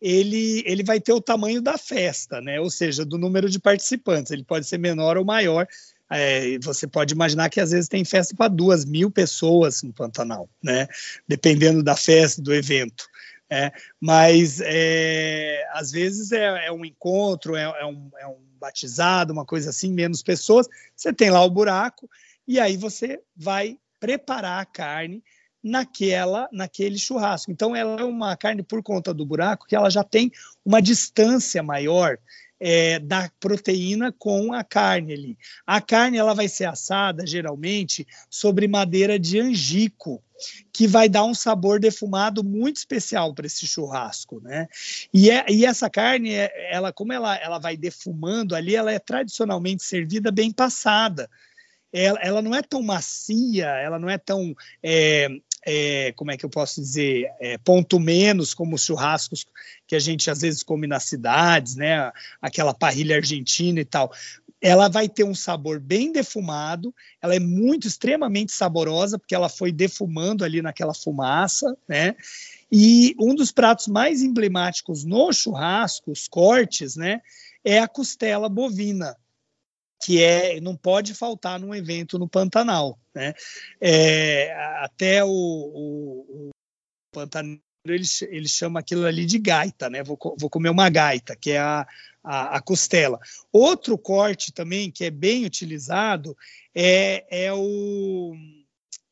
ele, 0.00 0.62
ele 0.64 0.82
vai 0.82 1.00
ter 1.00 1.12
o 1.12 1.20
tamanho 1.20 1.60
da 1.60 1.76
festa, 1.76 2.40
né? 2.40 2.60
ou 2.60 2.70
seja, 2.70 3.04
do 3.04 3.18
número 3.18 3.48
de 3.50 3.58
participantes. 3.58 4.30
Ele 4.32 4.44
pode 4.44 4.66
ser 4.66 4.78
menor 4.78 5.16
ou 5.16 5.24
maior. 5.24 5.66
É, 6.10 6.58
você 6.60 6.86
pode 6.86 7.12
imaginar 7.12 7.50
que 7.50 7.60
às 7.60 7.70
vezes 7.70 7.88
tem 7.88 8.04
festa 8.04 8.34
para 8.34 8.48
duas 8.48 8.84
mil 8.84 9.10
pessoas 9.10 9.82
no 9.82 9.92
Pantanal, 9.92 10.48
né? 10.62 10.88
dependendo 11.26 11.82
da 11.82 11.96
festa, 11.96 12.40
do 12.40 12.54
evento. 12.54 13.08
É, 13.50 13.72
mas 13.98 14.60
é, 14.60 15.66
às 15.72 15.90
vezes 15.90 16.32
é, 16.32 16.66
é 16.66 16.72
um 16.72 16.84
encontro, 16.84 17.56
é, 17.56 17.62
é, 17.62 17.86
um, 17.86 18.10
é 18.18 18.26
um 18.26 18.36
batizado, 18.60 19.32
uma 19.32 19.44
coisa 19.44 19.70
assim, 19.70 19.92
menos 19.92 20.22
pessoas. 20.22 20.68
Você 20.94 21.12
tem 21.12 21.30
lá 21.30 21.42
o 21.42 21.50
buraco 21.50 22.08
e 22.46 22.60
aí 22.60 22.76
você 22.76 23.20
vai 23.36 23.78
preparar 23.98 24.60
a 24.60 24.66
carne 24.66 25.22
naquela 25.68 26.48
naquele 26.52 26.98
churrasco. 26.98 27.50
Então 27.50 27.76
ela 27.76 28.00
é 28.00 28.04
uma 28.04 28.36
carne 28.36 28.62
por 28.62 28.82
conta 28.82 29.12
do 29.12 29.26
buraco 29.26 29.66
que 29.66 29.76
ela 29.76 29.90
já 29.90 30.02
tem 30.02 30.32
uma 30.64 30.80
distância 30.80 31.62
maior 31.62 32.18
é, 32.60 32.98
da 32.98 33.30
proteína 33.38 34.12
com 34.12 34.52
a 34.52 34.64
carne 34.64 35.12
ali. 35.12 35.38
A 35.66 35.80
carne 35.80 36.18
ela 36.18 36.34
vai 36.34 36.48
ser 36.48 36.64
assada 36.64 37.26
geralmente 37.26 38.06
sobre 38.28 38.66
madeira 38.66 39.18
de 39.18 39.38
angico, 39.38 40.22
que 40.72 40.86
vai 40.86 41.08
dar 41.08 41.24
um 41.24 41.34
sabor 41.34 41.80
defumado 41.80 42.44
muito 42.44 42.76
especial 42.76 43.34
para 43.34 43.46
esse 43.46 43.66
churrasco, 43.66 44.40
né? 44.40 44.68
E, 45.12 45.30
é, 45.30 45.44
e 45.48 45.64
essa 45.64 45.90
carne, 45.90 46.32
é, 46.32 46.72
ela 46.72 46.92
como 46.92 47.12
ela, 47.12 47.36
ela 47.36 47.58
vai 47.58 47.76
defumando 47.76 48.54
ali, 48.54 48.74
ela 48.74 48.92
é 48.92 48.98
tradicionalmente 48.98 49.82
servida 49.82 50.30
bem 50.30 50.52
passada. 50.52 51.28
Ela, 51.90 52.18
ela, 52.20 52.42
não 52.42 52.54
é 52.54 52.62
tão 52.62 52.82
macia, 52.82 53.66
ela 53.66 53.98
não 53.98 54.10
é 54.10 54.18
tão 54.18 54.54
é, 54.82 55.28
é, 55.66 56.12
como 56.12 56.30
é 56.30 56.36
que 56.36 56.44
eu 56.44 56.50
posso 56.50 56.80
dizer, 56.80 57.26
é, 57.40 57.58
ponto 57.58 57.98
menos, 57.98 58.54
como 58.54 58.76
os 58.76 58.84
churrascos 58.84 59.46
que 59.86 59.96
a 59.96 59.98
gente 59.98 60.30
às 60.30 60.40
vezes 60.40 60.62
come 60.62 60.86
nas 60.86 61.04
cidades, 61.04 61.76
né? 61.76 62.12
Aquela 62.40 62.74
parrilha 62.74 63.16
argentina 63.16 63.80
e 63.80 63.84
tal. 63.84 64.12
Ela 64.60 64.88
vai 64.88 65.08
ter 65.08 65.24
um 65.24 65.34
sabor 65.34 65.78
bem 65.78 66.10
defumado, 66.10 66.92
ela 67.22 67.34
é 67.34 67.38
muito 67.38 67.86
extremamente 67.86 68.52
saborosa, 68.52 69.18
porque 69.18 69.34
ela 69.34 69.48
foi 69.48 69.70
defumando 69.70 70.44
ali 70.44 70.60
naquela 70.60 70.94
fumaça, 70.94 71.76
né? 71.88 72.16
E 72.70 73.14
um 73.18 73.34
dos 73.34 73.52
pratos 73.52 73.86
mais 73.86 74.22
emblemáticos 74.22 75.04
no 75.04 75.32
churrasco, 75.32 76.10
os 76.10 76.26
cortes, 76.26 76.96
né? 76.96 77.20
É 77.64 77.78
a 77.78 77.88
costela 77.88 78.48
bovina 78.48 79.16
que 80.02 80.22
é 80.22 80.60
não 80.60 80.76
pode 80.76 81.14
faltar 81.14 81.58
num 81.58 81.74
evento 81.74 82.18
no 82.18 82.28
Pantanal, 82.28 82.98
né? 83.14 83.34
É, 83.80 84.52
até 84.80 85.24
o, 85.24 85.28
o, 85.28 86.24
o 86.28 86.50
Pantanal 87.12 87.58
ele, 87.86 88.04
ele 88.28 88.48
chama 88.48 88.80
aquilo 88.80 89.06
ali 89.06 89.24
de 89.24 89.38
gaita, 89.38 89.88
né? 89.88 90.02
Vou, 90.02 90.18
vou 90.38 90.50
comer 90.50 90.68
uma 90.68 90.88
gaita, 90.88 91.36
que 91.36 91.52
é 91.52 91.58
a, 91.58 91.86
a, 92.22 92.56
a, 92.56 92.60
costela. 92.60 93.18
Outro 93.52 93.96
corte 93.96 94.52
também 94.52 94.90
que 94.90 95.04
é 95.04 95.10
bem 95.10 95.44
utilizado 95.44 96.36
é, 96.74 97.46
é 97.46 97.52
o 97.52 98.34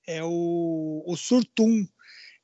é 0.06 0.22
o, 0.22 1.02
o 1.04 1.16
surtum, 1.16 1.84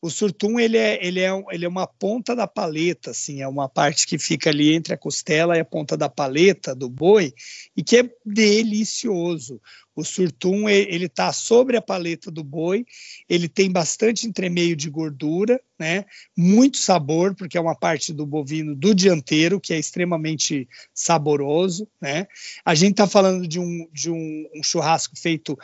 o 0.03 0.11
surtum 0.11 0.59
ele 0.59 0.77
é, 0.77 0.99
ele, 1.07 1.21
é, 1.21 1.31
ele 1.53 1.65
é 1.65 1.69
uma 1.69 1.87
ponta 1.87 2.35
da 2.35 2.49
paleta, 2.49 3.13
assim, 3.13 3.41
é 3.41 3.47
uma 3.47 3.69
parte 3.69 4.05
que 4.05 4.19
fica 4.19 4.51
ali 4.51 4.75
entre 4.75 4.93
a 4.93 4.99
costela 4.99 5.57
e 5.57 5.61
a 5.61 5.65
ponta 5.65 5.97
da 5.97 6.09
paleta 6.09 6.75
do 6.75 6.91
boi 6.91 7.33
e 7.77 7.85
que 7.85 7.99
é 7.99 8.11
delicioso. 8.27 9.61
O 9.95 10.03
surtum 10.03 10.69
ele 10.69 11.05
está 11.05 11.33
sobre 11.33 11.77
a 11.77 11.83
paleta 11.83 12.33
do 12.33 12.43
boi, 12.43 12.85
ele 13.29 13.49
tem 13.49 13.71
bastante 13.71 14.27
entremeio 14.27 14.75
de 14.75 14.91
gordura, 14.91 15.61
né? 15.79 16.05
Muito 16.37 16.79
sabor, 16.79 17.35
porque 17.37 17.57
é 17.57 17.61
uma 17.61 17.77
parte 17.77 18.13
do 18.13 18.27
bovino 18.27 18.75
do 18.75 18.95
dianteiro 18.95 19.61
que 19.61 19.73
é 19.73 19.79
extremamente 19.79 20.67
saboroso, 20.93 21.87
né? 22.01 22.27
A 22.65 22.75
gente 22.75 22.93
está 22.93 23.07
falando 23.07 23.47
de 23.47 23.61
um, 23.61 23.87
de 23.93 24.11
um, 24.11 24.49
um 24.57 24.63
churrasco 24.65 25.15
feito 25.17 25.57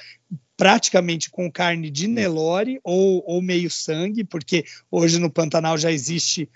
praticamente 0.58 1.30
com 1.30 1.50
carne 1.50 1.88
de 1.88 2.08
Nelore 2.08 2.80
ou, 2.82 3.22
ou 3.24 3.40
meio 3.40 3.70
sangue, 3.70 4.24
porque 4.24 4.64
hoje 4.90 5.20
no 5.20 5.30
Pantanal 5.30 5.78
já 5.78 5.90
existe 5.90 6.50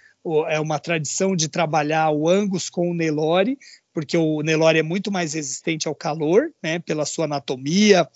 é 0.49 0.59
uma 0.59 0.79
tradição 0.79 1.35
de 1.37 1.49
trabalhar 1.49 2.11
o 2.11 2.29
Angus 2.29 2.69
com 2.69 2.91
o 2.91 2.95
Nelore, 2.95 3.57
porque 3.93 4.17
o 4.17 4.41
Nelore 4.41 4.79
é 4.79 4.83
muito 4.83 5.11
mais 5.11 5.35
resistente 5.35 5.87
ao 5.87 5.95
calor, 5.95 6.53
né, 6.63 6.81
pela 6.81 7.05
sua 7.05 7.25
anatomia, 7.27 8.09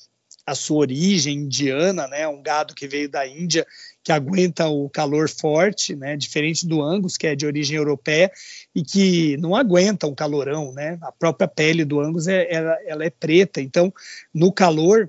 a 0.44 0.54
sua 0.54 0.78
origem 0.78 1.38
indiana, 1.38 2.06
né, 2.06 2.26
um 2.26 2.42
gado 2.42 2.74
que 2.74 2.86
veio 2.86 3.08
da 3.08 3.26
Índia 3.26 3.66
que 4.02 4.12
aguenta 4.12 4.68
o 4.68 4.88
calor 4.88 5.28
forte, 5.28 5.94
né, 5.96 6.16
diferente 6.16 6.66
do 6.66 6.82
Angus 6.82 7.16
que 7.16 7.28
é 7.28 7.36
de 7.36 7.46
origem 7.46 7.76
europeia 7.76 8.30
e 8.74 8.82
que 8.82 9.36
não 9.38 9.54
aguenta 9.54 10.06
um 10.06 10.14
calorão, 10.14 10.72
né, 10.72 10.98
a 11.00 11.12
própria 11.12 11.48
pele 11.48 11.84
do 11.84 12.00
Angus 12.00 12.26
é, 12.26 12.52
ela, 12.52 12.78
ela 12.86 13.04
é 13.04 13.10
preta, 13.10 13.60
então 13.60 13.92
no 14.32 14.52
calor 14.52 15.08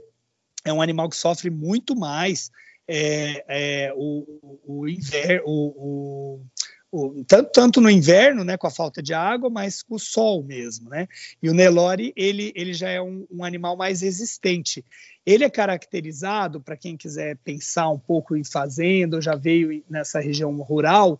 é 0.69 0.73
um 0.73 0.81
animal 0.81 1.09
que 1.09 1.15
sofre 1.15 1.49
muito 1.49 1.95
mais 1.95 2.51
é, 2.87 3.43
é, 3.47 3.93
o, 3.95 4.59
o, 4.65 4.87
inver, 4.87 5.41
o, 5.45 6.41
o, 6.91 7.23
tanto, 7.25 7.51
tanto 7.51 7.81
no 7.81 7.89
inverno, 7.89 8.43
né, 8.43 8.57
com 8.57 8.65
a 8.65 8.71
falta 8.71 9.03
de 9.03 9.13
água, 9.13 9.49
mas 9.49 9.83
com 9.83 9.95
o 9.95 9.99
sol 9.99 10.41
mesmo, 10.41 10.89
né? 10.89 11.07
E 11.43 11.49
o 11.49 11.53
Nelore, 11.53 12.13
ele, 12.15 12.53
ele 12.55 12.73
já 12.73 12.89
é 12.89 13.01
um, 13.01 13.27
um 13.29 13.43
animal 13.43 13.75
mais 13.75 14.01
resistente. 14.01 14.85
Ele 15.25 15.43
é 15.43 15.49
caracterizado, 15.49 16.61
para 16.61 16.77
quem 16.77 16.95
quiser 16.95 17.37
pensar 17.43 17.89
um 17.89 17.99
pouco 17.99 18.35
em 18.35 18.43
fazenda, 18.43 19.21
já 19.21 19.35
veio 19.35 19.83
nessa 19.89 20.19
região 20.19 20.55
rural, 20.61 21.19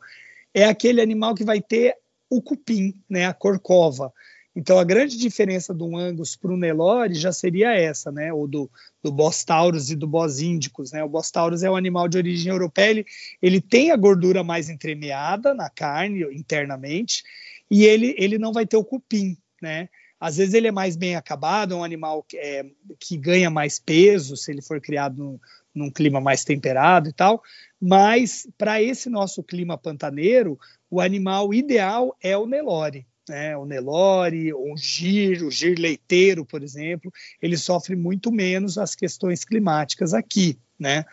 é 0.53 0.63
aquele 0.63 1.01
animal 1.01 1.35
que 1.35 1.43
vai 1.43 1.61
ter 1.61 1.95
o 2.29 2.41
cupim, 2.41 3.01
né, 3.09 3.25
a 3.25 3.33
corcova. 3.33 4.13
Então, 4.59 4.79
a 4.79 4.83
grande 4.83 5.15
diferença 5.19 5.71
do 5.71 5.95
Angus 5.95 6.35
para 6.35 6.51
o 6.51 6.57
Nelore 6.57 7.13
já 7.13 7.31
seria 7.31 7.75
essa, 7.75 8.11
né? 8.11 8.33
Ou 8.33 8.47
do, 8.47 8.67
do 9.03 9.11
Bostaurus 9.11 9.91
e 9.91 9.95
do 9.95 10.07
Bos 10.07 10.39
Índicos, 10.39 10.91
né? 10.91 11.03
O 11.03 11.07
Bostaurus 11.07 11.61
é 11.61 11.69
um 11.69 11.75
animal 11.75 12.07
de 12.07 12.17
origem 12.17 12.51
europeia, 12.51 12.89
ele, 12.89 13.05
ele 13.39 13.61
tem 13.61 13.91
a 13.91 13.95
gordura 13.95 14.43
mais 14.43 14.67
entremeada 14.67 15.53
na 15.53 15.69
carne, 15.69 16.23
internamente, 16.35 17.21
e 17.69 17.85
ele, 17.85 18.15
ele 18.17 18.39
não 18.39 18.51
vai 18.51 18.65
ter 18.65 18.77
o 18.77 18.83
cupim, 18.83 19.37
né? 19.61 19.89
Às 20.19 20.37
vezes 20.37 20.55
ele 20.55 20.69
é 20.69 20.71
mais 20.71 20.95
bem 20.95 21.15
acabado, 21.15 21.75
é 21.75 21.77
um 21.77 21.83
animal 21.83 22.23
que, 22.23 22.37
é, 22.37 22.65
que 22.99 23.15
ganha 23.15 23.51
mais 23.51 23.77
peso 23.77 24.35
se 24.35 24.49
ele 24.49 24.63
for 24.63 24.81
criado 24.81 25.39
num 25.71 25.91
clima 25.91 26.19
mais 26.19 26.43
temperado 26.43 27.07
e 27.07 27.13
tal, 27.13 27.43
mas 27.79 28.47
para 28.57 28.81
esse 28.81 29.07
nosso 29.07 29.43
clima 29.43 29.77
pantaneiro, 29.77 30.57
o 30.89 30.99
animal 30.99 31.53
ideal 31.53 32.17
é 32.19 32.35
o 32.35 32.47
Nelore, 32.47 33.05
né, 33.29 33.57
o 33.57 33.65
Nelore, 33.65 34.53
o 34.53 34.75
Gir, 34.77 35.43
o 35.43 35.51
Gir 35.51 35.77
leiteiro, 35.77 36.45
por 36.45 36.63
exemplo, 36.63 37.11
ele 37.41 37.57
sofre 37.57 37.95
muito 37.95 38.31
menos 38.31 38.77
as 38.77 38.95
questões 38.95 39.43
climáticas 39.43 40.13
aqui, 40.13 40.57
né? 40.79 41.05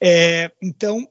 É, 0.00 0.50
então, 0.60 1.08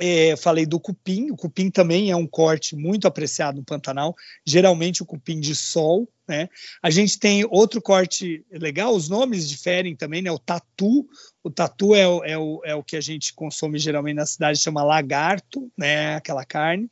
é, 0.00 0.36
falei 0.36 0.64
do 0.64 0.78
cupim, 0.78 1.30
o 1.30 1.36
cupim 1.36 1.70
também 1.70 2.10
é 2.10 2.16
um 2.16 2.26
corte 2.26 2.76
muito 2.76 3.06
apreciado 3.06 3.58
no 3.58 3.64
Pantanal, 3.64 4.14
geralmente 4.46 5.02
o 5.02 5.06
cupim 5.06 5.40
de 5.40 5.54
sol, 5.54 6.08
né? 6.26 6.48
A 6.82 6.90
gente 6.90 7.18
tem 7.18 7.44
outro 7.50 7.80
corte 7.80 8.44
legal, 8.50 8.94
os 8.94 9.08
nomes 9.08 9.48
diferem 9.48 9.96
também, 9.96 10.22
né? 10.22 10.30
O 10.30 10.38
tatu, 10.38 11.08
o 11.42 11.50
tatu 11.50 11.94
é 11.94 12.06
o, 12.06 12.24
é 12.24 12.38
o, 12.38 12.60
é 12.64 12.74
o 12.74 12.84
que 12.84 12.96
a 12.96 13.00
gente 13.00 13.34
consome 13.34 13.78
geralmente 13.78 14.16
na 14.16 14.26
cidade, 14.26 14.58
chama 14.58 14.84
lagarto, 14.84 15.70
né? 15.76 16.14
Aquela 16.16 16.44
carne. 16.44 16.90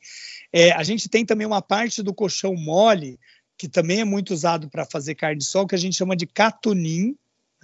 É, 0.52 0.72
a 0.72 0.82
gente 0.82 1.08
tem 1.08 1.24
também 1.24 1.46
uma 1.46 1.62
parte 1.62 2.02
do 2.02 2.14
colchão 2.14 2.54
mole, 2.54 3.20
que 3.58 3.68
também 3.68 4.00
é 4.00 4.04
muito 4.04 4.32
usado 4.32 4.68
para 4.68 4.84
fazer 4.84 5.14
carne 5.14 5.38
de 5.38 5.44
sol, 5.44 5.66
que 5.66 5.74
a 5.74 5.78
gente 5.78 5.96
chama 5.96 6.16
de 6.16 6.26
catunim, 6.26 7.16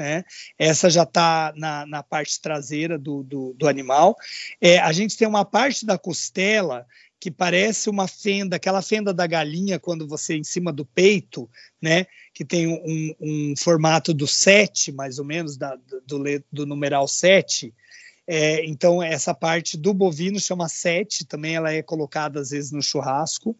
né? 0.02 0.24
Essa 0.58 0.90
já 0.90 1.04
está 1.04 1.52
na, 1.56 1.86
na, 1.86 2.02
parte 2.02 2.40
traseira 2.40 2.98
do, 2.98 3.22
do, 3.22 3.54
do 3.56 3.68
animal. 3.68 4.16
É, 4.60 4.80
a 4.80 4.90
gente 4.90 5.16
tem 5.16 5.28
uma 5.28 5.44
parte 5.44 5.86
da 5.86 5.96
costela 5.96 6.84
que 7.20 7.30
parece 7.30 7.88
uma 7.88 8.08
fenda, 8.08 8.56
aquela 8.56 8.82
fenda 8.82 9.14
da 9.14 9.28
galinha 9.28 9.78
quando 9.78 10.08
você 10.08 10.34
em 10.34 10.42
cima 10.42 10.72
do 10.72 10.84
peito, 10.84 11.48
né? 11.80 12.06
Que 12.34 12.44
tem 12.44 12.66
um, 12.66 13.14
um 13.20 13.54
formato 13.56 14.12
do 14.12 14.26
7, 14.26 14.90
mais 14.90 15.20
ou 15.20 15.24
menos, 15.24 15.56
da, 15.56 15.78
do, 16.04 16.20
do 16.50 16.66
numeral 16.66 17.06
7. 17.06 17.72
É, 18.26 18.64
então, 18.66 19.00
essa 19.00 19.32
parte 19.32 19.76
do 19.76 19.94
bovino 19.94 20.40
chama 20.40 20.68
7, 20.68 21.24
também 21.24 21.54
ela 21.54 21.72
é 21.72 21.80
colocada 21.80 22.40
às 22.40 22.50
vezes 22.50 22.72
no 22.72 22.82
churrasco 22.82 23.56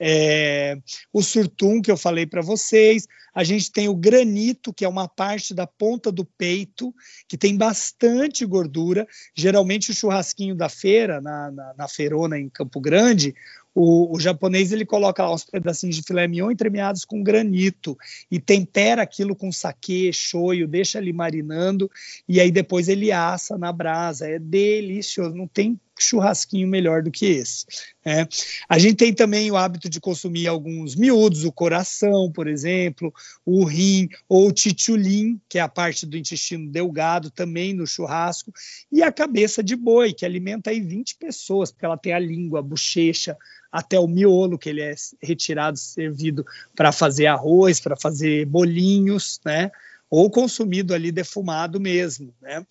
é, 0.00 0.78
o 1.12 1.22
surtum 1.22 1.82
que 1.82 1.90
eu 1.90 1.96
falei 1.96 2.26
para 2.26 2.40
vocês, 2.42 3.06
a 3.34 3.44
gente 3.44 3.70
tem 3.70 3.88
o 3.88 3.94
granito, 3.94 4.72
que 4.72 4.84
é 4.84 4.88
uma 4.88 5.08
parte 5.08 5.54
da 5.54 5.66
ponta 5.66 6.10
do 6.10 6.24
peito, 6.24 6.94
que 7.28 7.36
tem 7.36 7.56
bastante 7.56 8.44
gordura. 8.44 9.06
Geralmente 9.34 9.90
o 9.90 9.94
churrasquinho 9.94 10.54
da 10.54 10.68
feira, 10.68 11.20
na, 11.20 11.50
na, 11.50 11.74
na 11.76 11.88
feirona 11.88 12.38
em 12.38 12.48
Campo 12.48 12.80
Grande, 12.80 13.34
o, 13.74 14.16
o, 14.16 14.18
japonês 14.18 14.72
ele 14.72 14.84
coloca 14.84 15.22
lá 15.22 15.32
uns 15.32 15.44
pedacinhos 15.44 15.94
de 15.94 16.02
filé 16.02 16.26
mignon 16.26 16.50
entremeados 16.50 17.04
com 17.04 17.22
granito 17.22 17.96
e 18.28 18.40
tempera 18.40 19.02
aquilo 19.02 19.36
com 19.36 19.52
saquê, 19.52 20.10
shoyu, 20.12 20.66
deixa 20.66 20.98
ali 20.98 21.12
marinando 21.12 21.88
e 22.28 22.40
aí 22.40 22.50
depois 22.50 22.88
ele 22.88 23.12
assa 23.12 23.56
na 23.56 23.72
brasa. 23.72 24.28
É 24.28 24.38
delicioso, 24.38 25.36
não 25.36 25.46
tem 25.46 25.78
churrasquinho 26.02 26.68
melhor 26.68 27.02
do 27.02 27.10
que 27.10 27.26
esse. 27.26 27.66
Né? 28.04 28.26
A 28.68 28.78
gente 28.78 28.96
tem 28.96 29.12
também 29.12 29.50
o 29.50 29.56
hábito 29.56 29.88
de 29.88 30.00
consumir 30.00 30.46
alguns 30.46 30.94
miúdos, 30.94 31.44
o 31.44 31.52
coração, 31.52 32.30
por 32.32 32.46
exemplo, 32.46 33.12
o 33.44 33.64
rim 33.64 34.08
ou 34.28 34.48
o 34.48 34.52
titulim, 34.52 35.40
que 35.48 35.58
é 35.58 35.60
a 35.60 35.68
parte 35.68 36.06
do 36.06 36.16
intestino 36.16 36.70
delgado, 36.70 37.30
também 37.30 37.74
no 37.74 37.86
churrasco, 37.86 38.52
e 38.90 39.02
a 39.02 39.12
cabeça 39.12 39.62
de 39.62 39.76
boi, 39.76 40.12
que 40.12 40.24
alimenta 40.24 40.70
aí 40.70 40.80
20 40.80 41.16
pessoas, 41.16 41.70
porque 41.70 41.84
ela 41.84 41.96
tem 41.96 42.12
a 42.12 42.18
língua, 42.18 42.60
a 42.60 42.62
bochecha, 42.62 43.36
até 43.70 43.98
o 43.98 44.08
miolo, 44.08 44.58
que 44.58 44.68
ele 44.68 44.80
é 44.80 44.94
retirado, 45.22 45.76
servido 45.78 46.44
para 46.74 46.90
fazer 46.90 47.26
arroz, 47.26 47.80
para 47.80 47.96
fazer 47.96 48.46
bolinhos, 48.46 49.40
né? 49.44 49.70
Ou 50.10 50.30
consumido 50.30 50.94
ali 50.94 51.12
defumado 51.12 51.80
mesmo, 51.80 52.34
né? 52.40 52.64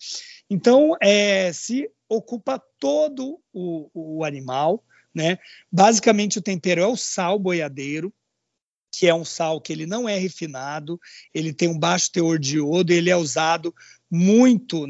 Então, 0.50 0.96
é, 1.00 1.52
se 1.52 1.88
ocupa 2.08 2.62
todo 2.78 3.40
o, 3.52 3.90
o 3.92 4.24
animal, 4.24 4.82
né? 5.14 5.38
Basicamente, 5.70 6.38
o 6.38 6.42
tempero 6.42 6.80
é 6.80 6.86
o 6.86 6.96
sal 6.96 7.38
boiadeiro, 7.38 8.12
que 8.98 9.06
é 9.06 9.14
um 9.14 9.24
sal 9.24 9.60
que 9.60 9.72
ele 9.72 9.86
não 9.86 10.08
é 10.08 10.18
refinado, 10.18 11.00
ele 11.32 11.52
tem 11.52 11.68
um 11.68 11.78
baixo 11.78 12.10
teor 12.10 12.36
de 12.36 12.56
iodo, 12.56 12.92
ele 12.92 13.08
é 13.08 13.16
usado 13.16 13.72
muito 14.10 14.86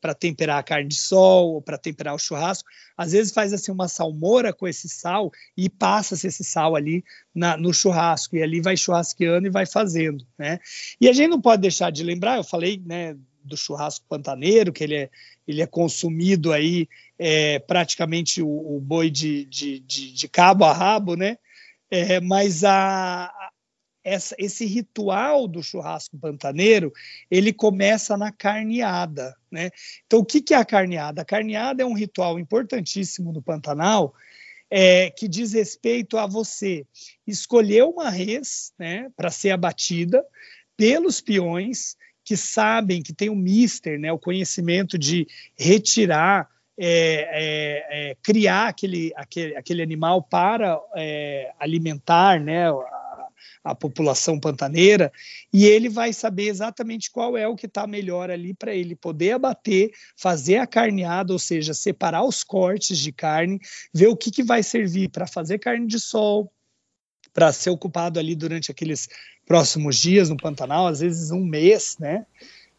para 0.00 0.14
temperar 0.14 0.60
a 0.60 0.62
carne 0.62 0.88
de 0.88 0.94
sol 0.94 1.54
ou 1.54 1.60
para 1.60 1.76
temperar 1.76 2.14
o 2.14 2.18
churrasco. 2.18 2.68
Às 2.96 3.10
vezes 3.10 3.32
faz 3.32 3.52
assim 3.52 3.72
uma 3.72 3.88
salmoura 3.88 4.52
com 4.52 4.68
esse 4.68 4.88
sal 4.88 5.32
e 5.56 5.68
passa-se 5.68 6.28
esse 6.28 6.44
sal 6.44 6.76
ali 6.76 7.02
na, 7.34 7.56
no 7.56 7.74
churrasco 7.74 8.36
e 8.36 8.42
ali 8.42 8.60
vai 8.60 8.76
churrasqueando 8.76 9.48
e 9.48 9.50
vai 9.50 9.66
fazendo, 9.66 10.24
né? 10.38 10.60
E 11.00 11.08
a 11.08 11.12
gente 11.12 11.30
não 11.30 11.40
pode 11.40 11.62
deixar 11.62 11.90
de 11.90 12.04
lembrar, 12.04 12.36
eu 12.36 12.44
falei, 12.44 12.80
né, 12.86 13.16
do 13.42 13.56
churrasco 13.56 14.06
pantaneiro, 14.08 14.72
que 14.72 14.84
ele 14.84 14.94
é, 14.94 15.10
ele 15.48 15.60
é 15.60 15.66
consumido 15.66 16.52
aí 16.52 16.88
é, 17.18 17.58
praticamente 17.58 18.40
o, 18.40 18.76
o 18.76 18.78
boi 18.80 19.10
de, 19.10 19.44
de, 19.46 19.80
de, 19.80 20.12
de, 20.12 20.28
cabo 20.28 20.64
a 20.64 20.72
rabo, 20.72 21.16
né? 21.16 21.36
É, 21.90 22.20
mas 22.20 22.62
a, 22.62 23.32
essa, 24.02 24.34
esse 24.38 24.64
ritual 24.64 25.46
do 25.46 25.62
churrasco 25.62 26.18
pantaneiro 26.18 26.92
ele 27.30 27.52
começa 27.52 28.16
na 28.16 28.32
carneada, 28.32 29.36
né? 29.50 29.70
Então 30.06 30.20
o 30.20 30.24
que, 30.24 30.40
que 30.40 30.54
é 30.54 30.56
a 30.56 30.64
carneada? 30.64 31.22
A 31.22 31.24
carneada 31.24 31.82
é 31.82 31.86
um 31.86 31.94
ritual 31.94 32.38
importantíssimo 32.38 33.32
no 33.32 33.42
Pantanal 33.42 34.14
é, 34.70 35.10
que 35.10 35.26
diz 35.26 35.52
respeito 35.52 36.16
a 36.16 36.26
você 36.26 36.86
escolher 37.26 37.82
uma 37.82 38.08
res, 38.08 38.72
né, 38.78 39.10
para 39.16 39.30
ser 39.30 39.50
abatida 39.50 40.24
pelos 40.76 41.20
peões 41.20 41.96
que 42.24 42.36
sabem, 42.36 43.02
que 43.02 43.12
tem 43.12 43.28
o 43.28 43.34
mister, 43.34 43.98
né, 43.98 44.12
o 44.12 44.18
conhecimento 44.18 44.96
de 44.96 45.26
retirar, 45.58 46.48
é, 46.78 46.86
é, 46.88 48.10
é, 48.10 48.16
criar 48.22 48.68
aquele, 48.68 49.12
aquele, 49.16 49.56
aquele 49.56 49.82
animal 49.82 50.22
para 50.22 50.80
é, 50.96 51.52
alimentar 51.58 52.40
né, 52.40 52.70
a, 53.62 53.74
população 53.74 54.38
pantaneira, 54.38 55.12
e 55.52 55.66
ele 55.66 55.88
vai 55.88 56.12
saber 56.12 56.48
exatamente 56.48 57.10
qual 57.10 57.36
é 57.36 57.46
o 57.46 57.56
que 57.56 57.66
está 57.66 57.86
melhor 57.86 58.30
ali 58.30 58.54
para 58.54 58.74
ele 58.74 58.94
poder 58.94 59.32
abater, 59.32 59.92
fazer 60.16 60.56
a 60.56 60.66
carneada, 60.66 61.32
ou 61.32 61.38
seja, 61.38 61.74
separar 61.74 62.24
os 62.24 62.42
cortes 62.42 62.98
de 62.98 63.12
carne, 63.12 63.60
ver 63.92 64.08
o 64.08 64.16
que, 64.16 64.30
que 64.30 64.42
vai 64.42 64.62
servir 64.62 65.10
para 65.10 65.26
fazer 65.26 65.58
carne 65.58 65.86
de 65.86 65.98
sol, 65.98 66.52
para 67.32 67.52
ser 67.52 67.70
ocupado 67.70 68.18
ali 68.18 68.34
durante 68.34 68.70
aqueles 68.70 69.08
próximos 69.46 69.96
dias 69.96 70.28
no 70.28 70.36
Pantanal, 70.36 70.86
às 70.86 71.00
vezes 71.00 71.30
um 71.30 71.44
mês, 71.44 71.96
né? 71.98 72.26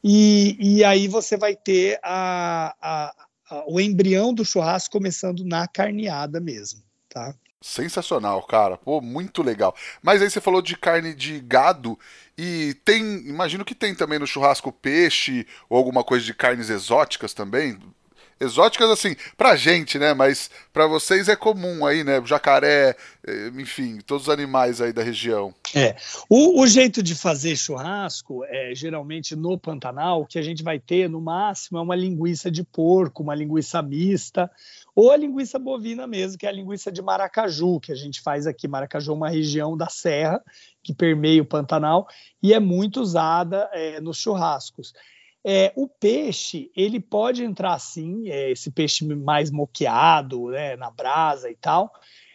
E, 0.04 0.58
e 0.60 0.84
aí 0.84 1.08
você 1.08 1.38
vai 1.38 1.56
ter 1.56 2.00
a, 2.02 2.76
a, 2.82 3.16
a, 3.50 3.64
o 3.68 3.80
embrião 3.80 4.34
do 4.34 4.44
churrasco 4.44 4.92
começando 4.92 5.46
na 5.46 5.68
carneada 5.68 6.40
mesmo, 6.40 6.82
tá? 7.08 7.36
Sensacional, 7.62 8.42
cara. 8.44 8.76
Pô, 8.78 9.00
muito 9.00 9.44
legal. 9.44 9.76
Mas 10.02 10.22
aí 10.22 10.30
você 10.30 10.42
falou 10.42 10.62
de 10.62 10.76
carne 10.76 11.14
de 11.14 11.40
gado 11.40 11.98
e 12.36 12.76
tem, 12.84 13.04
imagino 13.28 13.64
que 13.64 13.76
tem 13.76 13.94
também 13.94 14.18
no 14.18 14.26
churrasco 14.26 14.72
peixe 14.72 15.46
ou 15.70 15.78
alguma 15.78 16.04
coisa 16.04 16.26
de 16.26 16.34
carnes 16.34 16.70
exóticas 16.72 17.34
também 17.34 17.78
exóticas 18.42 18.90
assim, 18.90 19.16
pra 19.38 19.56
gente, 19.56 20.00
né? 20.00 20.14
Mas 20.14 20.50
para 20.74 20.88
vocês 20.88 21.30
é 21.30 21.36
comum 21.36 21.86
aí, 21.86 22.04
né? 22.04 22.22
Jacaré, 22.26 22.96
eh, 23.26 23.52
enfim, 23.56 24.00
todos 24.06 24.24
os 24.24 24.34
animais 24.34 24.82
aí 24.82 24.92
da 24.92 25.04
região. 25.04 25.54
É. 25.76 25.96
O, 26.28 26.62
o 26.62 26.68
jeito 26.68 27.04
de 27.04 27.14
fazer 27.14 27.56
churrasco, 27.56 28.44
é, 28.46 28.74
geralmente 28.74 29.36
no 29.36 29.58
Pantanal, 29.58 30.26
que 30.26 30.40
a 30.40 30.42
gente 30.42 30.64
vai 30.64 30.80
ter 30.80 31.08
no 31.08 31.22
máximo 31.22 31.78
é 31.78 31.82
uma 31.82 31.96
linguiça 31.96 32.50
de 32.50 32.64
porco, 32.64 33.22
uma 33.22 33.36
linguiça 33.36 33.82
mista, 33.82 34.50
ou 34.96 35.12
a 35.12 35.18
linguiça 35.18 35.60
bovina 35.60 36.08
mesmo, 36.08 36.38
que 36.38 36.46
é 36.46 36.50
a 36.50 36.54
linguiça 36.54 36.92
de 36.92 37.02
Maracaju, 37.02 37.80
que 37.80 37.92
a 37.92 37.96
gente 37.96 38.22
faz 38.22 38.48
aqui. 38.48 38.68
Maracaju 38.68 39.12
é 39.12 39.16
uma 39.16 39.30
região 39.30 39.78
da 39.78 39.88
serra 39.88 40.44
que 40.84 40.94
permeia 40.94 41.42
o 41.42 41.46
Pantanal 41.46 42.08
e 42.42 42.54
é 42.54 42.60
muito 42.60 43.00
usada 43.00 43.70
é, 43.72 44.02
nos 44.02 44.18
churrascos. 44.18 44.94
É, 45.44 45.74
o 45.76 45.88
peixe, 45.88 46.72
ele 46.76 47.00
pode 47.00 47.44
entrar 47.44 47.78
sim, 47.80 48.30
é, 48.30 48.52
esse 48.52 48.72
peixe 48.72 49.06
mais 49.06 49.50
moqueado, 49.52 50.50
né, 50.50 50.76
na 50.76 50.92
brasa 50.92 51.50
e 51.50 51.56
tal, 51.56 51.92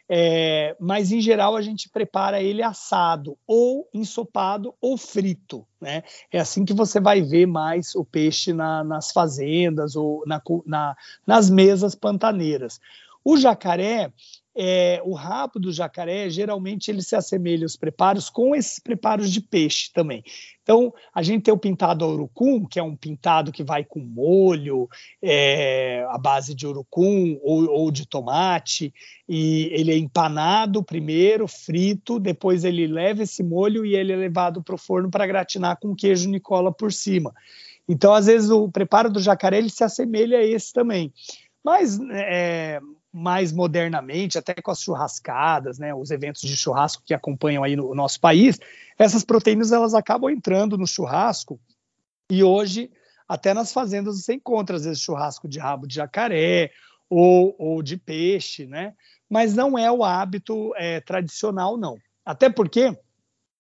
É, 0.09 0.77
mas 0.79 1.11
em 1.11 1.21
geral 1.21 1.57
a 1.57 1.63
gente 1.63 1.89
prepara 1.89 2.41
ele 2.41 2.63
assado, 2.63 3.37
ou 3.45 3.89
ensopado, 3.93 4.73
ou 4.81 4.97
frito. 4.97 5.67
Né? 5.81 6.05
É 6.31 6.39
assim 6.39 6.65
que 6.65 6.73
você 6.73 7.01
vai 7.01 7.23
ver 7.23 7.47
mais 7.47 7.93
o 7.97 8.05
peixe 8.05 8.53
na, 8.53 8.85
nas 8.85 9.11
fazendas 9.11 9.97
ou 9.97 10.23
na, 10.25 10.41
na, 10.65 10.97
nas 11.27 11.51
mesas 11.51 11.97
pantaneiras. 11.97 12.81
O 13.25 13.37
jacaré, 13.37 14.13
é, 14.59 15.03
o 15.05 15.13
rabo 15.13 15.61
do 15.61 15.71
jacaré, 15.71 16.31
geralmente 16.31 16.91
ele 16.91 17.03
se 17.03 17.15
assemelha 17.15 17.65
aos 17.65 17.77
preparos 17.77 18.31
com 18.31 18.57
esses 18.57 18.79
preparos 18.79 19.31
de 19.31 19.41
peixe 19.41 19.91
também. 19.93 20.25
Então, 20.63 20.93
a 21.15 21.23
gente 21.23 21.43
tem 21.43 21.55
o 21.55 21.59
pintado 21.59 22.05
a 22.05 22.09
urucum, 22.09 22.67
que 22.67 22.79
é 22.79 22.83
um 22.83 22.97
pintado 22.97 23.53
que 23.53 23.63
vai 23.63 23.85
com 23.85 24.01
molho, 24.01 24.89
é, 25.23 26.05
à 26.09 26.19
base 26.19 26.55
de 26.55 26.67
urucum 26.67 27.39
ou, 27.43 27.69
ou, 27.69 27.91
de 27.91 28.07
tomate, 28.07 28.93
e 29.29 29.69
ele 29.73 29.93
é 29.93 29.99
empanado 29.99 30.83
primeiro, 30.83 31.47
frito, 31.47 32.19
depois 32.19 32.65
ele 32.65 32.87
leva 32.87 33.23
esse 33.23 33.43
molho 33.43 33.85
e 33.85 33.95
ele 33.95 34.13
é 34.13 34.17
levado 34.17 34.63
para 34.63 34.75
o 34.75 34.79
forno 34.79 35.11
para 35.11 35.27
gratinar 35.27 35.79
com 35.79 35.95
queijo 35.95 36.31
Nicola 36.31 36.73
por 36.73 36.93
cima. 36.93 37.33
Então, 37.89 38.13
às 38.13 38.27
vezes, 38.27 38.51
o 38.51 38.69
preparo 38.71 39.11
do 39.11 39.21
jacaré 39.21 39.59
ele 39.59 39.71
se 39.71 39.85
assemelha 39.85 40.39
a 40.39 40.45
esse 40.45 40.73
também. 40.73 41.13
Mas 41.63 41.99
é, 42.11 42.81
mais 43.19 43.51
modernamente, 43.51 44.37
até 44.37 44.53
com 44.53 44.71
as 44.71 44.83
churrascadas, 44.83 45.79
né, 45.79 45.95
os 45.95 46.11
eventos 46.11 46.43
de 46.43 46.55
churrasco 46.55 47.03
que 47.03 47.15
acompanham 47.15 47.65
aí 47.65 47.75
no, 47.75 47.95
nosso 47.95 48.21
país, 48.21 48.61
essas 48.99 49.25
proteínas 49.25 49.73
elas 49.73 49.95
acabam 49.95 50.31
entrando 50.31 50.77
no 50.77 50.87
churrasco 50.87 51.59
e 52.31 52.45
hoje 52.45 52.91
até 53.27 53.55
nas 53.55 53.73
fazendas 53.73 54.21
você 54.21 54.35
encontra 54.35 54.77
às 54.77 54.85
vezes 54.85 55.01
churrasco 55.01 55.49
de 55.49 55.59
rabo 55.59 55.87
de 55.87 55.95
jacaré 55.95 56.71
ou, 57.09 57.57
ou 57.59 57.83
de 57.83 57.97
peixe, 57.97 58.67
né? 58.67 58.93
Mas 59.31 59.55
não 59.55 59.79
é 59.79 59.91
o 59.91 60.05
hábito 60.05 60.75
é, 60.77 61.01
tradicional 61.01 61.79
não. 61.79 61.97
Até 62.23 62.51
porque 62.51 62.95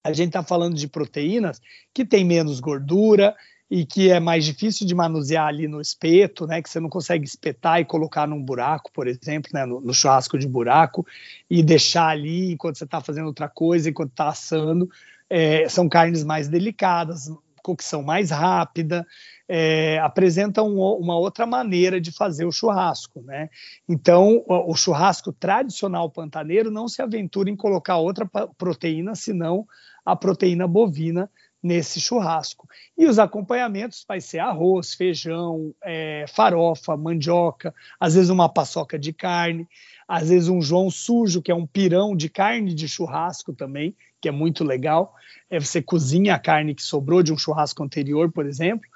a 0.04 0.12
gente 0.12 0.28
está 0.28 0.42
falando 0.42 0.74
de 0.74 0.86
proteínas 0.86 1.62
que 1.94 2.04
tem 2.04 2.26
menos 2.26 2.60
gordura, 2.60 3.34
e 3.70 3.84
que 3.84 4.10
é 4.10 4.20
mais 4.20 4.44
difícil 4.44 4.86
de 4.86 4.94
manusear 4.94 5.46
ali 5.46 5.66
no 5.66 5.80
espeto, 5.80 6.46
né, 6.46 6.62
que 6.62 6.70
você 6.70 6.78
não 6.78 6.88
consegue 6.88 7.24
espetar 7.24 7.80
e 7.80 7.84
colocar 7.84 8.26
num 8.26 8.42
buraco, 8.42 8.92
por 8.92 9.08
exemplo, 9.08 9.50
né, 9.52 9.64
no, 9.64 9.80
no 9.80 9.92
churrasco 9.92 10.38
de 10.38 10.46
buraco, 10.46 11.04
e 11.50 11.62
deixar 11.62 12.08
ali 12.08 12.52
enquanto 12.52 12.78
você 12.78 12.84
está 12.84 13.00
fazendo 13.00 13.26
outra 13.26 13.48
coisa, 13.48 13.90
enquanto 13.90 14.10
está 14.10 14.28
assando. 14.28 14.88
É, 15.28 15.68
são 15.68 15.88
carnes 15.88 16.22
mais 16.22 16.48
delicadas, 16.48 17.28
cocção 17.60 18.00
mais 18.00 18.30
rápida, 18.30 19.04
é, 19.48 19.98
apresentam 19.98 20.72
uma 20.76 21.18
outra 21.18 21.44
maneira 21.44 22.00
de 22.00 22.12
fazer 22.12 22.44
o 22.44 22.52
churrasco. 22.52 23.20
Né? 23.22 23.50
Então, 23.88 24.44
o, 24.46 24.70
o 24.70 24.76
churrasco 24.76 25.32
tradicional 25.32 26.08
pantaneiro 26.08 26.70
não 26.70 26.86
se 26.86 27.02
aventura 27.02 27.50
em 27.50 27.56
colocar 27.56 27.96
outra 27.96 28.24
proteína 28.56 29.16
senão 29.16 29.66
a 30.04 30.14
proteína 30.14 30.68
bovina, 30.68 31.28
nesse 31.66 32.00
churrasco. 32.00 32.68
E 32.96 33.06
os 33.06 33.18
acompanhamentos 33.18 34.04
vai 34.06 34.20
ser 34.20 34.38
arroz, 34.38 34.94
feijão, 34.94 35.74
é, 35.82 36.24
farofa, 36.28 36.96
mandioca, 36.96 37.74
às 37.98 38.14
vezes 38.14 38.30
uma 38.30 38.48
paçoca 38.48 38.96
de 38.96 39.12
carne, 39.12 39.68
às 40.06 40.28
vezes 40.28 40.48
um 40.48 40.62
joão 40.62 40.88
sujo, 40.88 41.42
que 41.42 41.50
é 41.50 41.54
um 41.54 41.66
pirão 41.66 42.14
de 42.14 42.28
carne 42.28 42.72
de 42.72 42.88
churrasco 42.88 43.52
também, 43.52 43.96
que 44.20 44.28
é 44.28 44.32
muito 44.32 44.62
legal. 44.62 45.12
É, 45.50 45.58
você 45.58 45.82
cozinha 45.82 46.36
a 46.36 46.38
carne 46.38 46.74
que 46.74 46.82
sobrou 46.82 47.22
de 47.22 47.32
um 47.32 47.38
churrasco 47.38 47.82
anterior, 47.82 48.30
por 48.30 48.46
exemplo, 48.46 48.88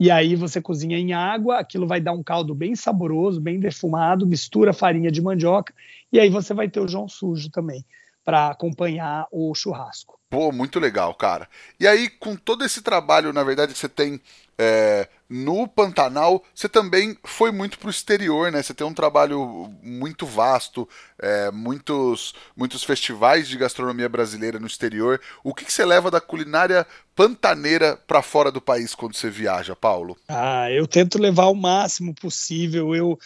e 0.00 0.10
aí 0.10 0.34
você 0.34 0.60
cozinha 0.60 0.98
em 0.98 1.12
água, 1.12 1.58
aquilo 1.58 1.86
vai 1.86 2.00
dar 2.00 2.12
um 2.12 2.22
caldo 2.22 2.54
bem 2.54 2.74
saboroso, 2.74 3.40
bem 3.40 3.60
defumado, 3.60 4.26
mistura 4.26 4.72
farinha 4.72 5.10
de 5.10 5.22
mandioca, 5.22 5.72
e 6.10 6.18
aí 6.18 6.30
você 6.30 6.54
vai 6.54 6.68
ter 6.68 6.80
o 6.80 6.88
joão 6.88 7.06
sujo 7.06 7.50
também 7.50 7.84
para 8.24 8.48
acompanhar 8.48 9.28
o 9.30 9.54
churrasco. 9.54 10.18
Pô, 10.34 10.50
muito 10.50 10.80
legal, 10.80 11.14
cara. 11.14 11.48
E 11.78 11.86
aí, 11.86 12.08
com 12.08 12.34
todo 12.34 12.64
esse 12.64 12.82
trabalho, 12.82 13.32
na 13.32 13.44
verdade, 13.44 13.72
que 13.72 13.78
você 13.78 13.88
tem 13.88 14.20
é, 14.58 15.08
no 15.28 15.68
Pantanal, 15.68 16.42
você 16.52 16.68
também 16.68 17.16
foi 17.22 17.52
muito 17.52 17.78
para 17.78 17.86
o 17.86 17.90
exterior, 17.90 18.50
né? 18.50 18.60
Você 18.60 18.74
tem 18.74 18.84
um 18.84 18.92
trabalho 18.92 19.72
muito 19.80 20.26
vasto, 20.26 20.88
é, 21.20 21.52
muitos, 21.52 22.34
muitos 22.56 22.82
festivais 22.82 23.46
de 23.46 23.56
gastronomia 23.56 24.08
brasileira 24.08 24.58
no 24.58 24.66
exterior. 24.66 25.20
O 25.44 25.54
que, 25.54 25.64
que 25.64 25.72
você 25.72 25.84
leva 25.84 26.10
da 26.10 26.20
culinária 26.20 26.84
pantaneira 27.14 27.96
para 27.96 28.20
fora 28.20 28.50
do 28.50 28.60
país 28.60 28.92
quando 28.92 29.14
você 29.14 29.30
viaja, 29.30 29.76
Paulo? 29.76 30.16
Ah, 30.28 30.68
eu 30.68 30.86
tento 30.88 31.16
levar 31.16 31.46
o 31.46 31.54
máximo 31.54 32.12
possível. 32.12 32.92
Eu 32.92 33.16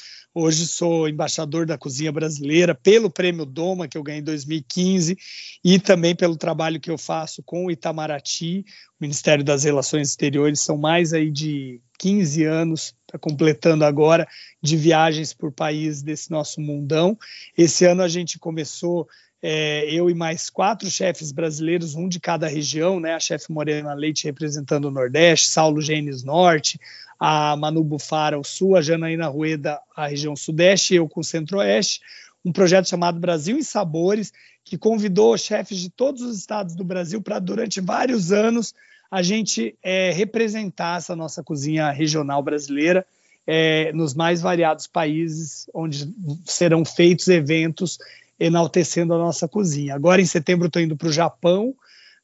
Hoje 0.41 0.69
sou 0.69 1.09
embaixador 1.09 1.67
da 1.67 1.77
cozinha 1.77 2.13
brasileira 2.13 2.73
pelo 2.73 3.11
Prêmio 3.11 3.45
Doma, 3.45 3.89
que 3.89 3.99
eu 3.99 4.05
ganhei 4.05 4.21
em 4.21 4.25
2015, 4.25 5.19
e 5.65 5.81
também 5.81 6.15
pelo 6.15 6.37
trabalho 6.37 6.79
que 6.79 6.89
eu 6.89 6.97
faço 6.97 7.43
com 7.43 7.67
o 7.67 7.73
Itamaraty, 7.73 8.65
o 9.01 9.03
Ministério 9.03 9.43
das 9.43 9.65
Relações 9.65 10.11
Exteriores. 10.11 10.61
São 10.61 10.79
mais 10.79 11.13
aí 11.13 11.29
de 11.29 11.81
15 11.99 12.45
anos, 12.45 12.95
está 13.05 13.19
completando 13.19 13.85
agora, 13.85 14.29
de 14.63 14.77
viagens 14.77 15.35
por 15.35 15.51
país 15.51 16.03
desse 16.03 16.31
nosso 16.31 16.61
mundão. 16.61 17.19
Esse 17.57 17.85
ano 17.85 18.03
a 18.03 18.09
gente 18.09 18.39
começou 18.39 19.09
é, 19.43 19.85
eu 19.93 20.11
e 20.11 20.15
mais 20.15 20.51
quatro 20.51 20.91
chefes 20.91 21.31
brasileiros, 21.31 21.95
um 21.95 22.09
de 22.09 22.19
cada 22.19 22.49
região, 22.49 22.99
né? 22.99 23.15
A 23.15 23.21
chefe 23.21 23.53
Morena 23.53 23.95
Leite 23.95 24.25
representando 24.25 24.87
o 24.87 24.91
Nordeste, 24.91 25.49
Saulo 25.49 25.81
Gênesis 25.81 26.25
Norte, 26.25 26.81
a 27.19 27.57
Manu 27.57 27.85
Bufara 27.85 28.39
o 28.39 28.45
Sul, 28.45 28.77
a 28.77 28.83
Janaína 28.83 29.29
Rueda 29.29 29.81
a 29.95 30.07
região 30.09 30.35
Sudeste, 30.35 30.95
eu 30.95 31.09
com 31.09 31.21
o 31.21 31.25
Centro-Oeste, 31.25 32.01
um 32.45 32.53
projeto 32.53 32.89
chamado 32.89 33.21
Brasil 33.21 33.57
em 33.57 33.63
Sabores, 33.63 34.33
que 34.65 34.77
convidou 34.77 35.37
chefes 35.39 35.79
de 35.79 35.91
todos 35.91 36.23
os 36.23 36.39
estados 36.39 36.75
do 36.75 36.85
Brasil 36.85 37.23
para, 37.23 37.39
durante 37.39 37.81
vários 37.81 38.33
anos, 38.33 38.75
a 39.11 39.23
gente 39.23 39.77
é, 39.83 40.11
representar 40.11 40.99
essa 40.99 41.17
nossa 41.17 41.43
cozinha 41.43 41.91
regional 41.91 42.43
brasileira 42.43 43.07
é, 43.47 43.91
nos 43.95 44.15
mais 44.15 44.43
variados 44.43 44.87
países 44.87 45.71
onde 45.73 46.13
serão 46.45 46.85
feitos 46.85 47.29
eventos 47.29 47.99
enaltecendo 48.39 49.15
a 49.15 49.19
nossa 49.19 49.49
cozinha. 49.49 49.95
Agora, 49.95 50.21
em 50.21 50.27
setembro, 50.27 50.67
estou 50.67 50.83
indo 50.83 50.97
para 50.97 51.09
o 51.09 51.13
Japão 51.13 51.75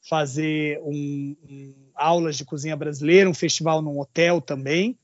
fazer 0.07 0.79
um, 0.83 1.35
um, 1.49 1.73
aulas 1.95 2.37
de 2.37 2.45
cozinha 2.45 2.75
brasileira, 2.75 3.29
um 3.29 3.33
festival 3.33 3.81
num 3.81 3.99
hotel 3.99 4.39
também, 4.39 4.97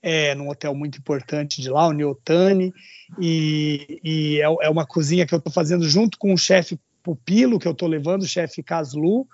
é, 0.00 0.34
num 0.34 0.48
hotel 0.48 0.74
muito 0.74 0.98
importante 0.98 1.60
de 1.60 1.68
lá, 1.68 1.88
o 1.88 1.92
Neotani, 1.92 2.72
e, 3.20 4.00
e 4.04 4.40
é, 4.40 4.66
é, 4.66 4.70
uma 4.70 4.86
cozinha 4.86 5.26
que 5.26 5.34
eu 5.34 5.38
estou 5.38 5.52
fazendo 5.52 5.88
junto 5.88 6.16
com 6.16 6.32
o 6.32 6.38
chefe 6.38 6.78
Pupilo, 7.02 7.58
que 7.58 7.68
eu 7.68 7.72
estou 7.72 7.88
levando, 7.88 8.22
o 8.22 8.28
chefe 8.28 8.62
Caslu, 8.62 9.26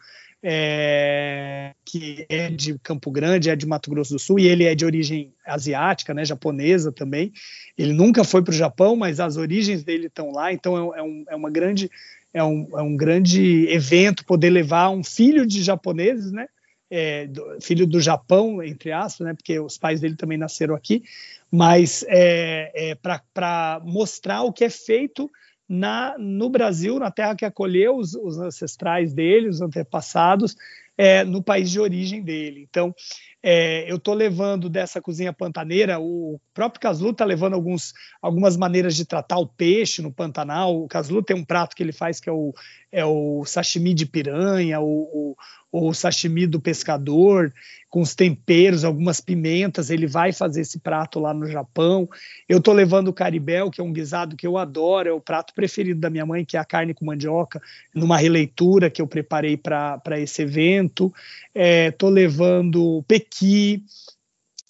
é, 0.43 1.73
que 1.85 2.27
é 2.29 2.51
de 2.51 2.79
Campo 2.79 3.11
Grande, 3.11 3.49
é 3.49 3.57
de 3.57 3.67
Mato 3.67 3.91
Grosso 3.91 4.15
do 4.15 4.19
Sul, 4.19 4.39
e 4.39 4.49
ele 4.49 4.65
é 4.65 4.75
de 4.75 4.85
origem 4.85 5.33
asiática, 5.47 6.13
né, 6.13 6.25
japonesa 6.25 6.91
também. 6.91 7.33
Ele 7.79 7.93
nunca 7.93 8.25
foi 8.25 8.43
para 8.43 8.51
o 8.51 8.55
Japão, 8.55 8.97
mas 8.97 9.21
as 9.21 9.37
origens 9.37 9.85
dele 9.85 10.07
estão 10.07 10.33
lá, 10.33 10.53
então 10.53 10.95
é, 10.95 10.99
é, 10.99 11.03
um, 11.03 11.25
é 11.29 11.37
uma 11.37 11.51
grande 11.51 11.91
é 12.35 12.43
um, 12.43 12.67
é 12.73 12.83
um 12.83 12.97
grande 12.97 13.67
evento 13.69 14.25
poder 14.25 14.49
levar 14.49 14.89
um 14.89 15.05
filho 15.05 15.47
de 15.47 15.63
japoneses, 15.63 16.33
né? 16.33 16.49
É, 16.91 17.27
do, 17.27 17.59
filho 17.61 17.87
do 17.87 18.01
Japão, 18.01 18.63
entre 18.63 18.93
aspas, 18.93 19.27
né? 19.27 19.35
Porque 19.35 19.59
os 19.59 19.77
pais 19.79 20.01
dele 20.01 20.17
também 20.17 20.39
nasceram 20.39 20.75
aqui, 20.75 21.03
mas 21.51 22.05
é, 22.09 22.91
é 22.93 22.95
para 22.95 23.81
mostrar 23.85 24.43
o 24.43 24.53
que 24.53 24.65
é 24.65 24.71
feito 24.71 25.31
na, 25.73 26.17
no 26.19 26.51
Brasil, 26.51 26.99
na 26.99 27.11
terra 27.11 27.35
que 27.35 27.47
acolheu 27.47 27.97
os, 27.97 28.15
os 28.15 28.39
ancestrais 28.39 29.15
dele, 29.15 29.49
os 29.49 29.63
antepassados, 29.63 30.55
é, 30.99 31.25
no 31.25 31.43
país 31.43 31.71
de 31.71 31.81
origem 31.81 32.23
dele. 32.23 32.67
Então, 32.69 32.95
é, 33.43 33.91
eu 33.91 33.97
estou 33.97 34.15
levando 34.15 34.69
dessa 34.69 35.01
cozinha 35.01 35.33
pantaneira, 35.33 35.99
o 35.99 36.41
próprio 36.55 36.81
Caslu 36.81 37.11
está 37.11 37.25
levando 37.25 37.55
alguns, 37.55 37.93
algumas 38.21 38.57
maneiras 38.57 38.95
de 38.95 39.05
tratar 39.05 39.39
o 39.39 39.47
peixe 39.47 40.01
no 40.01 40.13
Pantanal. 40.13 40.81
O 40.81 40.87
Caslu 40.87 41.23
tem 41.23 41.37
um 41.37 41.45
prato 41.45 41.75
que 41.75 41.83
ele 41.83 41.93
faz 41.93 42.21
que 42.21 42.29
é 42.29 42.33
o, 42.33 42.55
é 42.93 43.05
o 43.05 43.45
sashimi 43.45 43.95
de 43.95 44.07
piranha, 44.07 44.81
o, 44.81 45.35
o, 45.73 45.89
o 45.89 45.95
sashimi 45.95 46.47
do 46.47 46.61
pescador, 46.61 47.53
com 47.89 48.01
os 48.01 48.15
temperos, 48.15 48.85
algumas 48.85 49.21
pimentas. 49.21 49.91
Ele 49.91 50.07
vai 50.07 50.33
fazer 50.33 50.61
esse 50.61 50.79
prato 50.79 51.19
lá 51.19 51.33
no 51.33 51.47
Japão. 51.47 52.09
Eu 52.49 52.59
estou 52.59 52.73
levando 52.73 53.09
o 53.09 53.13
caribel, 53.13 53.71
que 53.71 53.81
é 53.81 53.85
um 53.85 53.93
guisado 53.93 54.37
que 54.37 54.47
eu 54.47 54.59
adoro, 54.59 55.09
é 55.09 55.13
o 55.13 55.21
prato 55.21 55.55
preferido 55.55 55.99
da 56.01 56.11
minha 56.11 56.27
mãe, 56.27 56.45
que 56.45 56.57
é 56.57 56.61
a 56.61 56.65
carne 56.65 56.95
com 56.95 57.07
mandioca, 57.07 57.61
numa 57.95 58.19
releitura 58.19 58.91
que 58.91 59.01
eu 59.01 59.07
preparei 59.07 59.57
para 59.57 60.21
esse 60.21 60.43
evento. 60.43 61.13
Estou 61.55 62.11
é, 62.11 62.13
levando 62.13 63.03
pequi, 63.33 63.85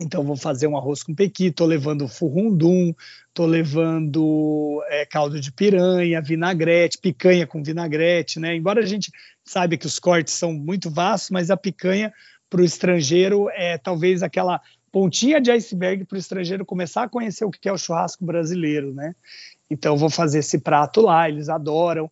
então 0.00 0.22
vou 0.22 0.36
fazer 0.36 0.66
um 0.66 0.76
arroz 0.76 1.02
com 1.02 1.14
pequi, 1.14 1.46
estou 1.46 1.66
levando 1.66 2.08
furrundum, 2.08 2.94
estou 3.28 3.46
levando 3.46 4.82
é, 4.88 5.04
caldo 5.04 5.40
de 5.40 5.52
piranha, 5.52 6.22
vinagrete, 6.22 6.98
picanha 6.98 7.46
com 7.46 7.62
vinagrete, 7.62 8.40
né? 8.40 8.54
Embora 8.54 8.80
a 8.80 8.86
gente 8.86 9.10
saiba 9.44 9.76
que 9.76 9.86
os 9.86 9.98
cortes 9.98 10.34
são 10.34 10.52
muito 10.52 10.90
vastos, 10.90 11.30
mas 11.30 11.50
a 11.50 11.56
picanha 11.56 12.12
para 12.48 12.60
o 12.60 12.64
estrangeiro 12.64 13.48
é 13.50 13.78
talvez 13.78 14.22
aquela 14.22 14.60
pontinha 14.90 15.40
de 15.40 15.50
iceberg 15.50 16.04
para 16.04 16.16
o 16.16 16.18
estrangeiro 16.18 16.66
começar 16.66 17.04
a 17.04 17.08
conhecer 17.08 17.44
o 17.44 17.50
que 17.50 17.68
é 17.68 17.72
o 17.72 17.78
churrasco 17.78 18.24
brasileiro, 18.24 18.92
né? 18.92 19.14
Então, 19.70 19.96
vou 19.96 20.10
fazer 20.10 20.40
esse 20.40 20.58
prato 20.58 21.00
lá, 21.00 21.28
eles 21.28 21.48
adoram. 21.48 22.10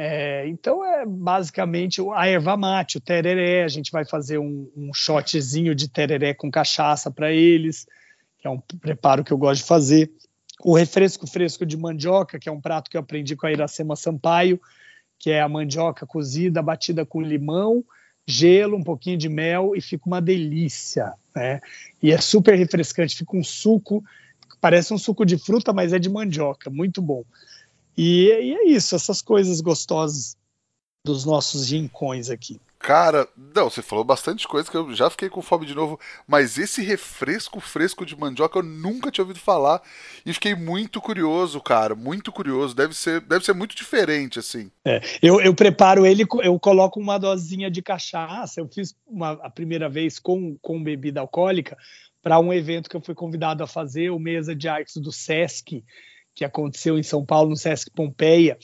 É, 0.00 0.46
então, 0.46 0.84
é 0.84 1.04
basicamente 1.04 2.00
a 2.14 2.28
erva 2.28 2.56
mate, 2.56 2.98
o 2.98 3.00
tereré. 3.00 3.64
A 3.64 3.68
gente 3.68 3.90
vai 3.90 4.04
fazer 4.04 4.38
um, 4.38 4.70
um 4.76 4.94
shotzinho 4.94 5.74
de 5.74 5.88
tereré 5.88 6.32
com 6.32 6.48
cachaça 6.52 7.10
para 7.10 7.32
eles, 7.32 7.84
que 8.38 8.46
é 8.46 8.50
um 8.50 8.60
preparo 8.60 9.24
que 9.24 9.32
eu 9.32 9.36
gosto 9.36 9.62
de 9.62 9.66
fazer. 9.66 10.08
O 10.62 10.76
refresco 10.76 11.26
fresco 11.26 11.66
de 11.66 11.76
mandioca, 11.76 12.38
que 12.38 12.48
é 12.48 12.52
um 12.52 12.60
prato 12.60 12.88
que 12.88 12.96
eu 12.96 13.00
aprendi 13.00 13.34
com 13.34 13.48
a 13.48 13.50
Iracema 13.50 13.96
Sampaio, 13.96 14.60
que 15.18 15.32
é 15.32 15.40
a 15.40 15.48
mandioca 15.48 16.06
cozida, 16.06 16.62
batida 16.62 17.04
com 17.04 17.20
limão, 17.20 17.84
gelo, 18.24 18.76
um 18.76 18.84
pouquinho 18.84 19.18
de 19.18 19.28
mel 19.28 19.72
e 19.74 19.80
fica 19.80 20.06
uma 20.06 20.22
delícia, 20.22 21.12
né? 21.34 21.60
E 22.00 22.12
é 22.12 22.18
super 22.18 22.54
refrescante, 22.54 23.16
fica 23.16 23.36
um 23.36 23.42
suco, 23.42 24.04
parece 24.60 24.94
um 24.94 24.98
suco 24.98 25.26
de 25.26 25.36
fruta, 25.36 25.72
mas 25.72 25.92
é 25.92 25.98
de 25.98 26.08
mandioca, 26.08 26.70
muito 26.70 27.02
bom. 27.02 27.24
E, 27.98 28.28
e 28.28 28.54
é 28.54 28.68
isso, 28.68 28.94
essas 28.94 29.20
coisas 29.20 29.60
gostosas 29.60 30.36
dos 31.04 31.24
nossos 31.24 31.68
rincões 31.68 32.30
aqui. 32.30 32.60
Cara, 32.78 33.26
não, 33.56 33.68
você 33.68 33.82
falou 33.82 34.04
bastante 34.04 34.46
coisa 34.46 34.70
que 34.70 34.76
eu 34.76 34.94
já 34.94 35.10
fiquei 35.10 35.28
com 35.28 35.42
fome 35.42 35.66
de 35.66 35.74
novo, 35.74 35.98
mas 36.24 36.58
esse 36.58 36.80
refresco 36.80 37.58
fresco 37.58 38.06
de 38.06 38.16
mandioca 38.16 38.60
eu 38.60 38.62
nunca 38.62 39.10
tinha 39.10 39.24
ouvido 39.24 39.40
falar 39.40 39.82
e 40.24 40.32
fiquei 40.32 40.54
muito 40.54 41.00
curioso, 41.00 41.60
cara, 41.60 41.96
muito 41.96 42.30
curioso. 42.30 42.76
Deve 42.76 42.94
ser, 42.94 43.20
deve 43.20 43.44
ser 43.44 43.52
muito 43.52 43.74
diferente, 43.74 44.38
assim. 44.38 44.70
É, 44.84 45.00
eu, 45.20 45.40
eu 45.40 45.52
preparo 45.52 46.06
ele, 46.06 46.24
eu 46.44 46.56
coloco 46.60 47.00
uma 47.00 47.18
dosinha 47.18 47.68
de 47.68 47.82
cachaça. 47.82 48.60
Eu 48.60 48.68
fiz 48.68 48.94
uma, 49.08 49.32
a 49.42 49.50
primeira 49.50 49.88
vez 49.88 50.20
com, 50.20 50.56
com 50.62 50.80
bebida 50.80 51.18
alcoólica 51.18 51.76
para 52.22 52.38
um 52.38 52.52
evento 52.52 52.88
que 52.88 52.96
eu 52.96 53.02
fui 53.02 53.14
convidado 53.14 53.64
a 53.64 53.66
fazer, 53.66 54.10
o 54.10 54.20
Mesa 54.20 54.54
de 54.54 54.68
Artes 54.68 54.96
do 54.98 55.10
Sesc, 55.10 55.82
que 56.38 56.44
aconteceu 56.44 56.96
em 56.96 57.02
São 57.02 57.26
Paulo, 57.26 57.50
no 57.50 57.56
Sesc 57.56 57.90
Pompeia. 57.90 58.56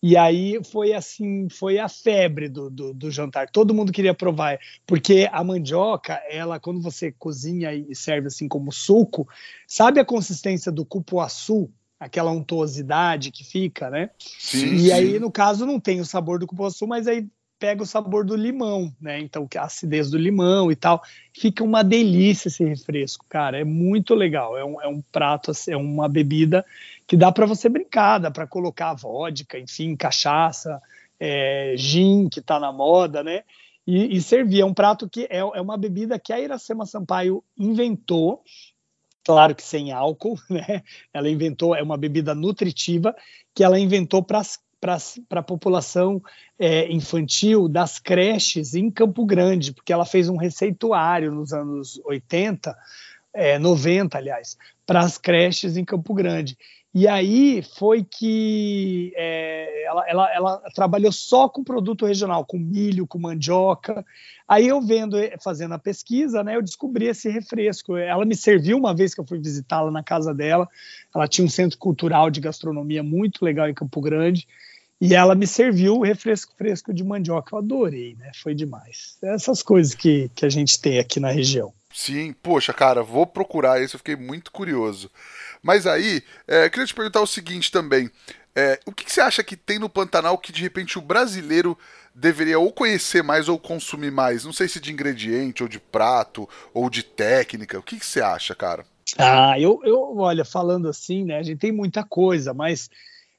E 0.00 0.16
aí 0.16 0.62
foi 0.62 0.92
assim, 0.92 1.48
foi 1.48 1.76
a 1.76 1.88
febre 1.88 2.48
do, 2.48 2.70
do, 2.70 2.94
do, 2.94 3.10
jantar. 3.10 3.50
Todo 3.50 3.74
mundo 3.74 3.90
queria 3.90 4.14
provar, 4.14 4.60
porque 4.86 5.28
a 5.32 5.42
mandioca, 5.42 6.22
ela 6.30 6.60
quando 6.60 6.80
você 6.80 7.10
cozinha 7.10 7.74
e 7.74 7.96
serve 7.96 8.28
assim 8.28 8.46
como 8.46 8.70
suco, 8.70 9.28
sabe 9.66 9.98
a 9.98 10.04
consistência 10.04 10.70
do 10.70 10.84
cupuaçu? 10.84 11.68
Aquela 11.98 12.30
untuosidade 12.30 13.32
que 13.32 13.42
fica, 13.42 13.90
né? 13.90 14.10
Sim, 14.18 14.74
e 14.74 14.78
sim. 14.80 14.92
aí, 14.92 15.18
no 15.18 15.32
caso, 15.32 15.66
não 15.66 15.80
tem 15.80 15.98
o 15.98 16.04
sabor 16.04 16.38
do 16.38 16.46
cupuaçu, 16.46 16.86
mas 16.86 17.08
aí 17.08 17.26
pega 17.58 17.82
o 17.82 17.86
sabor 17.86 18.24
do 18.24 18.36
limão, 18.36 18.94
né? 19.00 19.18
Então, 19.18 19.48
a 19.56 19.62
acidez 19.62 20.10
do 20.10 20.18
limão 20.18 20.70
e 20.70 20.76
tal. 20.76 21.02
Fica 21.32 21.64
uma 21.64 21.82
delícia 21.82 22.48
esse 22.48 22.64
refresco, 22.64 23.24
cara. 23.28 23.58
É 23.58 23.64
muito 23.64 24.14
legal. 24.14 24.56
É 24.56 24.64
um, 24.64 24.80
é 24.80 24.88
um 24.88 25.00
prato, 25.00 25.50
assim, 25.50 25.72
é 25.72 25.76
uma 25.76 26.08
bebida 26.08 26.64
que 27.06 27.16
dá 27.16 27.32
para 27.32 27.46
você 27.46 27.68
brincar, 27.68 28.18
dá 28.18 28.30
para 28.30 28.46
colocar 28.46 28.94
vodka, 28.94 29.58
enfim, 29.58 29.96
cachaça, 29.96 30.80
é, 31.18 31.74
gin, 31.76 32.28
que 32.28 32.40
está 32.40 32.60
na 32.60 32.72
moda, 32.72 33.22
né? 33.22 33.42
E, 33.86 34.16
e, 34.16 34.20
servir. 34.20 34.60
É 34.60 34.64
um 34.64 34.74
prato 34.74 35.08
que 35.08 35.24
é, 35.30 35.38
é 35.38 35.60
uma 35.60 35.76
bebida 35.76 36.18
que 36.18 36.32
a 36.32 36.40
Iracema 36.40 36.84
Sampaio 36.84 37.42
inventou, 37.56 38.42
claro 39.24 39.54
que 39.54 39.62
sem 39.62 39.92
álcool, 39.92 40.38
né? 40.50 40.82
Ela 41.12 41.30
inventou, 41.30 41.74
é 41.74 41.82
uma 41.82 41.96
bebida 41.96 42.34
nutritiva 42.34 43.14
que 43.54 43.64
ela 43.64 43.78
inventou 43.78 44.22
para 44.22 44.42
para 44.80 44.98
a 45.30 45.42
população 45.42 46.22
é, 46.58 46.90
infantil 46.92 47.68
das 47.68 47.98
creches 47.98 48.74
em 48.74 48.90
Campo 48.90 49.24
Grande, 49.24 49.72
porque 49.72 49.92
ela 49.92 50.04
fez 50.04 50.28
um 50.28 50.36
receituário 50.36 51.32
nos 51.32 51.52
anos 51.52 52.00
80, 52.04 52.76
é, 53.32 53.58
90, 53.58 54.16
aliás, 54.16 54.56
para 54.86 55.00
as 55.00 55.18
creches 55.18 55.76
em 55.76 55.84
Campo 55.84 56.14
Grande. 56.14 56.56
E 56.98 57.06
aí 57.06 57.60
foi 57.60 58.02
que 58.02 59.12
é, 59.14 59.84
ela, 59.84 60.08
ela, 60.08 60.34
ela, 60.34 60.62
trabalhou 60.74 61.12
só 61.12 61.46
com 61.46 61.62
produto 61.62 62.06
regional, 62.06 62.42
com 62.42 62.58
milho, 62.58 63.06
com 63.06 63.18
mandioca. 63.18 64.02
Aí 64.48 64.66
eu 64.66 64.80
vendo, 64.80 65.18
fazendo 65.44 65.74
a 65.74 65.78
pesquisa, 65.78 66.42
né, 66.42 66.56
eu 66.56 66.62
descobri 66.62 67.04
esse 67.04 67.28
refresco. 67.28 67.98
Ela 67.98 68.24
me 68.24 68.34
serviu 68.34 68.78
uma 68.78 68.94
vez 68.94 69.14
que 69.14 69.20
eu 69.20 69.26
fui 69.26 69.38
visitá-la 69.38 69.90
na 69.90 70.02
casa 70.02 70.32
dela. 70.32 70.66
Ela 71.14 71.28
tinha 71.28 71.44
um 71.44 71.50
centro 71.50 71.76
cultural 71.76 72.30
de 72.30 72.40
gastronomia 72.40 73.02
muito 73.02 73.44
legal 73.44 73.68
em 73.68 73.74
Campo 73.74 74.00
Grande. 74.00 74.48
E 74.98 75.14
ela 75.14 75.34
me 75.34 75.46
serviu 75.46 75.96
o 75.96 76.02
refresco 76.02 76.54
fresco 76.56 76.94
de 76.94 77.04
mandioca. 77.04 77.54
Eu 77.54 77.58
adorei, 77.58 78.16
né? 78.18 78.30
Foi 78.42 78.54
demais. 78.54 79.18
Essas 79.22 79.62
coisas 79.62 79.94
que, 79.94 80.30
que 80.34 80.46
a 80.46 80.48
gente 80.48 80.80
tem 80.80 80.98
aqui 80.98 81.20
na 81.20 81.30
região. 81.30 81.74
Sim, 81.96 82.34
poxa, 82.42 82.74
cara, 82.74 83.02
vou 83.02 83.26
procurar 83.26 83.82
isso, 83.82 83.96
eu 83.96 83.98
fiquei 83.98 84.16
muito 84.16 84.52
curioso. 84.52 85.10
Mas 85.66 85.84
aí, 85.84 86.22
é, 86.46 86.70
queria 86.70 86.86
te 86.86 86.94
perguntar 86.94 87.20
o 87.20 87.26
seguinte 87.26 87.72
também. 87.72 88.08
É, 88.54 88.78
o 88.86 88.92
que, 88.92 89.04
que, 89.04 89.12
você 89.12 89.20
acha 89.20 89.42
que 89.42 89.56
tem 89.56 89.80
no 89.80 89.88
Pantanal 89.88 90.38
que 90.38 90.52
de 90.52 90.62
repente 90.62 90.96
o 90.96 91.02
brasileiro 91.02 91.76
deveria 92.14 92.56
ou 92.56 92.72
conhecer 92.72 93.20
mais 93.20 93.48
ou 93.48 93.58
consumir 93.58 94.12
mais? 94.12 94.44
Não 94.44 94.52
sei 94.52 94.68
se 94.68 94.78
de 94.78 94.92
ingrediente, 94.92 95.64
ou 95.64 95.68
de 95.68 95.80
prato, 95.80 96.48
ou 96.72 96.88
de 96.88 97.02
técnica. 97.02 97.80
O 97.80 97.82
que, 97.82 97.98
que 97.98 98.06
você 98.06 98.20
acha, 98.20 98.54
cara? 98.54 98.86
Ah, 99.18 99.58
eu, 99.58 99.80
eu, 99.82 100.16
olha, 100.18 100.44
falando 100.44 100.88
assim, 100.88 101.24
né, 101.24 101.36
a 101.36 101.42
gente 101.42 101.58
tem 101.58 101.72
muita 101.72 102.04
coisa, 102.04 102.54
mas 102.54 102.88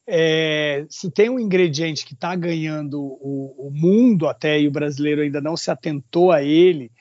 é, 0.06 0.86
se 0.90 1.10
tem 1.10 1.30
um 1.30 1.40
ingrediente 1.40 2.06
que 2.06 2.14
está 2.14 2.36
ganhando 2.36 3.02
o, 3.02 3.68
o, 3.68 3.72
mundo 3.72 4.28
até 4.28 4.60
e 4.60 4.68
o 4.68 4.72
brasileiro 4.72 5.22
ainda 5.22 5.40
não 5.40 5.56
se 5.56 5.72
atentou 5.72 6.32
a 6.32 6.44
ele, 6.44 6.92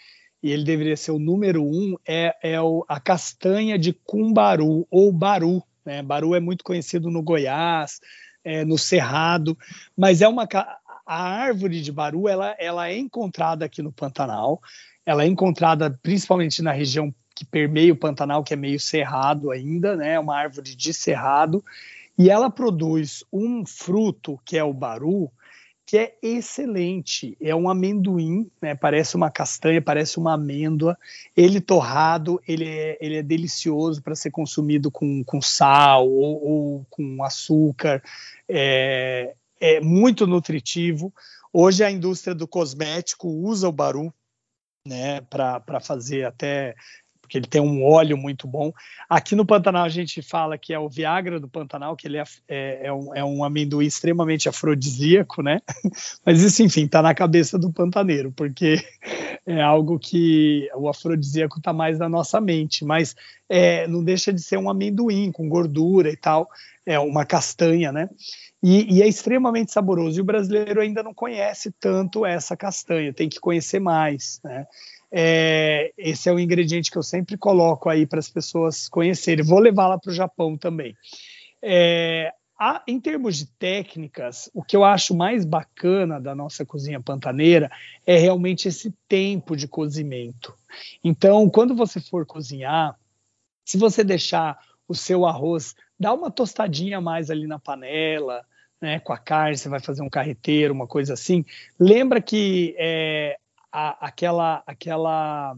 e 0.42 0.50
ele 0.50 0.64
deveria 0.64 0.96
ser 0.96 1.10
o 1.10 1.18
número 1.18 1.62
um, 1.62 1.96
é, 2.06 2.36
é 2.42 2.60
o, 2.60 2.84
a 2.88 3.00
castanha 3.00 3.78
de 3.78 3.92
cumbaru, 3.92 4.86
ou 4.90 5.12
baru. 5.12 5.62
Né? 5.84 6.02
Baru 6.02 6.34
é 6.34 6.40
muito 6.40 6.64
conhecido 6.64 7.10
no 7.10 7.22
Goiás, 7.22 8.00
é, 8.44 8.64
no 8.64 8.78
Cerrado, 8.78 9.56
mas 9.96 10.22
é 10.22 10.28
uma 10.28 10.46
a 11.06 11.22
árvore 11.22 11.80
de 11.80 11.92
baru 11.92 12.28
ela, 12.28 12.56
ela 12.58 12.88
é 12.88 12.98
encontrada 12.98 13.64
aqui 13.64 13.80
no 13.80 13.92
Pantanal, 13.92 14.60
ela 15.04 15.22
é 15.22 15.26
encontrada 15.26 15.96
principalmente 16.02 16.60
na 16.62 16.72
região 16.72 17.14
que 17.32 17.44
permeia 17.44 17.92
o 17.92 17.96
Pantanal, 17.96 18.42
que 18.42 18.54
é 18.54 18.56
meio 18.56 18.80
cerrado 18.80 19.50
ainda, 19.50 19.94
né? 19.94 20.14
É 20.14 20.18
uma 20.18 20.36
árvore 20.36 20.74
de 20.74 20.92
cerrado, 20.92 21.62
e 22.18 22.30
ela 22.30 22.50
produz 22.50 23.22
um 23.32 23.64
fruto 23.64 24.40
que 24.44 24.56
é 24.56 24.64
o 24.64 24.72
baru, 24.72 25.30
que 25.86 25.96
é 25.96 26.18
excelente. 26.20 27.36
É 27.40 27.54
um 27.54 27.70
amendoim, 27.70 28.50
né? 28.60 28.74
parece 28.74 29.14
uma 29.14 29.30
castanha, 29.30 29.80
parece 29.80 30.18
uma 30.18 30.34
amêndoa. 30.34 30.98
Ele 31.36 31.60
torrado, 31.60 32.42
ele 32.46 32.68
é, 32.68 32.98
ele 33.00 33.16
é 33.16 33.22
delicioso 33.22 34.02
para 34.02 34.16
ser 34.16 34.32
consumido 34.32 34.90
com, 34.90 35.22
com 35.22 35.40
sal 35.40 36.10
ou, 36.10 36.44
ou 36.44 36.86
com 36.90 37.22
açúcar. 37.22 38.02
É, 38.48 39.36
é 39.60 39.80
muito 39.80 40.26
nutritivo. 40.26 41.14
Hoje 41.52 41.84
a 41.84 41.90
indústria 41.90 42.34
do 42.34 42.48
cosmético 42.48 43.28
usa 43.28 43.68
o 43.68 43.72
baru 43.72 44.12
né, 44.84 45.20
para 45.22 45.80
fazer 45.80 46.24
até 46.24 46.74
porque 47.26 47.36
ele 47.36 47.46
tem 47.46 47.60
um 47.60 47.84
óleo 47.84 48.16
muito 48.16 48.46
bom. 48.46 48.72
Aqui 49.10 49.34
no 49.34 49.44
Pantanal 49.44 49.84
a 49.84 49.88
gente 49.88 50.22
fala 50.22 50.56
que 50.56 50.72
é 50.72 50.78
o 50.78 50.88
Viagra 50.88 51.40
do 51.40 51.48
Pantanal, 51.48 51.96
que 51.96 52.06
ele 52.06 52.18
é, 52.18 52.24
é, 52.48 52.86
é, 52.86 52.92
um, 52.92 53.14
é 53.16 53.24
um, 53.24 53.42
amendoim 53.42 53.84
extremamente 53.84 54.48
afrodisíaco, 54.48 55.42
né? 55.42 55.60
Mas 56.24 56.40
isso, 56.40 56.62
enfim, 56.62 56.84
está 56.84 57.02
na 57.02 57.14
cabeça 57.14 57.58
do 57.58 57.72
pantaneiro, 57.72 58.32
porque 58.32 58.76
é 59.44 59.60
algo 59.60 59.98
que 59.98 60.68
o 60.76 60.88
afrodisíaco 60.88 61.58
está 61.58 61.72
mais 61.72 61.98
na 61.98 62.08
nossa 62.08 62.40
mente, 62.40 62.84
mas 62.84 63.16
é, 63.48 63.86
não 63.86 64.02
deixa 64.02 64.32
de 64.32 64.40
ser 64.40 64.56
um 64.56 64.70
amendoim 64.70 65.32
com 65.32 65.48
gordura 65.48 66.10
e 66.10 66.16
tal, 66.16 66.48
é 66.84 66.98
uma 66.98 67.24
castanha, 67.24 67.90
né? 67.90 68.08
E, 68.62 68.96
e, 68.96 69.02
é 69.02 69.08
extremamente 69.08 69.72
saboroso. 69.72 70.18
E 70.18 70.22
o 70.22 70.24
brasileiro 70.24 70.80
ainda 70.80 71.02
não 71.02 71.12
conhece 71.12 71.72
tanto 71.78 72.24
essa 72.24 72.56
castanha, 72.56 73.12
tem 73.12 73.28
que 73.28 73.40
conhecer 73.40 73.80
mais, 73.80 74.40
né? 74.42 74.66
É, 75.10 75.92
esse 75.96 76.28
é 76.28 76.32
o 76.32 76.38
ingrediente 76.38 76.90
que 76.90 76.98
eu 76.98 77.02
sempre 77.02 77.36
coloco 77.36 77.88
aí 77.88 78.06
para 78.06 78.18
as 78.18 78.28
pessoas 78.28 78.88
conhecerem. 78.88 79.44
Vou 79.44 79.58
levá-la 79.58 79.98
para 79.98 80.10
o 80.10 80.14
Japão 80.14 80.56
também. 80.56 80.96
É, 81.62 82.32
a, 82.58 82.82
em 82.86 82.98
termos 82.98 83.36
de 83.36 83.46
técnicas, 83.46 84.50
o 84.54 84.62
que 84.62 84.74
eu 84.74 84.84
acho 84.84 85.14
mais 85.14 85.44
bacana 85.44 86.20
da 86.20 86.34
nossa 86.34 86.64
cozinha 86.64 87.00
pantaneira 87.00 87.70
é 88.06 88.16
realmente 88.16 88.68
esse 88.68 88.94
tempo 89.08 89.56
de 89.56 89.68
cozimento. 89.68 90.54
Então, 91.04 91.48
quando 91.50 91.74
você 91.74 92.00
for 92.00 92.24
cozinhar, 92.24 92.98
se 93.64 93.76
você 93.76 94.02
deixar 94.02 94.58
o 94.88 94.94
seu 94.94 95.26
arroz, 95.26 95.74
dá 95.98 96.14
uma 96.14 96.30
tostadinha 96.30 97.00
mais 97.00 97.30
ali 97.30 97.46
na 97.46 97.58
panela, 97.58 98.42
né, 98.80 99.00
com 99.00 99.12
a 99.12 99.18
carne, 99.18 99.56
você 99.56 99.68
vai 99.68 99.80
fazer 99.80 100.02
um 100.02 100.08
carreteiro, 100.08 100.72
uma 100.72 100.86
coisa 100.86 101.14
assim. 101.14 101.44
Lembra 101.78 102.22
que 102.22 102.74
é, 102.78 103.36
a, 103.72 104.06
aquela, 104.06 104.62
aquela, 104.66 105.56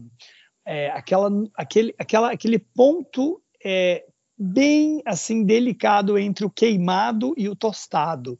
é, 0.65 0.89
aquela, 0.91 1.29
aquele, 1.55 1.95
aquela, 1.97 2.31
aquele 2.31 2.59
ponto 2.59 3.41
é, 3.63 4.05
bem 4.37 5.01
assim 5.05 5.43
delicado 5.43 6.17
entre 6.17 6.45
o 6.45 6.49
queimado 6.49 7.33
e 7.37 7.49
o 7.49 7.55
tostado. 7.55 8.39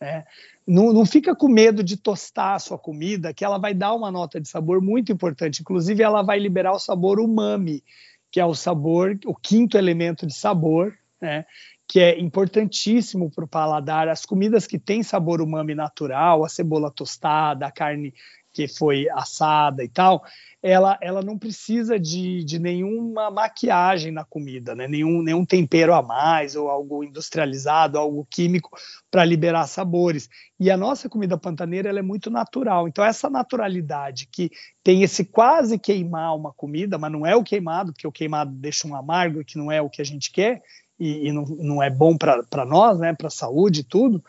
Né? 0.00 0.24
Não, 0.66 0.92
não 0.92 1.04
fica 1.04 1.34
com 1.34 1.48
medo 1.48 1.82
de 1.82 1.96
tostar 1.96 2.54
a 2.54 2.58
sua 2.58 2.78
comida, 2.78 3.34
que 3.34 3.44
ela 3.44 3.58
vai 3.58 3.74
dar 3.74 3.92
uma 3.94 4.10
nota 4.10 4.40
de 4.40 4.48
sabor 4.48 4.80
muito 4.80 5.12
importante. 5.12 5.60
Inclusive, 5.60 6.02
ela 6.02 6.22
vai 6.22 6.38
liberar 6.38 6.72
o 6.72 6.78
sabor 6.78 7.20
umami, 7.20 7.82
que 8.30 8.40
é 8.40 8.46
o 8.46 8.54
sabor, 8.54 9.18
o 9.26 9.34
quinto 9.34 9.76
elemento 9.76 10.26
de 10.26 10.34
sabor, 10.34 10.96
né? 11.20 11.44
que 11.88 11.98
é 11.98 12.20
importantíssimo 12.20 13.28
para 13.28 13.44
o 13.44 13.48
paladar. 13.48 14.08
As 14.08 14.24
comidas 14.24 14.64
que 14.64 14.78
têm 14.78 15.02
sabor 15.02 15.42
umami 15.42 15.74
natural, 15.74 16.44
a 16.44 16.48
cebola 16.48 16.88
tostada, 16.88 17.66
a 17.66 17.72
carne 17.72 18.14
que 18.52 18.66
foi 18.66 19.08
assada 19.10 19.84
e 19.84 19.88
tal, 19.88 20.24
ela, 20.62 20.98
ela 21.00 21.22
não 21.22 21.38
precisa 21.38 21.98
de, 21.98 22.44
de 22.44 22.58
nenhuma 22.58 23.30
maquiagem 23.30 24.12
na 24.12 24.24
comida, 24.24 24.74
né? 24.74 24.86
nenhum, 24.86 25.22
nenhum 25.22 25.44
tempero 25.44 25.94
a 25.94 26.02
mais, 26.02 26.54
ou 26.54 26.68
algo 26.68 27.02
industrializado, 27.02 27.98
algo 27.98 28.26
químico 28.28 28.76
para 29.10 29.24
liberar 29.24 29.66
sabores. 29.66 30.28
E 30.58 30.70
a 30.70 30.76
nossa 30.76 31.08
comida 31.08 31.38
pantaneira 31.38 31.88
ela 31.88 32.00
é 32.00 32.02
muito 32.02 32.30
natural. 32.30 32.86
Então, 32.86 33.04
essa 33.04 33.30
naturalidade 33.30 34.28
que 34.30 34.50
tem 34.84 35.02
esse 35.02 35.24
quase 35.24 35.78
queimar 35.78 36.36
uma 36.36 36.52
comida, 36.52 36.98
mas 36.98 37.10
não 37.10 37.24
é 37.24 37.34
o 37.34 37.44
queimado, 37.44 37.92
porque 37.92 38.06
o 38.06 38.12
queimado 38.12 38.50
deixa 38.52 38.86
um 38.86 38.94
amargo 38.94 39.44
que 39.44 39.56
não 39.56 39.72
é 39.72 39.80
o 39.80 39.88
que 39.88 40.02
a 40.02 40.04
gente 40.04 40.30
quer, 40.30 40.62
e, 40.98 41.28
e 41.28 41.32
não, 41.32 41.44
não 41.44 41.82
é 41.82 41.88
bom 41.88 42.16
para 42.18 42.66
nós, 42.66 42.98
né? 42.98 43.14
para 43.14 43.28
a 43.28 43.30
saúde 43.30 43.80
e 43.80 43.84
tudo. 43.84 44.22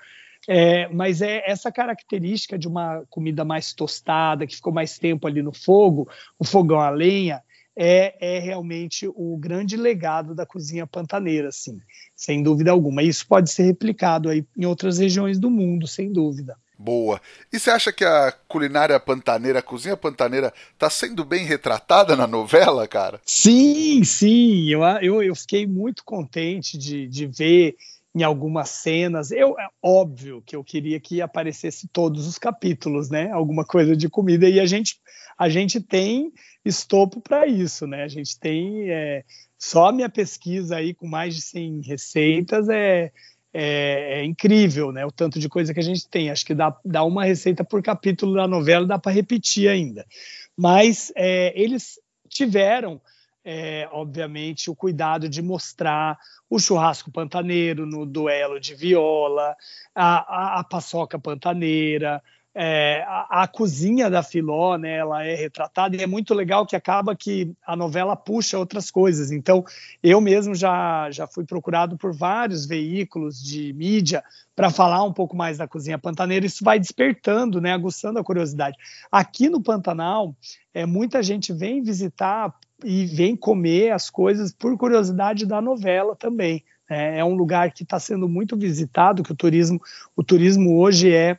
É, 0.48 0.88
mas 0.90 1.22
é 1.22 1.44
essa 1.50 1.72
característica 1.72 2.58
de 2.58 2.68
uma 2.68 3.04
comida 3.10 3.46
mais 3.46 3.74
tostada, 3.74 4.48
que 4.48 4.56
ficou 4.56 4.74
mais 4.74 4.98
tempo 4.98 5.28
ali 5.28 5.42
no 5.42 5.54
fogo, 5.54 6.10
o 6.40 6.44
fogão 6.44 6.80
a 6.80 6.90
lenha, 6.90 7.44
é, 7.76 8.38
é 8.38 8.40
realmente 8.40 9.08
o 9.08 9.38
grande 9.38 9.78
legado 9.78 10.36
da 10.36 10.46
cozinha 10.46 10.86
pantaneira, 10.86 11.50
assim, 11.50 11.80
sem 12.16 12.44
dúvida 12.44 12.72
alguma. 12.72 13.02
Isso 13.04 13.26
pode 13.28 13.52
ser 13.52 13.64
replicado 13.64 14.30
aí 14.30 14.46
em 14.58 14.66
outras 14.66 14.98
regiões 14.98 15.40
do 15.40 15.50
mundo, 15.50 15.88
sem 15.88 16.12
dúvida. 16.12 16.58
Boa. 16.78 17.22
E 17.54 17.60
você 17.60 17.70
acha 17.70 17.94
que 17.94 18.04
a 18.04 18.34
culinária 18.48 19.00
pantaneira, 19.00 19.60
a 19.60 19.64
cozinha 19.64 19.96
pantaneira, 19.96 20.52
está 20.74 20.90
sendo 20.90 21.24
bem 21.24 21.46
retratada 21.46 22.16
na 22.16 22.26
novela, 22.26 22.88
cara? 22.88 23.22
Sim, 23.24 24.04
sim. 24.04 24.68
Eu, 24.68 24.82
eu, 25.02 25.22
eu 25.22 25.36
fiquei 25.36 25.68
muito 25.68 26.04
contente 26.04 26.80
de, 26.80 27.08
de 27.08 27.28
ver 27.28 27.76
em 28.14 28.24
algumas 28.24 28.70
cenas. 28.70 29.32
Eu 29.32 29.58
é 29.60 29.68
óbvio 29.82 30.42
que 30.46 30.56
eu 30.56 30.64
queria 30.64 31.00
que 31.00 31.22
aparecesse 31.22 31.88
todos 31.88 32.28
os 32.28 32.38
capítulos, 32.38 33.10
né? 33.10 33.32
Alguma 33.32 33.64
coisa 33.64 33.96
de 33.96 34.10
comida 34.10 34.48
e 34.50 34.60
a 34.60 34.66
gente 34.66 35.00
a 35.38 35.50
gente 35.50 35.80
tem 35.80 36.32
estopo 36.64 37.20
para 37.20 37.48
isso, 37.48 37.88
né? 37.88 38.04
A 38.04 38.08
gente 38.08 38.40
tem 38.40 38.90
é, 38.92 39.24
só 39.58 39.90
a 39.90 39.92
minha 39.92 40.10
pesquisa 40.10 40.76
aí 40.76 40.94
com 40.94 41.08
mais 41.08 41.36
de 41.36 41.42
100 41.42 41.82
receitas 41.82 42.70
é, 42.70 43.12
é, 43.54 44.20
é, 44.20 44.24
incrível, 44.24 44.92
né? 44.92 45.06
O 45.06 45.12
tanto 45.12 45.40
de 45.40 45.50
coisa 45.50 45.74
que 45.74 45.80
a 45.80 45.84
gente 45.84 46.08
tem. 46.08 46.30
Acho 46.30 46.46
que 46.46 46.54
dá, 46.54 46.78
dá 46.86 47.04
uma 47.04 47.26
receita 47.26 47.64
por 47.64 47.82
capítulo 47.82 48.36
da 48.36 48.48
novela, 48.48 48.86
dá 48.86 49.00
para 49.00 49.12
repetir 49.12 49.68
ainda. 49.68 50.06
Mas 50.56 51.12
é, 51.16 51.52
eles 51.60 52.00
tiveram 52.30 53.02
é, 53.44 53.88
obviamente, 53.92 54.70
o 54.70 54.76
cuidado 54.76 55.28
de 55.28 55.42
mostrar 55.42 56.18
o 56.50 56.60
churrasco 56.60 57.12
pantaneiro 57.12 57.86
no 57.86 58.06
duelo 58.06 58.60
de 58.60 58.76
viola, 58.76 59.56
a, 59.96 60.58
a, 60.58 60.60
a 60.60 60.64
paçoca 60.64 61.18
pantaneira, 61.18 62.22
é, 62.54 63.04
a, 63.08 63.44
a, 63.44 63.48
cozinha 63.48 64.10
da 64.10 64.22
Filó, 64.22 64.78
né, 64.78 64.98
ela 64.98 65.24
é 65.24 65.36
retratada 65.36 65.96
e 65.96 66.04
é 66.04 66.08
muito 66.08 66.34
legal 66.34 66.66
que 66.66 66.76
acaba 66.76 67.16
que 67.16 67.54
a 67.66 67.76
novela 67.78 68.16
puxa 68.16 68.60
outras 68.60 68.92
coisas. 68.92 69.32
Então, 69.32 69.64
eu 70.04 70.20
mesmo 70.20 70.54
já, 70.54 71.10
já 71.12 71.26
fui 71.26 71.46
procurado 71.46 71.98
por 71.98 72.14
vários 72.14 72.66
veículos 72.66 73.42
de 73.42 73.72
mídia 73.74 74.22
para 74.54 74.70
falar 74.70 75.04
um 75.04 75.14
pouco 75.14 75.36
mais 75.36 75.58
da 75.58 75.68
cozinha 75.68 75.98
pantaneira. 75.98 76.46
Isso 76.46 76.64
vai 76.64 76.78
despertando, 76.78 77.62
né, 77.62 77.72
aguçando 77.72 78.20
a 78.20 78.24
curiosidade. 78.24 78.78
Aqui 79.10 79.50
no 79.50 79.62
Pantanal, 79.62 80.36
é, 80.74 80.86
muita 80.86 81.24
gente 81.24 81.54
vem 81.54 81.82
visitar 81.82 82.54
e 82.84 83.06
vem 83.06 83.36
comer 83.36 83.92
as 83.92 84.10
coisas 84.10 84.54
por 84.54 84.78
curiosidade 84.78 85.46
da 85.46 85.62
novela 85.62 86.16
também. 86.16 86.64
É, 86.90 87.20
é 87.20 87.26
um 87.26 87.36
lugar 87.36 87.72
que 87.72 87.84
está 87.84 88.00
sendo 88.00 88.28
muito 88.28 88.58
visitado, 88.58 89.24
que 89.24 89.32
o 89.32 89.36
turismo, 89.36 89.82
o 90.16 90.24
turismo 90.24 90.80
hoje 90.80 91.14
é 91.14 91.38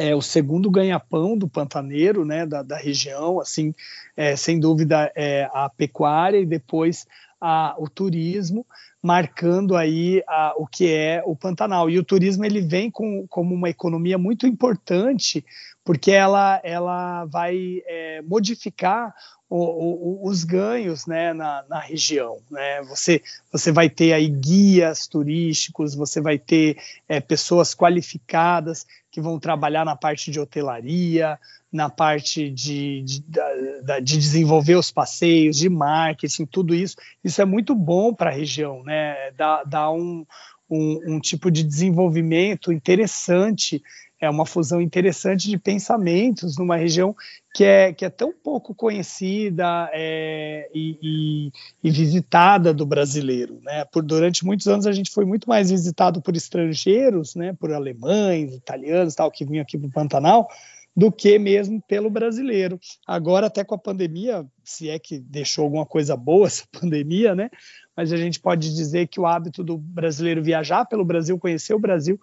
é 0.00 0.16
o 0.16 0.22
segundo 0.22 0.70
ganha-pão 0.70 1.36
do 1.36 1.46
pantaneiro, 1.46 2.24
né, 2.24 2.46
da, 2.46 2.62
da 2.62 2.78
região, 2.78 3.38
assim, 3.38 3.74
é, 4.16 4.34
sem 4.34 4.58
dúvida 4.58 5.12
é 5.14 5.46
a 5.52 5.68
pecuária 5.68 6.38
e 6.38 6.46
depois 6.46 7.06
a, 7.38 7.74
o 7.78 7.86
turismo, 7.86 8.66
marcando 9.02 9.76
aí 9.76 10.22
a, 10.26 10.54
o 10.56 10.66
que 10.66 10.90
é 10.90 11.22
o 11.24 11.36
Pantanal. 11.36 11.90
E 11.90 11.98
o 11.98 12.04
turismo 12.04 12.46
ele 12.46 12.62
vem 12.62 12.90
com, 12.90 13.26
como 13.28 13.54
uma 13.54 13.68
economia 13.68 14.16
muito 14.16 14.46
importante, 14.46 15.44
porque 15.84 16.10
ela, 16.10 16.60
ela 16.64 17.26
vai 17.26 17.82
é, 17.86 18.22
modificar 18.22 19.14
o, 19.50 19.56
o, 19.58 20.28
os 20.28 20.44
ganhos 20.44 21.06
né, 21.06 21.32
na, 21.32 21.64
na, 21.68 21.80
região. 21.80 22.38
Né? 22.48 22.82
Você, 22.84 23.20
você 23.50 23.72
vai 23.72 23.90
ter 23.90 24.12
aí 24.12 24.28
guias 24.28 25.08
turísticos, 25.08 25.92
você 25.96 26.20
vai 26.20 26.38
ter 26.38 26.78
é, 27.08 27.20
pessoas 27.20 27.74
qualificadas 27.74 28.86
que 29.10 29.20
vão 29.20 29.40
trabalhar 29.40 29.84
na 29.84 29.96
parte 29.96 30.30
de 30.30 30.38
hotelaria, 30.38 31.36
na 31.72 31.90
parte 31.90 32.48
de, 32.48 33.02
de, 33.02 33.20
de, 33.22 34.00
de 34.02 34.18
desenvolver 34.18 34.76
os 34.76 34.92
passeios, 34.92 35.56
de 35.56 35.68
marketing, 35.68 36.46
tudo 36.46 36.72
isso. 36.72 36.94
Isso 37.24 37.42
é 37.42 37.44
muito 37.44 37.74
bom 37.74 38.14
para 38.14 38.30
a 38.30 38.34
região, 38.34 38.84
né? 38.84 39.32
dá, 39.36 39.64
dá 39.64 39.90
um, 39.90 40.24
um, 40.70 41.14
um 41.14 41.20
tipo 41.20 41.50
de 41.50 41.64
desenvolvimento 41.64 42.72
interessante 42.72 43.82
é 44.20 44.28
uma 44.28 44.44
fusão 44.44 44.80
interessante 44.80 45.48
de 45.48 45.56
pensamentos 45.56 46.58
numa 46.58 46.76
região 46.76 47.16
que 47.54 47.64
é, 47.64 47.92
que 47.92 48.04
é 48.04 48.10
tão 48.10 48.32
pouco 48.32 48.74
conhecida 48.74 49.90
é, 49.92 50.70
e, 50.74 50.98
e, 51.02 51.52
e, 51.82 51.90
visitada 51.90 52.72
do 52.72 52.84
brasileiro. 52.84 53.58
Né? 53.62 53.84
Por, 53.86 54.02
durante 54.02 54.44
muitos 54.44 54.68
anos 54.68 54.86
a 54.86 54.92
gente 54.92 55.10
foi 55.10 55.24
muito 55.24 55.48
mais 55.48 55.70
visitado 55.70 56.20
por 56.20 56.36
estrangeiros, 56.36 57.34
né? 57.34 57.54
por 57.54 57.72
alemães, 57.72 58.54
italianos, 58.54 59.14
tal, 59.14 59.30
que 59.30 59.44
vinham 59.44 59.62
aqui 59.62 59.78
para 59.78 59.88
o 59.88 59.92
Pantanal, 59.92 60.48
do 60.94 61.10
que 61.10 61.38
mesmo 61.38 61.80
pelo 61.82 62.10
brasileiro. 62.10 62.78
Agora, 63.06 63.46
até 63.46 63.64
com 63.64 63.74
a 63.74 63.78
pandemia, 63.78 64.44
se 64.62 64.88
é 64.90 64.98
que 64.98 65.18
deixou 65.18 65.64
alguma 65.64 65.86
coisa 65.86 66.16
boa 66.16 66.46
essa 66.46 66.64
pandemia, 66.78 67.34
né? 67.34 67.50
Mas 67.96 68.12
a 68.12 68.16
gente 68.16 68.38
pode 68.38 68.74
dizer 68.74 69.06
que 69.08 69.18
o 69.20 69.26
hábito 69.26 69.64
do 69.64 69.78
brasileiro 69.78 70.42
viajar 70.42 70.84
pelo 70.84 71.04
Brasil, 71.04 71.38
conhecer 71.38 71.74
o 71.74 71.78
Brasil, 71.78 72.20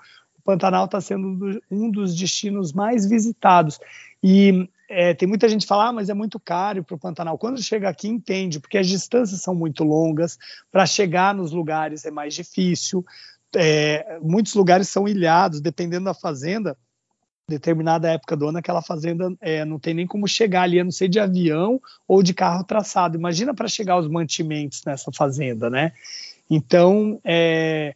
Pantanal 0.48 0.86
está 0.86 1.02
sendo 1.02 1.62
um 1.70 1.92
dos 1.92 2.16
destinos 2.16 2.72
mais 2.72 3.06
visitados. 3.06 3.78
E 4.24 4.70
é, 4.90 5.14
tem 5.14 5.28
muita 5.28 5.50
gente 5.50 5.64
que 5.64 5.68
fala, 5.68 5.90
ah, 5.90 5.92
mas 5.92 6.08
é 6.08 6.14
muito 6.14 6.40
caro 6.40 6.86
para 6.86 6.96
o 6.96 7.00
Pantanal. 7.00 7.38
Quando 7.38 7.62
chega 7.62 7.90
aqui, 7.90 8.08
entende, 8.08 8.58
porque 8.58 8.78
as 8.78 8.88
distâncias 8.88 9.42
são 9.42 9.54
muito 9.54 9.84
longas, 9.84 10.40
para 10.72 10.86
chegar 10.86 11.36
nos 11.36 11.52
lugares 11.52 12.06
é 12.06 12.12
mais 12.12 12.34
difícil. 12.34 13.06
É, 13.54 14.20
muitos 14.22 14.54
lugares 14.54 14.88
são 14.88 15.06
ilhados, 15.06 15.60
dependendo 15.60 16.06
da 16.06 16.14
fazenda, 16.14 16.78
determinada 17.50 18.10
época 18.10 18.38
do 18.38 18.48
ano, 18.48 18.60
aquela 18.60 18.82
fazenda 18.82 19.30
é, 19.42 19.66
não 19.66 19.78
tem 19.78 19.94
nem 19.94 20.08
como 20.08 20.30
chegar 20.30 20.62
ali, 20.62 20.80
a 20.80 20.84
não 20.84 20.92
ser 20.92 21.10
de 21.10 21.20
avião 21.20 21.82
ou 22.08 22.24
de 22.24 22.34
carro 22.34 22.64
traçado. 22.64 23.18
Imagina 23.18 23.54
para 23.54 23.68
chegar 23.68 23.98
os 23.98 24.08
mantimentos 24.08 24.82
nessa 24.86 25.12
fazenda, 25.12 25.70
né? 25.70 25.92
Então, 26.50 27.20
é, 27.26 27.94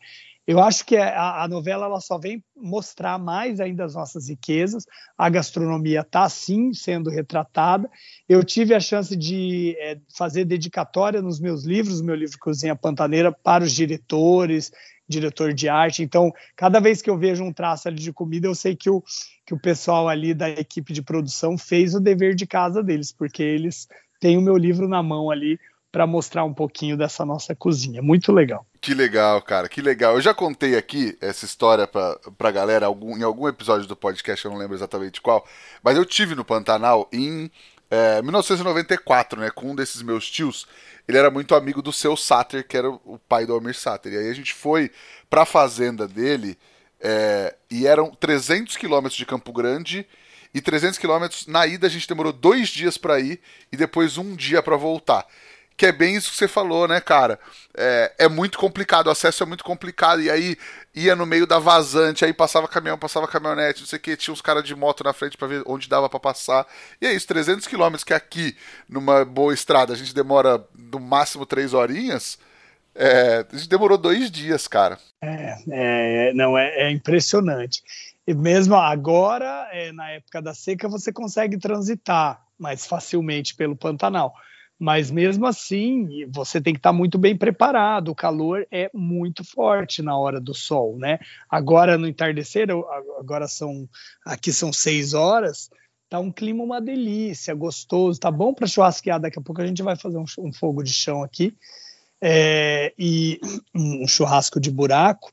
eu 0.52 0.60
acho 0.60 0.86
que 0.86 0.97
a, 0.97 1.43
a, 1.43 1.47
novela 1.47 1.86
ela 1.86 2.02
só 2.02 2.18
vem 2.18 2.43
mostrar 2.56 3.18
mais 3.18 3.60
ainda 3.60 3.86
as 3.86 3.95
nossas 3.95 4.28
riquezas. 4.28 4.86
A 5.18 5.30
gastronomia 5.30 6.02
está 6.02 6.28
sim 6.28 6.74
sendo 6.74 7.10
retratada. 7.10 7.89
Eu 8.28 8.43
tive 8.43 8.74
a 8.74 8.80
chance 8.80 9.16
de 9.16 9.76
é, 9.80 9.97
fazer 10.14 10.43
dedicatória 10.43 11.22
nos 11.22 11.39
meus 11.39 11.64
livros, 11.64 12.02
meu 12.02 12.16
livro 12.16 12.38
Cozinha 12.38 12.76
Pantaneira, 12.76 13.32
para 13.32 13.64
os 13.64 13.72
diretores, 13.72 14.72
diretor 15.08 15.54
de 15.54 15.70
arte. 15.70 16.04
Então, 16.04 16.34
cada 16.56 16.80
vez 16.80 17.02
que 17.02 17.10
eu 17.10 17.18
vejo 17.18 17.43
um 17.43 17.54
traço 17.54 17.88
ali 17.88 17.99
de 17.99 18.12
comida, 18.12 18.47
eu 18.47 18.56
sei 18.56 18.76
que 18.76 18.89
o, 18.89 19.02
que 19.45 19.54
o 19.54 19.60
pessoal 19.60 20.10
ali 20.10 20.34
da 20.34 20.49
equipe 20.49 20.91
de 20.91 21.02
produção 21.02 21.58
fez 21.58 21.95
o 21.95 21.99
dever 21.99 22.36
de 22.36 22.45
casa 22.45 22.84
deles, 22.84 23.12
porque 23.12 23.41
eles 23.41 23.88
têm 24.20 24.38
o 24.38 24.41
meu 24.41 24.58
livro 24.58 24.88
na 24.88 25.02
mão 25.02 25.32
ali 25.32 25.58
para 25.92 26.08
mostrar 26.08 26.46
um 26.46 26.54
pouquinho 26.54 26.96
dessa 26.96 27.26
nossa 27.26 27.54
cozinha. 27.54 28.02
Muito 28.02 28.32
legal. 28.32 28.66
Que 28.80 28.94
legal, 28.94 29.42
cara, 29.42 29.68
que 29.68 29.82
legal. 29.82 30.16
Eu 30.16 30.22
já 30.22 30.34
contei 30.34 30.78
aqui 30.78 31.18
essa 31.20 31.46
história 31.46 31.86
pra, 31.86 32.18
pra 32.38 32.50
galera 32.50 32.86
algum, 32.86 33.18
em 33.18 33.24
algum 33.24 33.48
episódio 33.48 33.88
do 33.88 33.96
podcast, 33.96 34.46
eu 34.46 34.52
não 34.52 34.58
lembro 34.58 34.76
exatamente 34.76 35.22
qual, 35.22 35.46
mas 35.84 35.98
eu 35.98 36.06
tive 36.06 36.34
no 36.34 36.46
Pantanal 36.46 37.08
em 37.12 37.52
é, 37.89 38.22
1994, 38.22 39.39
né, 39.39 39.52
com 39.52 39.72
um 39.72 39.76
desses 39.76 40.02
meus 40.02 40.30
tios. 40.30 40.66
Ele 41.08 41.18
era 41.18 41.30
muito 41.30 41.54
amigo 41.54 41.82
do 41.82 41.92
seu 41.92 42.16
Sater, 42.16 42.66
que 42.66 42.78
era 42.78 42.89
o 42.89 43.20
pai 43.28 43.46
do 43.46 43.54
Almir 43.54 43.76
Sater. 43.76 44.14
E 44.14 44.18
aí 44.18 44.30
a 44.30 44.34
gente 44.34 44.54
foi 44.54 44.89
pra 45.30 45.46
fazenda 45.46 46.08
dele, 46.08 46.58
é, 47.02 47.54
e 47.70 47.86
eram 47.86 48.12
300 48.12 48.78
quilômetros 48.78 49.18
de 49.18 49.26
Campo 49.26 49.52
Grande 49.52 50.08
e 50.54 50.62
300 50.62 50.98
quilômetros 50.98 51.48
na 51.48 51.66
ida 51.66 51.88
a 51.88 51.89
gente 51.89 52.08
demorou 52.08 52.32
dois 52.34 52.70
dias 52.70 52.98
para 52.98 53.20
ir 53.20 53.39
e 53.72 53.78
depois 53.78 54.18
um 54.18 54.36
dia 54.36 54.62
para 54.62 54.76
voltar 54.76 55.26
que 55.78 55.86
é 55.86 55.92
bem 55.92 56.16
isso 56.16 56.32
que 56.32 56.38
você 56.38 56.48
falou, 56.48 56.88
né, 56.88 57.02
cara? 57.02 57.40
É, 57.76 58.14
é, 58.20 58.30
muito 58.30 58.58
complicado, 58.58 59.08
o 59.08 59.10
acesso 59.10 59.44
é 59.44 59.46
muito 59.46 59.64
complicado. 59.64 60.22
E 60.22 60.30
aí 60.30 60.58
ia 60.94 61.16
no 61.16 61.26
meio 61.26 61.48
da 61.48 61.58
vazante, 61.58 62.24
aí 62.24 62.34
passava 62.34 62.68
caminhão, 62.68 62.98
passava 62.98 63.28
caminhonete, 63.28 63.82
não 63.82 63.88
sei 63.88 63.98
o 63.98 64.02
que, 64.02 64.18
tinha 64.18 64.34
uns 64.34 64.42
caras 64.42 64.64
de 64.64 64.76
moto 64.76 65.04
na 65.04 65.14
frente 65.14 65.38
para 65.38 65.48
ver 65.48 65.64
onde 65.66 65.90
dava 65.90 66.10
para 66.10 66.20
passar. 66.20 66.68
E 67.02 67.08
é 67.08 67.14
isso, 67.14 67.28
300 67.28 67.68
km 67.68 67.96
que 68.06 68.14
aqui, 68.14 68.56
numa 68.88 69.26
boa 69.26 69.54
estrada, 69.54 69.94
a 69.94 69.96
gente 69.96 70.14
demora 70.14 70.64
no 70.78 71.00
máximo 71.00 71.46
3 71.46 71.74
horinhas. 71.74 72.38
É, 72.94 73.44
demorou 73.70 73.98
dois 73.98 74.30
dias, 74.30 74.68
cara. 74.68 74.98
É, 75.24 75.56
é 75.70 76.34
não, 76.34 76.58
é, 76.58 76.88
é, 76.88 76.92
impressionante. 76.92 77.82
E 78.28 78.34
mesmo 78.34 78.76
agora, 78.76 79.68
é, 79.72 79.92
na 79.92 80.12
época 80.12 80.42
da 80.42 80.54
seca, 80.54 80.88
você 80.88 81.12
consegue 81.12 81.58
transitar 81.58 82.42
mais 82.60 82.86
facilmente 82.86 83.56
pelo 83.56 83.76
Pantanal. 83.76 84.34
Mas 84.82 85.12
mesmo 85.12 85.46
assim, 85.46 86.26
você 86.32 86.60
tem 86.60 86.74
que 86.74 86.80
estar 86.80 86.92
muito 86.92 87.20
bem 87.20 87.38
preparado. 87.38 88.08
O 88.10 88.16
calor 88.16 88.66
é 88.72 88.90
muito 88.92 89.44
forte 89.44 90.02
na 90.02 90.18
hora 90.18 90.42
do 90.42 90.56
sol, 90.56 90.98
né? 90.98 91.20
Agora 91.48 92.00
no 92.00 92.08
entardecer, 92.08 92.68
agora 93.20 93.48
são 93.48 93.88
aqui 94.26 94.52
são 94.52 94.74
seis 94.74 95.14
horas, 95.14 95.70
tá 96.10 96.20
um 96.20 96.32
clima 96.32 96.64
uma 96.64 96.82
delícia, 96.82 97.54
gostoso, 97.54 98.20
tá 98.20 98.32
bom 98.32 98.56
para 98.56 98.66
churrasquear. 98.66 99.20
Daqui 99.20 99.38
a 99.38 99.42
pouco 99.44 99.62
a 99.62 99.68
gente 99.68 99.84
vai 99.84 99.96
fazer 99.96 100.18
um, 100.18 100.26
um 100.40 100.52
fogo 100.52 100.82
de 100.82 100.92
chão 100.92 101.22
aqui 101.22 101.56
é, 102.20 102.92
e 102.98 103.40
um 103.76 104.08
churrasco 104.08 104.60
de 104.60 104.72
buraco. 104.72 105.32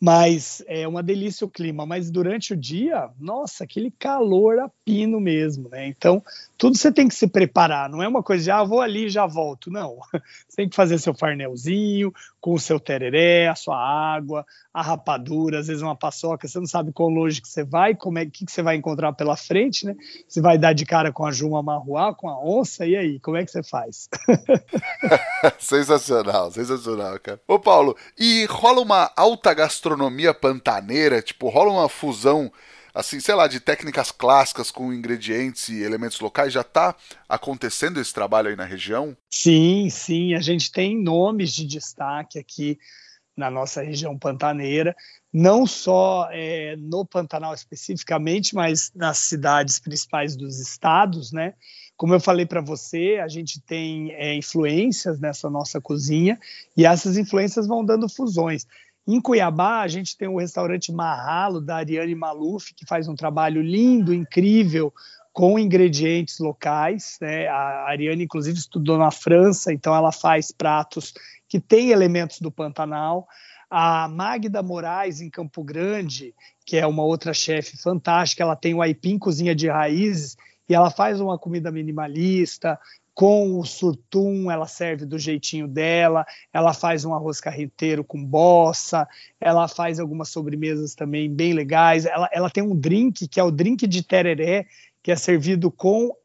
Mas 0.00 0.64
é 0.66 0.88
uma 0.88 1.02
delícia 1.02 1.46
o 1.46 1.50
clima. 1.50 1.84
Mas 1.84 2.10
durante 2.10 2.54
o 2.54 2.56
dia, 2.56 3.10
nossa, 3.18 3.64
aquele 3.64 3.90
calor 3.90 4.58
a 4.58 4.70
pino 4.82 5.20
mesmo, 5.20 5.68
né? 5.68 5.86
Então, 5.86 6.22
tudo 6.56 6.78
você 6.78 6.90
tem 6.90 7.06
que 7.06 7.14
se 7.14 7.28
preparar. 7.28 7.88
Não 7.90 8.02
é 8.02 8.08
uma 8.08 8.22
coisa 8.22 8.44
de, 8.44 8.50
ah, 8.50 8.64
vou 8.64 8.80
ali 8.80 9.06
e 9.06 9.10
já 9.10 9.26
volto. 9.26 9.70
Não. 9.70 9.98
Você 10.48 10.56
tem 10.56 10.68
que 10.68 10.76
fazer 10.76 10.98
seu 10.98 11.14
farnelzinho, 11.14 12.12
com 12.40 12.54
o 12.54 12.58
seu 12.58 12.80
tereré, 12.80 13.48
a 13.48 13.54
sua 13.54 13.76
água, 13.76 14.46
a 14.72 14.82
rapadura, 14.82 15.58
às 15.58 15.66
vezes 15.66 15.82
uma 15.82 15.96
paçoca. 15.96 16.48
Você 16.48 16.58
não 16.58 16.66
sabe 16.66 16.92
quão 16.92 17.08
longe 17.08 17.40
que 17.40 17.48
você 17.48 17.62
vai, 17.62 17.94
como 17.94 18.18
é 18.18 18.26
que, 18.26 18.46
que 18.46 18.52
você 18.52 18.62
vai 18.62 18.76
encontrar 18.76 19.12
pela 19.12 19.36
frente, 19.36 19.84
né? 19.84 19.94
Você 20.26 20.40
vai 20.40 20.56
dar 20.56 20.72
de 20.72 20.86
cara 20.86 21.12
com 21.12 21.26
a 21.26 21.32
Juma 21.32 21.62
Marruá, 21.62 22.14
com 22.14 22.28
a 22.28 22.42
onça, 22.42 22.86
e 22.86 22.96
aí, 22.96 23.20
como 23.20 23.36
é 23.36 23.44
que 23.44 23.50
você 23.50 23.62
faz? 23.62 24.08
sensacional, 25.58 26.50
sensacional, 26.50 27.18
cara. 27.20 27.40
Ô, 27.46 27.58
Paulo, 27.58 27.96
e 28.18 28.46
rola 28.46 28.80
uma 28.80 29.12
alta 29.16 29.52
gastronomia 29.52 30.32
pantaneira, 30.32 31.20
tipo, 31.20 31.48
rola 31.48 31.72
uma 31.72 31.88
fusão, 31.88 32.50
assim, 32.94 33.20
sei 33.20 33.34
lá, 33.34 33.46
de 33.46 33.60
técnicas 33.60 34.10
clássicas 34.10 34.70
com 34.70 34.92
ingredientes 34.92 35.68
e 35.68 35.82
elementos 35.82 36.20
locais, 36.20 36.52
já 36.52 36.62
está 36.62 36.94
acontecendo 37.28 38.00
esse 38.00 38.12
trabalho 38.12 38.48
aí 38.48 38.56
na 38.56 38.64
região? 38.64 39.16
Sim, 39.30 39.88
sim, 39.90 40.34
a 40.34 40.40
gente 40.40 40.70
tem 40.70 41.00
nomes 41.00 41.52
de 41.52 41.66
destaque 41.66 42.38
aqui 42.38 42.78
na 43.36 43.50
nossa 43.50 43.82
região 43.82 44.18
pantaneira, 44.18 44.94
não 45.32 45.66
só 45.66 46.28
é, 46.30 46.76
no 46.76 47.06
Pantanal 47.06 47.54
especificamente, 47.54 48.54
mas 48.54 48.92
nas 48.94 49.18
cidades 49.18 49.78
principais 49.78 50.36
dos 50.36 50.58
estados, 50.60 51.32
né? 51.32 51.54
Como 51.96 52.14
eu 52.14 52.20
falei 52.20 52.46
para 52.46 52.60
você, 52.60 53.20
a 53.22 53.28
gente 53.28 53.60
tem 53.60 54.10
é, 54.12 54.34
influências 54.34 55.20
nessa 55.20 55.48
nossa 55.50 55.80
cozinha 55.80 56.38
e 56.76 56.84
essas 56.84 57.16
influências 57.16 57.66
vão 57.66 57.84
dando 57.84 58.08
fusões. 58.08 58.66
Em 59.06 59.20
Cuiabá, 59.20 59.80
a 59.80 59.88
gente 59.88 60.16
tem 60.16 60.28
o 60.28 60.38
restaurante 60.38 60.92
Marralo, 60.92 61.60
da 61.60 61.76
Ariane 61.76 62.14
Maluf, 62.14 62.74
que 62.74 62.86
faz 62.86 63.08
um 63.08 63.14
trabalho 63.14 63.62
lindo, 63.62 64.14
incrível, 64.14 64.92
com 65.32 65.58
ingredientes 65.58 66.38
locais. 66.38 67.16
Né? 67.20 67.48
A 67.48 67.88
Ariane, 67.88 68.24
inclusive, 68.24 68.58
estudou 68.58 68.98
na 68.98 69.10
França, 69.10 69.72
então 69.72 69.94
ela 69.94 70.12
faz 70.12 70.52
pratos 70.52 71.14
que 71.48 71.58
têm 71.58 71.90
elementos 71.90 72.40
do 72.40 72.50
Pantanal. 72.50 73.26
A 73.68 74.08
Magda 74.08 74.62
Moraes, 74.62 75.20
em 75.20 75.30
Campo 75.30 75.62
Grande, 75.64 76.34
que 76.66 76.76
é 76.76 76.86
uma 76.86 77.02
outra 77.02 77.32
chefe 77.32 77.76
fantástica, 77.76 78.42
ela 78.42 78.56
tem 78.56 78.74
o 78.74 78.82
Aipim 78.82 79.18
Cozinha 79.18 79.54
de 79.54 79.68
Raízes, 79.68 80.36
e 80.68 80.74
ela 80.74 80.90
faz 80.90 81.20
uma 81.20 81.36
comida 81.36 81.70
minimalista, 81.72 82.78
com 83.20 83.60
o 83.60 83.66
surtum, 83.66 84.50
ela 84.50 84.66
serve 84.66 85.04
do 85.04 85.18
jeitinho 85.18 85.68
dela, 85.68 86.24
ela 86.50 86.72
faz 86.72 87.04
um 87.04 87.12
arroz 87.12 87.38
carreteiro 87.38 88.02
com 88.02 88.24
bossa, 88.24 89.06
ela 89.38 89.68
faz 89.68 90.00
algumas 90.00 90.30
sobremesas 90.30 90.94
também 90.94 91.30
bem 91.30 91.52
legais, 91.52 92.06
ela, 92.06 92.30
ela 92.32 92.48
tem 92.48 92.62
um 92.62 92.74
drink, 92.74 93.28
que 93.28 93.38
é 93.38 93.42
o 93.44 93.50
drink 93.50 93.86
de 93.86 94.02
tereré, 94.02 94.66
que 95.02 95.12
é 95.12 95.16
servido 95.16 95.70
com 95.70 96.16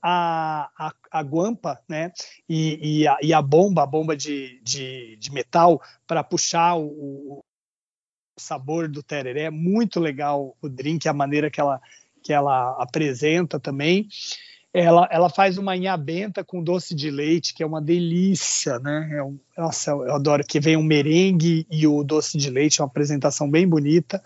a, 0.00 0.70
a, 0.74 0.94
a 1.10 1.20
guampa, 1.20 1.78
né, 1.86 2.10
e, 2.48 3.00
e, 3.02 3.06
a, 3.06 3.18
e 3.20 3.34
a 3.34 3.42
bomba, 3.42 3.82
a 3.82 3.86
bomba 3.86 4.16
de, 4.16 4.58
de, 4.62 5.18
de 5.20 5.30
metal, 5.30 5.82
para 6.06 6.24
puxar 6.24 6.76
o, 6.76 6.86
o 6.86 7.44
sabor 8.38 8.88
do 8.88 9.02
tereré, 9.02 9.50
muito 9.50 10.00
legal 10.00 10.56
o 10.62 10.68
drink, 10.70 11.06
a 11.06 11.12
maneira 11.12 11.50
que 11.50 11.60
ela, 11.60 11.78
que 12.22 12.32
ela 12.32 12.70
apresenta 12.82 13.60
também, 13.60 14.08
ela, 14.72 15.08
ela 15.10 15.28
faz 15.28 15.58
uma 15.58 15.76
inhabenta 15.76 16.44
com 16.44 16.62
doce 16.62 16.94
de 16.94 17.10
leite, 17.10 17.52
que 17.52 17.62
é 17.62 17.66
uma 17.66 17.82
delícia, 17.82 18.78
né? 18.78 19.10
É 19.12 19.22
um, 19.22 19.36
nossa, 19.58 19.90
eu 19.90 20.14
adoro 20.14 20.44
que 20.46 20.60
vem 20.60 20.76
o 20.76 20.80
um 20.80 20.84
merengue 20.84 21.66
e 21.70 21.86
o 21.86 22.04
doce 22.04 22.38
de 22.38 22.50
leite, 22.50 22.80
é 22.80 22.84
uma 22.84 22.88
apresentação 22.88 23.50
bem 23.50 23.66
bonita. 23.66 24.22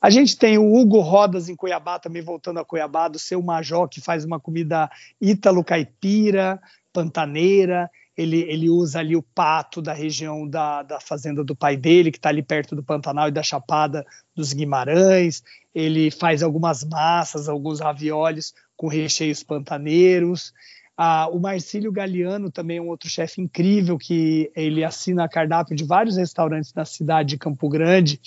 A 0.00 0.10
gente 0.10 0.36
tem 0.36 0.58
o 0.58 0.74
Hugo 0.74 1.00
Rodas 1.00 1.48
em 1.48 1.56
Cuiabá, 1.56 1.98
também 1.98 2.22
voltando 2.22 2.60
a 2.60 2.64
Cuiabá, 2.64 3.08
do 3.08 3.18
seu 3.18 3.42
Major, 3.42 3.88
que 3.88 4.00
faz 4.00 4.24
uma 4.24 4.38
comida 4.38 4.90
ítalo-caipira, 5.20 6.60
pantaneira. 6.92 7.90
Ele, 8.16 8.42
ele 8.42 8.68
usa 8.68 8.98
ali 8.98 9.16
o 9.16 9.22
pato 9.22 9.80
da 9.80 9.94
região 9.94 10.46
da, 10.46 10.82
da 10.82 11.00
fazenda 11.00 11.42
do 11.42 11.56
pai 11.56 11.76
dele, 11.76 12.10
que 12.10 12.18
está 12.18 12.28
ali 12.28 12.42
perto 12.42 12.76
do 12.76 12.82
Pantanal 12.82 13.28
e 13.28 13.32
da 13.32 13.42
Chapada 13.42 14.04
dos 14.34 14.52
Guimarães. 14.52 15.42
Ele 15.74 16.10
faz 16.10 16.42
algumas 16.42 16.84
massas, 16.84 17.48
alguns 17.48 17.80
ravioles 17.80 18.54
com 18.80 18.88
recheios 18.88 19.42
pantaneiros. 19.42 20.54
Ah, 20.96 21.28
o 21.30 21.38
Marcílio 21.38 21.92
Galeano 21.92 22.50
também 22.50 22.78
é 22.78 22.80
um 22.80 22.88
outro 22.88 23.10
chefe 23.10 23.38
incrível 23.38 23.98
que 23.98 24.50
ele 24.56 24.82
assina 24.82 25.28
cardápio 25.28 25.76
de 25.76 25.84
vários 25.84 26.16
restaurantes 26.16 26.72
na 26.72 26.86
cidade 26.86 27.28
de 27.28 27.38
Campo 27.38 27.68
Grande, 27.68 28.18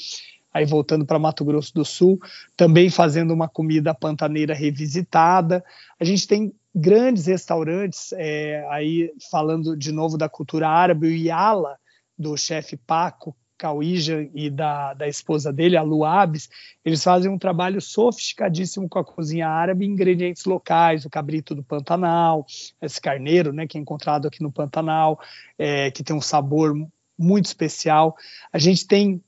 aí 0.54 0.64
voltando 0.64 1.08
para 1.08 1.18
Mato 1.18 1.43
Grosso 1.43 1.74
do 1.74 1.84
Sul, 1.84 2.20
também 2.56 2.91
fazendo 2.91 3.34
uma 3.34 3.49
comida 3.49 3.95
pantaneira 3.95 4.54
revisitada. 4.54 5.66
A 5.99 6.06
gente 6.06 6.28
tem 6.28 6.54
grandes 6.76 7.26
restaurantes, 7.26 8.14
é, 8.14 8.64
aí 8.70 9.12
falando 9.32 9.76
de 9.76 9.91
novo 9.91 10.20
da 10.20 10.30
cultura 10.30 10.70
árabe, 10.70 11.08
o 11.08 11.10
Yala, 11.10 11.80
do 12.16 12.38
chefe 12.38 12.78
Paco, 12.78 13.36
Cauija 13.64 14.30
e 14.34 14.49
da, 14.49 14.93
da 14.93 15.07
esposa 15.07 15.53
dele, 15.53 15.78
a 15.78 15.82
Luabes, 15.82 16.49
eles 16.84 17.01
fazem 17.01 17.32
um 17.32 17.38
trabalho 17.38 17.80
sofisticadíssimo 17.80 18.89
com 18.89 18.99
a 18.99 19.05
cozinha 19.05 19.47
árabe, 19.47 19.86
ingredientes 19.86 20.43
locais, 20.43 21.05
o 21.05 21.09
cabrito 21.09 21.55
do 21.55 21.64
Pantanal, 21.64 22.45
esse 22.82 22.99
carneiro, 22.99 23.53
né, 23.53 23.66
que 23.66 23.78
é 23.78 23.82
encontrado 23.82 24.28
aqui 24.28 24.43
no 24.43 24.51
Pantanal, 24.51 25.18
é, 25.57 25.89
que 25.91 26.03
tem 26.03 26.14
um 26.14 26.20
sabor 26.20 26.76
muito 27.18 27.45
especial. 27.45 28.18
A 28.51 28.57
gente 28.57 28.86
tem 28.86 29.24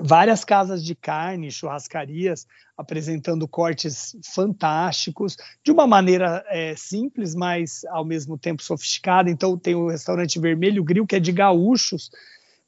várias 0.00 0.44
casas 0.44 0.84
de 0.84 0.96
carne, 0.96 1.48
churrascarias, 1.52 2.44
apresentando 2.76 3.46
cortes 3.46 4.16
fantásticos, 4.34 5.36
de 5.64 5.70
uma 5.70 5.86
maneira 5.86 6.44
é, 6.48 6.74
simples, 6.74 7.36
mas 7.36 7.84
ao 7.90 8.04
mesmo 8.04 8.36
tempo 8.36 8.64
sofisticada. 8.64 9.30
Então, 9.30 9.56
tem 9.56 9.76
o 9.76 9.88
restaurante 9.88 10.40
Vermelho 10.40 10.82
Grill, 10.82 11.06
que 11.06 11.14
é 11.14 11.20
de 11.20 11.30
gaúchos, 11.30 12.10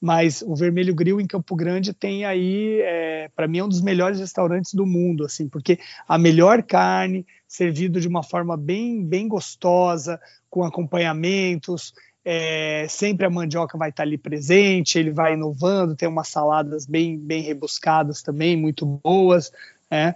mas 0.00 0.42
o 0.42 0.54
Vermelho 0.54 0.94
Grill 0.94 1.20
em 1.20 1.26
Campo 1.26 1.56
Grande 1.56 1.92
tem 1.92 2.24
aí, 2.24 2.80
é, 2.82 3.28
para 3.34 3.48
mim, 3.48 3.58
é 3.58 3.64
um 3.64 3.68
dos 3.68 3.80
melhores 3.80 4.20
restaurantes 4.20 4.74
do 4.74 4.86
mundo, 4.86 5.24
assim, 5.24 5.48
porque 5.48 5.78
a 6.06 6.16
melhor 6.16 6.62
carne, 6.62 7.26
servido 7.46 8.00
de 8.00 8.06
uma 8.06 8.22
forma 8.22 8.56
bem, 8.56 9.04
bem 9.04 9.26
gostosa, 9.26 10.20
com 10.48 10.62
acompanhamentos, 10.62 11.92
é, 12.24 12.86
sempre 12.88 13.26
a 13.26 13.30
mandioca 13.30 13.78
vai 13.78 13.90
estar 13.90 14.02
ali 14.02 14.18
presente, 14.18 14.98
ele 14.98 15.10
vai 15.10 15.34
inovando, 15.34 15.96
tem 15.96 16.08
umas 16.08 16.28
saladas 16.28 16.86
bem, 16.86 17.18
bem 17.18 17.42
rebuscadas 17.42 18.22
também, 18.22 18.56
muito 18.56 18.84
boas, 18.84 19.50
né? 19.90 20.14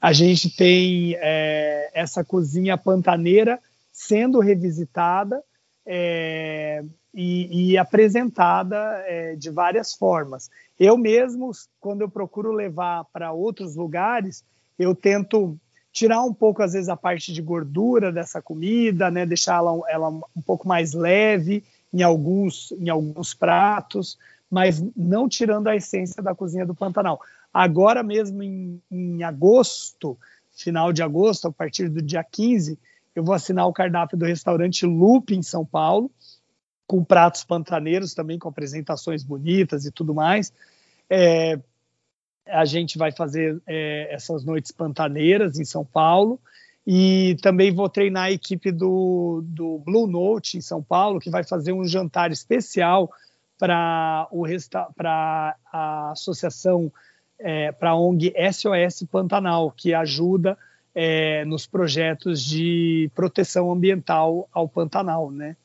A 0.00 0.12
gente 0.12 0.54
tem 0.54 1.16
é, 1.16 1.90
essa 1.94 2.22
cozinha 2.22 2.76
pantaneira 2.76 3.58
sendo 3.90 4.40
revisitada, 4.40 5.42
é, 5.86 6.84
e, 7.12 7.72
e 7.72 7.78
apresentada 7.78 8.76
é, 9.06 9.36
de 9.36 9.50
várias 9.50 9.94
formas. 9.94 10.50
Eu 10.78 10.96
mesmo, 10.96 11.50
quando 11.80 12.00
eu 12.00 12.08
procuro 12.08 12.52
levar 12.52 13.04
para 13.12 13.32
outros 13.32 13.76
lugares, 13.76 14.44
eu 14.78 14.94
tento 14.94 15.56
tirar 15.92 16.22
um 16.22 16.34
pouco, 16.34 16.60
às 16.62 16.72
vezes, 16.72 16.88
a 16.88 16.96
parte 16.96 17.32
de 17.32 17.40
gordura 17.40 18.10
dessa 18.10 18.42
comida, 18.42 19.10
né, 19.10 19.24
deixar 19.24 19.58
ela, 19.58 19.80
ela 19.88 20.08
um 20.08 20.42
pouco 20.44 20.66
mais 20.66 20.92
leve 20.92 21.62
em 21.92 22.02
alguns, 22.02 22.72
em 22.72 22.88
alguns 22.88 23.32
pratos, 23.32 24.18
mas 24.50 24.84
não 24.96 25.28
tirando 25.28 25.68
a 25.68 25.76
essência 25.76 26.20
da 26.20 26.34
cozinha 26.34 26.66
do 26.66 26.74
Pantanal. 26.74 27.20
Agora 27.52 28.02
mesmo, 28.02 28.42
em, 28.42 28.82
em 28.90 29.22
agosto, 29.22 30.18
final 30.50 30.92
de 30.92 31.02
agosto, 31.02 31.46
a 31.46 31.52
partir 31.52 31.88
do 31.88 32.02
dia 32.02 32.24
15, 32.24 32.76
eu 33.14 33.22
vou 33.22 33.34
assinar 33.34 33.66
o 33.66 33.72
cardápio 33.72 34.18
do 34.18 34.24
restaurante 34.24 34.84
Loop 34.84 35.34
em 35.34 35.42
São 35.42 35.64
Paulo, 35.64 36.10
com 36.86 37.04
pratos 37.04 37.44
pantaneiros 37.44 38.14
também, 38.14 38.38
com 38.38 38.48
apresentações 38.48 39.22
bonitas 39.22 39.84
e 39.84 39.90
tudo 39.90 40.14
mais. 40.14 40.52
É, 41.08 41.58
a 42.46 42.64
gente 42.64 42.98
vai 42.98 43.12
fazer 43.12 43.60
é, 43.66 44.12
essas 44.12 44.44
noites 44.44 44.70
pantaneiras 44.72 45.58
em 45.58 45.64
São 45.64 45.84
Paulo 45.84 46.40
e 46.86 47.36
também 47.40 47.72
vou 47.72 47.88
treinar 47.88 48.24
a 48.24 48.32
equipe 48.32 48.70
do, 48.70 49.42
do 49.44 49.78
Blue 49.78 50.06
Note 50.06 50.58
em 50.58 50.60
São 50.60 50.82
Paulo, 50.82 51.20
que 51.20 51.30
vai 51.30 51.42
fazer 51.42 51.72
um 51.72 51.84
jantar 51.84 52.30
especial 52.30 53.10
para 53.58 54.28
a 55.72 56.10
associação, 56.10 56.92
é, 57.38 57.72
para 57.72 57.90
a 57.90 57.96
ONG 57.96 58.34
SOS 58.52 59.06
Pantanal, 59.10 59.70
que 59.70 59.94
ajuda 59.94 60.58
é, 60.94 61.44
nos 61.44 61.66
projetos 61.66 62.42
de 62.42 63.10
proteção 63.14 63.72
ambiental 63.72 64.48
ao 64.52 64.68
Pantanal, 64.68 65.30
né? 65.30 65.56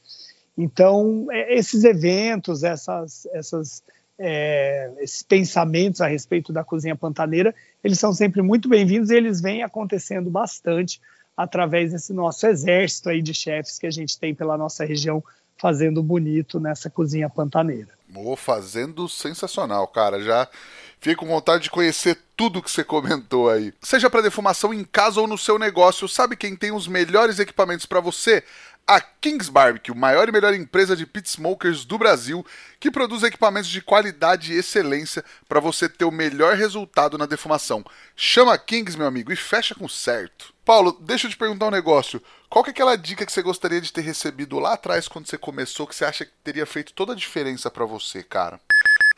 Então, 0.57 1.27
é, 1.31 1.55
esses 1.55 1.83
eventos, 1.83 2.63
essas, 2.63 3.25
essas, 3.27 3.83
é, 4.17 4.91
esses 4.99 5.21
pensamentos 5.21 6.01
a 6.01 6.07
respeito 6.07 6.51
da 6.51 6.63
cozinha 6.63 6.95
pantaneira, 6.95 7.53
eles 7.83 7.99
são 7.99 8.11
sempre 8.11 8.41
muito 8.41 8.67
bem-vindos 8.67 9.09
e 9.09 9.15
eles 9.15 9.39
vêm 9.39 9.63
acontecendo 9.63 10.29
bastante 10.29 10.99
através 11.37 11.93
desse 11.93 12.11
nosso 12.11 12.45
exército 12.45 13.09
aí 13.09 13.21
de 13.21 13.33
chefes 13.33 13.79
que 13.79 13.87
a 13.87 13.91
gente 13.91 14.19
tem 14.19 14.35
pela 14.35 14.57
nossa 14.57 14.83
região 14.83 15.23
fazendo 15.57 16.01
bonito 16.01 16.59
nessa 16.59 16.89
cozinha 16.89 17.29
pantaneira. 17.29 17.89
Fazendo 18.35 19.07
sensacional, 19.07 19.87
cara. 19.87 20.21
Já 20.21 20.47
fico 20.99 21.25
com 21.25 21.31
vontade 21.31 21.63
de 21.63 21.69
conhecer 21.69 22.17
tudo 22.35 22.61
que 22.61 22.71
você 22.71 22.83
comentou 22.83 23.49
aí. 23.49 23.73
Seja 23.81 24.09
para 24.09 24.21
defumação 24.21 24.73
em 24.73 24.83
casa 24.83 25.19
ou 25.19 25.27
no 25.27 25.37
seu 25.37 25.59
negócio, 25.59 26.07
sabe 26.07 26.35
quem 26.35 26.55
tem 26.55 26.71
os 26.71 26.87
melhores 26.87 27.39
equipamentos 27.39 27.85
para 27.85 27.99
você? 27.99 28.43
A 28.87 28.99
Kings 28.99 29.51
Barbecue, 29.51 29.93
maior 29.93 30.27
e 30.27 30.31
melhor 30.31 30.51
empresa 30.53 30.95
de 30.95 31.05
pit 31.05 31.29
smokers 31.29 31.85
do 31.85 31.95
Brasil, 31.95 32.43
que 32.79 32.89
produz 32.89 33.21
equipamentos 33.21 33.69
de 33.69 33.81
qualidade 33.81 34.51
e 34.51 34.57
excelência 34.57 35.23
para 35.47 35.59
você 35.59 35.87
ter 35.87 36.05
o 36.05 36.11
melhor 36.11 36.55
resultado 36.55 37.15
na 37.15 37.27
defumação. 37.27 37.85
Chama 38.15 38.51
a 38.51 38.57
Kings, 38.57 38.97
meu 38.97 39.05
amigo, 39.05 39.31
e 39.31 39.35
fecha 39.35 39.75
com 39.75 39.87
certo. 39.87 40.51
Paulo, 40.65 40.97
deixa 41.01 41.27
eu 41.27 41.31
te 41.31 41.37
perguntar 41.37 41.67
um 41.67 41.71
negócio. 41.71 42.19
Qual 42.49 42.63
que 42.63 42.71
é 42.71 42.73
aquela 42.73 42.95
dica 42.95 43.27
que 43.27 43.31
você 43.31 43.43
gostaria 43.43 43.79
de 43.79 43.93
ter 43.93 44.01
recebido 44.01 44.57
lá 44.57 44.73
atrás 44.73 45.07
quando 45.07 45.27
você 45.27 45.37
começou 45.37 45.85
que 45.85 45.95
você 45.95 46.05
acha 46.05 46.25
que 46.25 46.31
teria 46.43 46.65
feito 46.65 46.91
toda 46.93 47.13
a 47.13 47.15
diferença 47.15 47.69
para 47.69 47.85
você, 47.85 48.23
cara? 48.23 48.59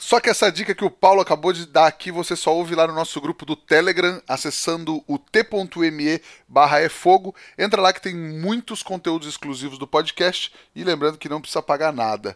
Só 0.02 0.20
que 0.20 0.32
essa 0.32 0.52
dica 0.52 0.74
que 0.74 0.84
o 0.84 0.90
Paulo 0.90 1.22
acabou 1.22 1.54
de 1.54 1.64
dar 1.68 1.86
aqui, 1.86 2.12
você 2.12 2.36
só 2.36 2.56
ouve 2.56 2.74
lá 2.74 2.88
no 2.88 2.94
nosso 2.96 3.22
grupo 3.22 3.46
do 3.46 3.56
Telegram, 3.56 4.20
acessando 4.28 5.04
o 5.08 5.20
t.me 5.20 6.20
barra 6.48 6.90
fogo. 6.90 7.36
Entra 7.56 7.80
lá 7.80 7.94
que 7.94 8.02
tem 8.02 8.16
muitos 8.16 8.82
conteúdos 8.82 9.28
exclusivos 9.28 9.78
do 9.78 9.86
podcast 9.86 10.52
e 10.76 10.84
lembrando 10.84 11.20
que 11.20 11.30
não 11.30 11.40
precisa 11.40 11.62
pagar 11.62 11.94
nada. 11.94 12.34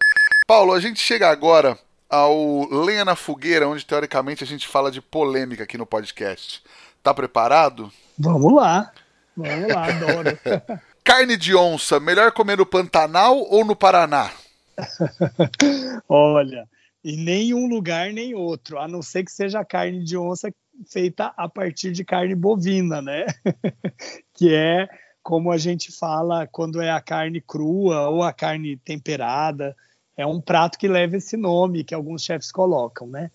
Paulo, 0.48 0.74
a 0.74 0.80
gente 0.80 1.00
chega 1.00 1.28
agora 1.28 1.76
ao 2.08 2.70
Lenha 2.70 3.04
na 3.04 3.16
Fogueira, 3.16 3.68
onde 3.68 3.84
teoricamente 3.84 4.44
a 4.44 4.48
gente 4.48 4.68
fala 4.68 4.92
de 4.92 5.02
polêmica 5.02 5.64
aqui 5.64 5.76
no 5.76 5.88
podcast. 5.88 6.62
Tá 7.02 7.16
preparado? 7.16 7.92
Vamos 8.16 8.54
lá. 8.54 8.92
Vamos 9.36 9.74
lá, 9.74 9.88
adoro. 9.88 10.40
Carne 11.04 11.36
de 11.36 11.56
onça, 11.56 12.00
melhor 12.00 12.32
comer 12.32 12.60
no 12.60 12.66
Pantanal 12.66 13.40
ou 13.40 13.66
no 13.66 13.76
Paraná? 13.76 14.30
Olha, 16.08 16.68
em 17.06 17.18
nenhum 17.18 17.68
lugar 17.68 18.12
nem 18.12 18.34
outro, 18.34 18.80
a 18.80 18.88
não 18.88 19.00
ser 19.00 19.24
que 19.24 19.32
seja 19.32 19.64
carne 19.64 20.04
de 20.04 20.18
onça 20.18 20.52
feita 20.92 21.32
a 21.38 21.48
partir 21.48 21.92
de 21.92 22.04
carne 22.04 22.34
bovina, 22.34 23.00
né? 23.00 23.28
que 24.34 24.52
é 24.52 24.90
como 25.22 25.52
a 25.52 25.58
gente 25.58 25.92
fala 25.92 26.48
quando 26.48 26.82
é 26.82 26.90
a 26.90 27.00
carne 27.00 27.40
crua 27.40 28.10
ou 28.10 28.24
a 28.24 28.34
carne 28.34 28.78
temperada. 28.78 29.76
É 30.18 30.26
um 30.26 30.42
prato 30.42 30.80
que 30.80 30.88
leva 30.88 31.18
esse 31.18 31.38
nome 31.38 31.84
que 31.84 31.94
alguns 31.94 32.24
chefes 32.24 32.52
colocam, 32.52 33.06
né? 33.06 33.30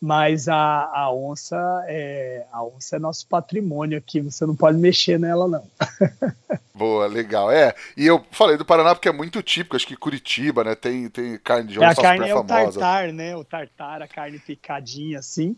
Mas 0.00 0.48
a, 0.48 0.90
a 0.92 1.12
onça 1.12 1.56
é 1.88 2.46
a 2.52 2.64
onça 2.64 2.96
é 2.96 2.98
nosso 2.98 3.26
patrimônio 3.26 3.98
aqui, 3.98 4.20
você 4.20 4.46
não 4.46 4.54
pode 4.54 4.78
mexer 4.78 5.18
nela 5.18 5.48
não. 5.48 5.68
Boa, 6.72 7.08
legal. 7.08 7.50
É, 7.50 7.74
e 7.96 8.06
eu 8.06 8.24
falei 8.30 8.56
do 8.56 8.64
Paraná 8.64 8.94
porque 8.94 9.08
é 9.08 9.12
muito 9.12 9.42
típico, 9.42 9.74
acho 9.74 9.86
que 9.86 9.96
Curitiba, 9.96 10.62
né, 10.62 10.76
tem, 10.76 11.08
tem 11.08 11.36
carne 11.38 11.68
de 11.68 11.80
onça 11.80 11.88
é, 11.88 11.90
a 11.90 11.94
carne 11.96 12.28
é 12.28 12.34
o 12.34 12.44
tartar, 12.44 13.12
né, 13.12 13.36
o 13.36 13.44
tartar, 13.44 14.00
a 14.00 14.06
carne 14.06 14.38
picadinha 14.38 15.18
assim, 15.18 15.56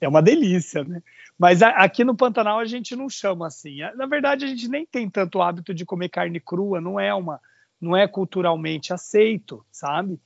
é 0.00 0.08
uma 0.08 0.22
delícia, 0.22 0.82
né? 0.82 1.00
Mas 1.38 1.62
a, 1.62 1.68
aqui 1.68 2.02
no 2.02 2.16
Pantanal 2.16 2.58
a 2.58 2.64
gente 2.64 2.96
não 2.96 3.08
chama 3.08 3.46
assim. 3.46 3.78
Na 3.94 4.06
verdade 4.06 4.44
a 4.44 4.48
gente 4.48 4.68
nem 4.68 4.84
tem 4.84 5.08
tanto 5.08 5.40
hábito 5.40 5.72
de 5.72 5.84
comer 5.84 6.08
carne 6.08 6.40
crua, 6.40 6.80
não 6.80 6.98
é 6.98 7.14
uma 7.14 7.40
não 7.80 7.96
é 7.96 8.08
culturalmente 8.08 8.92
aceito, 8.92 9.64
sabe? 9.70 10.18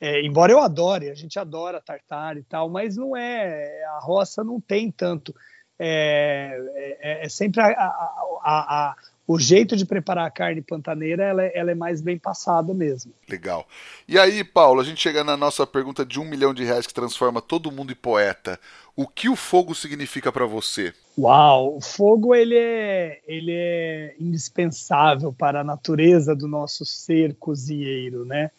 É, 0.00 0.24
embora 0.24 0.50
eu 0.50 0.60
adore, 0.60 1.10
a 1.10 1.14
gente 1.14 1.38
adora 1.38 1.80
tartar 1.80 2.36
e 2.38 2.42
tal, 2.42 2.70
mas 2.70 2.96
não 2.96 3.14
é, 3.14 3.84
a 3.96 3.98
roça 4.00 4.42
não 4.42 4.58
tem 4.58 4.90
tanto. 4.90 5.34
É, 5.78 6.58
é, 7.00 7.26
é 7.26 7.28
sempre 7.28 7.60
a, 7.60 7.66
a, 7.68 8.42
a, 8.42 8.96
o 9.26 9.38
jeito 9.38 9.76
de 9.76 9.86
preparar 9.86 10.26
a 10.26 10.30
carne 10.30 10.60
pantaneira, 10.62 11.22
ela, 11.22 11.44
é, 11.44 11.52
ela, 11.54 11.70
é 11.70 11.74
mais 11.74 12.00
bem 12.00 12.18
passada 12.18 12.74
mesmo. 12.74 13.12
Legal. 13.28 13.66
E 14.08 14.18
aí, 14.18 14.42
Paulo, 14.42 14.80
a 14.80 14.84
gente 14.84 15.00
chega 15.00 15.22
na 15.22 15.36
nossa 15.36 15.66
pergunta 15.66 16.04
de 16.04 16.18
um 16.18 16.24
milhão 16.24 16.52
de 16.52 16.64
reais 16.64 16.86
que 16.86 16.94
transforma 16.94 17.40
todo 17.40 17.70
mundo 17.70 17.92
em 17.92 17.96
poeta. 17.96 18.58
O 18.96 19.06
que 19.06 19.28
o 19.28 19.36
fogo 19.36 19.74
significa 19.74 20.32
para 20.32 20.46
você? 20.46 20.92
Uau, 21.16 21.76
o 21.76 21.80
fogo 21.80 22.34
ele 22.34 22.56
é, 22.56 23.20
ele 23.26 23.52
é 23.52 24.14
indispensável 24.18 25.32
para 25.32 25.60
a 25.60 25.64
natureza 25.64 26.34
do 26.34 26.48
nosso 26.48 26.84
ser 26.84 27.36
cozinheiro, 27.36 28.24
né? 28.24 28.50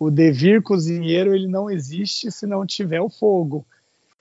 O 0.00 0.10
devir 0.10 0.62
cozinheiro 0.62 1.34
ele 1.34 1.46
não 1.46 1.70
existe 1.70 2.32
se 2.32 2.46
não 2.46 2.64
tiver 2.64 3.02
o 3.02 3.10
fogo. 3.10 3.66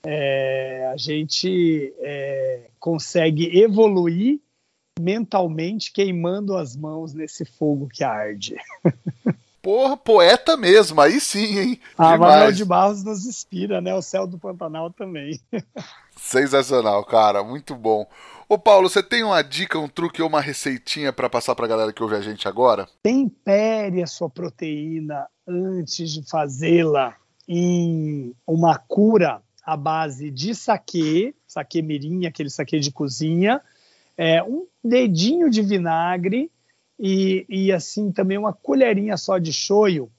É, 0.03 0.89
a 0.93 0.97
gente 0.97 1.93
é, 1.99 2.67
consegue 2.77 3.57
evoluir 3.57 4.41
mentalmente 4.99 5.93
queimando 5.93 6.57
as 6.57 6.75
mãos 6.75 7.13
nesse 7.13 7.45
fogo 7.45 7.87
que 7.87 8.03
arde. 8.03 8.57
Porra, 9.69 9.95
poeta 9.95 10.57
mesmo, 10.57 10.99
aí 10.99 11.21
sim, 11.21 11.59
hein? 11.59 11.79
A 11.95 12.17
Manuel 12.17 12.51
de 12.51 12.65
Barros 12.65 13.03
nos 13.03 13.23
inspira, 13.27 13.79
né? 13.79 13.93
O 13.93 14.01
céu 14.01 14.25
do 14.25 14.39
Pantanal 14.39 14.89
também. 14.89 15.39
Sensacional, 16.17 17.05
cara, 17.05 17.43
muito 17.43 17.75
bom. 17.75 18.07
Ô 18.49 18.57
Paulo, 18.57 18.89
você 18.89 19.03
tem 19.03 19.21
uma 19.23 19.43
dica, 19.43 19.77
um 19.77 19.87
truque 19.87 20.23
ou 20.23 20.27
uma 20.27 20.41
receitinha 20.41 21.13
para 21.13 21.29
passar 21.29 21.53
para 21.53 21.65
a 21.65 21.69
galera 21.69 21.93
que 21.93 22.01
ouve 22.01 22.15
a 22.15 22.21
gente 22.21 22.47
agora? 22.47 22.87
Tempere 23.03 24.01
a 24.01 24.07
sua 24.07 24.27
proteína 24.27 25.27
antes 25.47 26.13
de 26.13 26.27
fazê-la 26.27 27.15
em 27.47 28.33
uma 28.47 28.75
cura 28.75 29.39
à 29.63 29.77
base 29.77 30.31
de 30.31 30.55
saquê, 30.55 31.35
saquê 31.45 31.83
mirim, 31.83 32.25
aquele 32.25 32.49
saquê 32.49 32.79
de 32.79 32.91
cozinha, 32.91 33.61
é, 34.17 34.41
um 34.41 34.65
dedinho 34.83 35.47
de 35.47 35.61
vinagre 35.61 36.49
e, 36.99 37.45
e 37.47 37.71
assim 37.71 38.11
também 38.11 38.37
uma 38.37 38.53
colherinha 38.53 39.15
só 39.15 39.37
de 39.37 39.53
shoyu. 39.53 40.11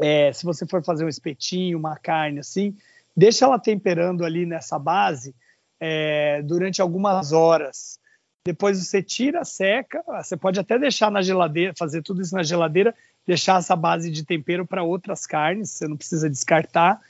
É, 0.00 0.32
se 0.32 0.44
você 0.44 0.66
for 0.66 0.82
fazer 0.82 1.04
um 1.04 1.08
espetinho, 1.08 1.78
uma 1.78 1.96
carne 1.96 2.40
assim, 2.40 2.76
deixa 3.16 3.44
ela 3.44 3.58
temperando 3.58 4.24
ali 4.24 4.46
nessa 4.46 4.78
base 4.78 5.34
é, 5.78 6.42
durante 6.42 6.82
algumas 6.82 7.32
horas. 7.32 8.00
Depois 8.44 8.82
você 8.82 9.02
tira, 9.02 9.44
seca, 9.44 10.02
você 10.06 10.36
pode 10.36 10.58
até 10.58 10.78
deixar 10.78 11.10
na 11.10 11.20
geladeira, 11.20 11.74
fazer 11.78 12.02
tudo 12.02 12.22
isso 12.22 12.34
na 12.34 12.42
geladeira, 12.42 12.94
deixar 13.26 13.58
essa 13.58 13.76
base 13.76 14.10
de 14.10 14.24
tempero 14.24 14.66
para 14.66 14.82
outras 14.82 15.26
carnes, 15.26 15.70
você 15.70 15.86
não 15.86 15.96
precisa 15.96 16.28
descartar. 16.28 17.00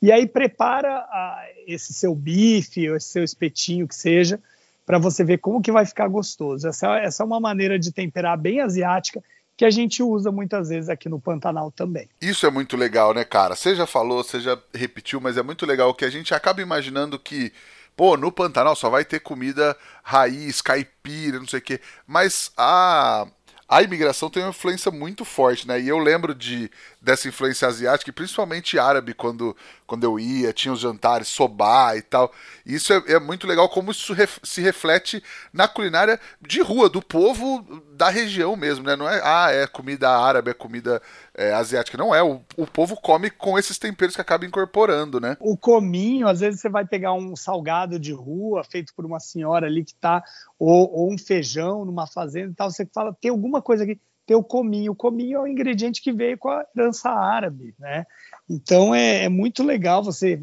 E 0.00 0.10
aí 0.10 0.26
prepara 0.26 0.96
a, 0.96 1.44
esse 1.66 1.92
seu 1.92 2.14
bife 2.14 2.88
ou 2.88 2.96
esse 2.96 3.08
seu 3.08 3.22
espetinho 3.22 3.86
que 3.86 3.94
seja, 3.94 4.40
para 4.88 4.98
você 4.98 5.22
ver 5.22 5.36
como 5.36 5.60
que 5.60 5.70
vai 5.70 5.84
ficar 5.84 6.08
gostoso. 6.08 6.66
Essa, 6.66 6.96
essa 6.96 7.22
é 7.22 7.26
uma 7.26 7.38
maneira 7.38 7.78
de 7.78 7.92
temperar 7.92 8.38
bem 8.38 8.62
asiática 8.62 9.22
que 9.54 9.66
a 9.66 9.70
gente 9.70 10.02
usa 10.02 10.32
muitas 10.32 10.70
vezes 10.70 10.88
aqui 10.88 11.10
no 11.10 11.20
Pantanal 11.20 11.70
também. 11.70 12.08
Isso 12.22 12.46
é 12.46 12.50
muito 12.50 12.74
legal, 12.74 13.12
né, 13.12 13.22
cara? 13.22 13.54
Você 13.54 13.74
já 13.74 13.86
falou, 13.86 14.24
você 14.24 14.40
já 14.40 14.58
repetiu, 14.72 15.20
mas 15.20 15.36
é 15.36 15.42
muito 15.42 15.66
legal 15.66 15.92
que 15.92 16.06
a 16.06 16.10
gente 16.10 16.32
acaba 16.32 16.62
imaginando 16.62 17.18
que 17.18 17.52
pô, 17.94 18.16
no 18.16 18.32
Pantanal 18.32 18.74
só 18.74 18.88
vai 18.88 19.04
ter 19.04 19.20
comida 19.20 19.76
raiz, 20.02 20.62
caipira, 20.62 21.38
não 21.38 21.46
sei 21.46 21.58
o 21.58 21.62
quê. 21.62 21.80
Mas 22.06 22.50
a, 22.56 23.26
a 23.68 23.82
imigração 23.82 24.30
tem 24.30 24.42
uma 24.42 24.48
influência 24.48 24.90
muito 24.90 25.26
forte, 25.26 25.68
né? 25.68 25.78
E 25.78 25.88
eu 25.88 25.98
lembro 25.98 26.34
de 26.34 26.70
dessa 27.02 27.28
influência 27.28 27.68
asiática, 27.68 28.10
principalmente 28.10 28.78
árabe, 28.78 29.12
quando, 29.12 29.54
quando 29.86 30.04
eu 30.04 30.18
ia, 30.18 30.54
tinha 30.54 30.72
os 30.72 30.80
jantares, 30.80 31.28
sobá 31.28 31.94
e 31.94 32.00
tal. 32.00 32.32
E 32.64 32.74
isso 32.74 32.92
é, 32.94 33.02
é 33.08 33.20
muito 33.20 33.46
legal 33.46 33.68
como 33.68 33.90
isso 33.90 34.14
ref, 34.14 34.38
se 34.42 34.62
reflete 34.62 35.22
na 35.52 35.68
culinária 35.68 36.18
de 36.40 36.62
rua, 36.62 36.88
do 36.88 37.02
povo 37.02 37.62
da 37.92 38.08
região 38.08 38.56
mesmo, 38.56 38.86
né? 38.86 38.96
Não 38.96 39.08
é, 39.08 39.20
ah, 39.22 39.50
é 39.50 39.66
comida 39.66 40.08
árabe, 40.08 40.50
é 40.50 40.54
comida 40.54 41.02
é, 41.38 41.52
asiática. 41.52 41.96
Não 41.96 42.12
é, 42.12 42.20
o, 42.20 42.40
o 42.56 42.66
povo 42.66 42.96
come 42.96 43.30
com 43.30 43.56
esses 43.56 43.78
temperos 43.78 44.16
que 44.16 44.20
acaba 44.20 44.44
incorporando, 44.44 45.20
né? 45.20 45.36
O 45.38 45.56
cominho, 45.56 46.26
às 46.26 46.40
vezes 46.40 46.60
você 46.60 46.68
vai 46.68 46.84
pegar 46.84 47.12
um 47.12 47.36
salgado 47.36 47.98
de 47.98 48.12
rua, 48.12 48.64
feito 48.64 48.92
por 48.94 49.06
uma 49.06 49.20
senhora 49.20 49.66
ali 49.66 49.84
que 49.84 49.94
tá, 49.94 50.22
ou, 50.58 50.92
ou 50.92 51.12
um 51.12 51.16
feijão 51.16 51.84
numa 51.84 52.08
fazenda 52.08 52.50
e 52.50 52.54
tal, 52.54 52.70
você 52.70 52.84
fala, 52.92 53.16
tem 53.20 53.30
alguma 53.30 53.62
coisa 53.62 53.84
aqui 53.84 54.00
ter 54.26 54.34
o 54.34 54.42
cominho. 54.42 54.92
O 54.92 54.96
cominho 54.96 55.38
é 55.38 55.40
o 55.42 55.46
ingrediente 55.46 56.02
que 56.02 56.12
veio 56.12 56.36
com 56.36 56.50
a 56.50 56.64
herança 56.76 57.08
árabe, 57.08 57.74
né? 57.78 58.04
Então 58.50 58.94
é, 58.94 59.24
é 59.24 59.28
muito 59.28 59.62
legal 59.62 60.02
você 60.02 60.42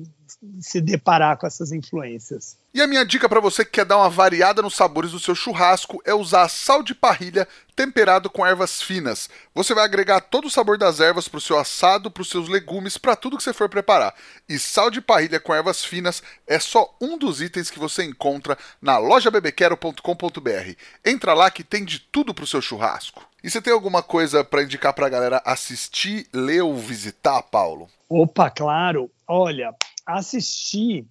se 0.60 0.82
deparar 0.82 1.38
com 1.38 1.48
essas 1.48 1.72
influências. 1.72 2.58
E 2.74 2.82
a 2.82 2.88
minha 2.88 3.06
dica 3.06 3.30
para 3.30 3.40
você 3.40 3.64
que 3.64 3.72
quer 3.72 3.86
dar 3.86 3.98
uma 3.98 4.10
variada 4.10 4.62
nos 4.62 4.76
sabores 4.76 5.12
do 5.12 5.20
seu 5.20 5.34
churrasco 5.34 6.02
é 6.06 6.14
usar 6.14 6.50
sal 6.50 6.84
de 6.84 6.94
parrilha 6.94 7.48
temperado 7.74 8.30
com 8.30 8.46
ervas 8.46 8.82
finas. 8.82 9.30
Você 9.54 9.74
vai 9.74 9.86
agregar 9.86 10.20
todo 10.20 10.46
o 10.46 10.50
sabor 10.50 10.78
das 10.78 11.00
ervas 11.00 11.28
para 11.28 11.38
o 11.38 11.42
seu 11.42 11.58
assado, 11.58 12.12
para 12.12 12.22
os 12.22 12.30
seus 12.30 12.50
legumes, 12.50 12.98
para 12.98 13.16
tudo 13.16 13.38
que 13.38 13.44
você 13.44 13.54
for 13.54 13.70
preparar. 13.70 14.14
E 14.48 14.60
sal 14.60 14.92
de 14.92 15.00
parrilha 15.00 15.40
com 15.40 15.54
ervas 15.54 15.86
finas 15.86 16.22
é 16.46 16.60
só 16.60 16.94
um 17.02 17.18
dos 17.18 17.42
itens 17.42 17.70
que 17.70 17.80
você 17.80 18.04
encontra 18.04 18.58
na 18.82 18.98
lojabebequero.com.br. 18.98 20.76
Entra 21.06 21.34
lá 21.34 21.50
que 21.50 21.64
tem 21.64 21.86
de 21.86 22.00
tudo 22.00 22.34
para 22.34 22.44
o 22.44 22.48
seu 22.48 22.62
churrasco. 22.62 23.26
E 23.42 23.50
você 23.50 23.62
tem 23.62 23.72
alguma 23.72 24.02
coisa 24.02 24.44
para 24.44 24.64
indicar 24.64 24.92
para 24.92 25.06
a 25.06 25.10
galera 25.10 25.42
assistir, 25.46 26.28
ler 26.34 26.64
ou 26.64 26.76
visitar, 26.76 27.42
Paulo? 27.44 27.88
Opa, 28.10 28.50
claro. 28.50 29.10
Olha, 29.28 29.74
assistir 30.06 31.08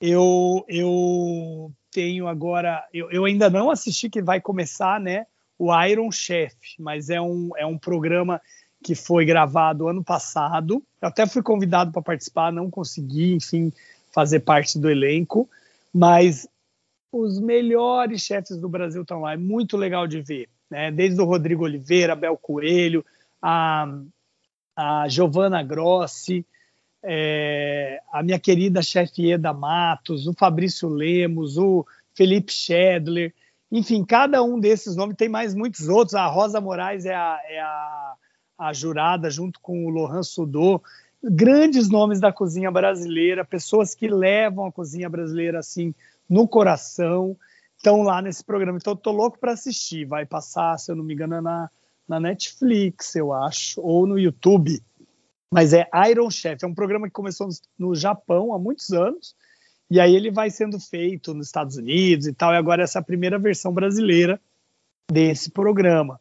eu, 0.00 0.64
eu 0.66 1.70
tenho 1.90 2.26
agora, 2.26 2.86
eu, 2.92 3.10
eu 3.10 3.24
ainda 3.26 3.50
não 3.50 3.70
assisti, 3.70 4.08
que 4.08 4.22
vai 4.22 4.40
começar, 4.40 4.98
né? 4.98 5.26
O 5.58 5.70
Iron 5.84 6.10
Chef, 6.10 6.56
mas 6.78 7.10
é 7.10 7.20
um, 7.20 7.50
é 7.56 7.66
um 7.66 7.76
programa 7.76 8.40
que 8.82 8.94
foi 8.94 9.26
gravado 9.26 9.88
ano 9.88 10.02
passado. 10.02 10.82
Eu 11.02 11.08
até 11.08 11.26
fui 11.26 11.42
convidado 11.42 11.92
para 11.92 12.00
participar, 12.00 12.50
não 12.50 12.70
consegui, 12.70 13.34
enfim, 13.34 13.70
fazer 14.10 14.40
parte 14.40 14.78
do 14.78 14.88
elenco, 14.88 15.48
mas 15.92 16.48
os 17.12 17.38
melhores 17.38 18.22
chefes 18.22 18.56
do 18.56 18.68
Brasil 18.68 19.02
estão 19.02 19.20
lá, 19.20 19.34
é 19.34 19.36
muito 19.36 19.76
legal 19.76 20.06
de 20.06 20.22
ver, 20.22 20.48
né? 20.70 20.90
Desde 20.90 21.20
o 21.20 21.26
Rodrigo 21.26 21.64
Oliveira, 21.64 22.16
Bel 22.16 22.38
Coelho, 22.38 23.04
a, 23.42 23.86
a 24.74 25.08
Giovanna 25.08 25.62
Grossi, 25.62 26.46
é, 27.02 28.00
a 28.12 28.22
minha 28.22 28.38
querida 28.38 28.82
chefe 28.82 29.32
Eda 29.32 29.52
Matos, 29.52 30.26
o 30.26 30.34
Fabrício 30.34 30.88
Lemos, 30.88 31.56
o 31.56 31.86
Felipe 32.14 32.52
Schedler, 32.52 33.34
enfim, 33.70 34.04
cada 34.04 34.42
um 34.42 34.58
desses 34.58 34.96
nomes 34.96 35.16
tem 35.16 35.28
mais 35.28 35.54
muitos 35.54 35.88
outros. 35.88 36.14
A 36.14 36.26
Rosa 36.26 36.60
Moraes 36.60 37.06
é 37.06 37.14
a, 37.14 37.40
é 37.48 37.60
a, 37.60 38.14
a 38.58 38.72
jurada, 38.72 39.30
junto 39.30 39.60
com 39.60 39.86
o 39.86 39.90
Lohan 39.90 40.22
Sudô. 40.22 40.82
Grandes 41.22 41.88
nomes 41.88 42.18
da 42.18 42.32
cozinha 42.32 42.70
brasileira, 42.70 43.44
pessoas 43.44 43.94
que 43.94 44.08
levam 44.08 44.66
a 44.66 44.72
cozinha 44.72 45.08
brasileira 45.08 45.60
assim 45.60 45.94
no 46.28 46.48
coração, 46.48 47.36
estão 47.76 48.02
lá 48.02 48.20
nesse 48.20 48.44
programa. 48.44 48.78
Então, 48.78 48.94
estou 48.94 49.12
louco 49.12 49.38
para 49.38 49.52
assistir. 49.52 50.04
Vai 50.04 50.26
passar, 50.26 50.76
se 50.78 50.90
eu 50.90 50.96
não 50.96 51.04
me 51.04 51.14
engano, 51.14 51.40
na, 51.40 51.70
na 52.08 52.18
Netflix, 52.18 53.14
eu 53.14 53.32
acho, 53.32 53.80
ou 53.80 54.06
no 54.06 54.18
YouTube 54.18 54.82
mas 55.50 55.72
é 55.72 55.88
Iron 56.10 56.30
Chef, 56.30 56.62
é 56.62 56.66
um 56.66 56.74
programa 56.74 57.06
que 57.06 57.12
começou 57.12 57.48
no 57.78 57.94
Japão 57.94 58.54
há 58.54 58.58
muitos 58.58 58.90
anos, 58.92 59.34
e 59.90 59.98
aí 59.98 60.14
ele 60.14 60.30
vai 60.30 60.50
sendo 60.50 60.78
feito 60.78 61.34
nos 61.34 61.46
Estados 61.46 61.76
Unidos 61.76 62.26
e 62.26 62.32
tal, 62.32 62.52
e 62.52 62.56
agora 62.56 62.84
essa 62.84 62.98
é 62.98 63.00
a 63.00 63.04
primeira 63.04 63.38
versão 63.38 63.72
brasileira 63.72 64.40
desse 65.10 65.50
programa. 65.50 66.20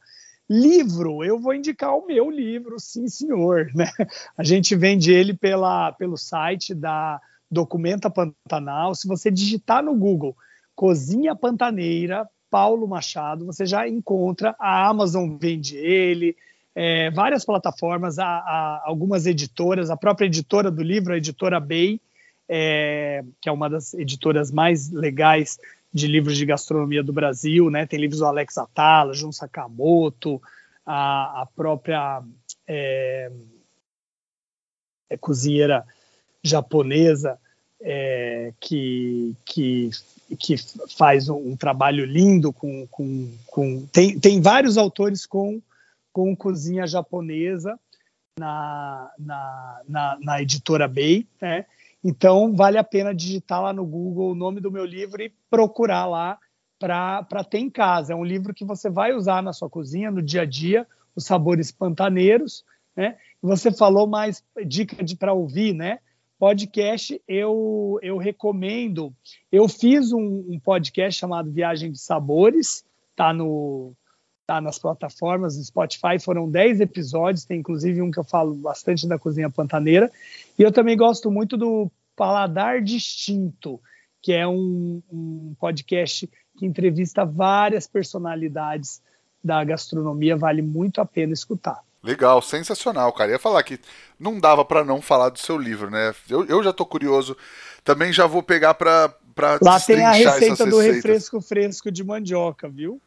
Livro, 0.50 1.24
eu 1.24 1.40
vou 1.40 1.54
indicar 1.54 1.96
o 1.96 2.08
meu 2.08 2.32
livro, 2.32 2.80
sim 2.80 3.08
senhor, 3.08 3.70
né? 3.76 3.88
A 4.36 4.44
gente 4.44 4.76
vende 4.76 5.14
ele 5.14 5.36
pela, 5.36 5.92
pelo 5.92 6.18
site 6.18 6.74
da 6.74 7.22
Documenta 7.52 8.10
Pantanal, 8.10 8.96
se 8.96 9.08
você 9.08 9.30
digitar 9.30 9.84
no 9.84 9.96
Google 9.96 10.36
Cozinha 10.76 11.36
Pantaneira, 11.36 12.28
Paulo 12.50 12.88
Machado, 12.88 13.46
você 13.46 13.66
já 13.66 13.88
encontra, 13.88 14.56
a 14.60 14.88
Amazon 14.88 15.38
vende 15.38 15.78
ele, 15.78 16.36
é, 16.82 17.12
várias 17.12 17.44
plataformas, 17.44 18.20
há, 18.20 18.26
há, 18.26 18.84
algumas 18.86 19.26
editoras, 19.26 19.90
a 19.90 19.98
própria 19.98 20.28
editora 20.28 20.72
do 20.72 20.82
livro, 20.82 21.12
a 21.12 21.18
editora 21.18 21.60
Bay, 21.60 22.00
é, 22.48 23.22
que 23.42 23.50
é 23.50 23.52
uma 23.52 23.70
das 23.70 23.94
editoras 23.94 24.50
mais 24.50 24.90
legais 24.90 25.60
de 25.94 26.08
livros 26.08 26.38
de 26.38 26.46
gastronomia 26.46 27.04
do 27.04 27.12
Brasil, 27.12 27.70
né? 27.70 27.86
Tem 27.86 28.00
livros 28.00 28.20
do 28.20 28.26
Alex 28.26 28.58
Atala, 28.58 29.14
Jun 29.14 29.34
Sakamoto, 29.34 30.42
a, 30.86 31.42
a 31.42 31.46
própria 31.54 32.24
é, 32.66 33.30
é 35.10 35.18
cozinheira 35.18 35.86
japonesa 36.42 37.38
é, 37.82 38.54
que, 38.58 39.36
que, 39.44 39.90
que 40.40 40.56
faz 40.98 41.28
um, 41.28 41.50
um 41.50 41.58
trabalho 41.58 42.06
lindo 42.06 42.54
com, 42.54 42.88
com, 42.88 43.30
com 43.48 43.86
tem, 43.92 44.18
tem 44.18 44.40
vários 44.40 44.78
autores 44.78 45.26
com 45.26 45.62
com 46.12 46.36
cozinha 46.36 46.88
japonesa 46.88 47.80
na, 48.40 49.12
na, 49.18 49.82
na, 49.88 50.18
na 50.22 50.42
editora 50.42 50.88
Bay, 50.88 51.28
né? 51.42 51.66
Então, 52.04 52.56
vale 52.56 52.78
a 52.78 52.84
pena 52.84 53.14
digitar 53.14 53.62
lá 53.62 53.74
no 53.74 53.86
Google 53.86 54.32
o 54.32 54.36
nome 54.36 54.62
do 54.62 54.72
meu 54.72 54.86
livro 54.86 55.22
e 55.22 55.34
procurar 55.50 56.06
lá 56.06 56.40
para 56.80 57.44
ter 57.44 57.60
em 57.60 57.70
casa. 57.70 58.14
É 58.14 58.16
um 58.16 58.24
livro 58.24 58.54
que 58.54 58.64
você 58.64 58.90
vai 58.90 59.14
usar 59.14 59.44
na 59.44 59.52
sua 59.52 59.70
cozinha, 59.70 60.10
no 60.10 60.22
dia 60.22 60.44
a 60.44 60.46
dia, 60.46 60.88
os 61.14 61.26
sabores 61.26 61.72
pantaneiros. 61.72 62.64
Né? 62.96 63.18
Você 63.42 63.72
falou 63.72 64.08
mais 64.08 64.44
dica 64.66 64.96
para 65.18 65.34
ouvir, 65.34 65.74
né? 65.74 66.00
Podcast, 66.38 67.22
eu, 67.28 68.00
eu 68.02 68.18
recomendo. 68.18 69.14
Eu 69.52 69.68
fiz 69.68 70.14
um, 70.14 70.46
um 70.48 70.58
podcast 70.58 71.20
chamado 71.20 71.52
Viagem 71.52 71.92
de 71.92 72.00
Sabores, 72.00 72.86
tá 73.14 73.34
no, 73.34 73.94
tá 74.50 74.60
nas 74.60 74.80
plataformas 74.80 75.56
do 75.56 75.64
Spotify. 75.64 76.18
Foram 76.20 76.50
10 76.50 76.82
episódios, 76.82 77.46
tem 77.46 77.60
inclusive 77.60 78.02
um 78.02 78.10
que 78.10 78.18
eu 78.18 78.24
falo 78.24 78.56
bastante 78.56 79.08
da 79.08 79.20
cozinha 79.20 79.48
pantaneira. 79.48 80.12
E 80.58 80.64
eu 80.64 80.72
também 80.72 80.98
gosto 80.98 81.30
muito 81.30 81.56
do 81.56 81.92
Paladar 82.16 82.82
Distinto, 82.82 83.80
que 84.20 84.34
é 84.34 84.48
um, 84.48 85.04
um 85.12 85.54
podcast 85.60 86.28
que 86.58 86.66
entrevista 86.66 87.24
várias 87.24 87.86
personalidades 87.86 89.04
da 89.44 89.64
gastronomia, 89.64 90.36
vale 90.36 90.64
muito 90.64 91.00
a 91.00 91.06
pena 91.06 91.32
escutar. 91.32 91.82
Legal, 92.02 92.42
sensacional, 92.42 93.14
cara. 93.14 93.32
Ia 93.32 93.40
falar 93.40 93.62
que 93.62 93.80
não 94.20 94.40
dava 94.40 94.66
para 94.66 94.84
não 94.84 95.00
falar 95.00 95.30
do 95.30 95.38
seu 95.38 95.60
livro, 95.60 95.92
né? 95.92 96.12
Eu, 96.28 96.44
eu 96.46 96.64
já 96.64 96.74
tô 96.74 96.88
curioso. 96.88 97.38
Também 97.84 98.12
já 98.12 98.26
vou 98.26 98.42
pegar 98.42 98.74
para 98.74 99.14
Lá 99.62 99.80
tem 99.80 100.04
a 100.04 100.12
receita 100.12 100.66
do 100.66 100.80
refresco 100.80 101.40
fresco 101.40 101.92
de 101.92 102.04
mandioca, 102.04 102.68
viu? 102.68 103.00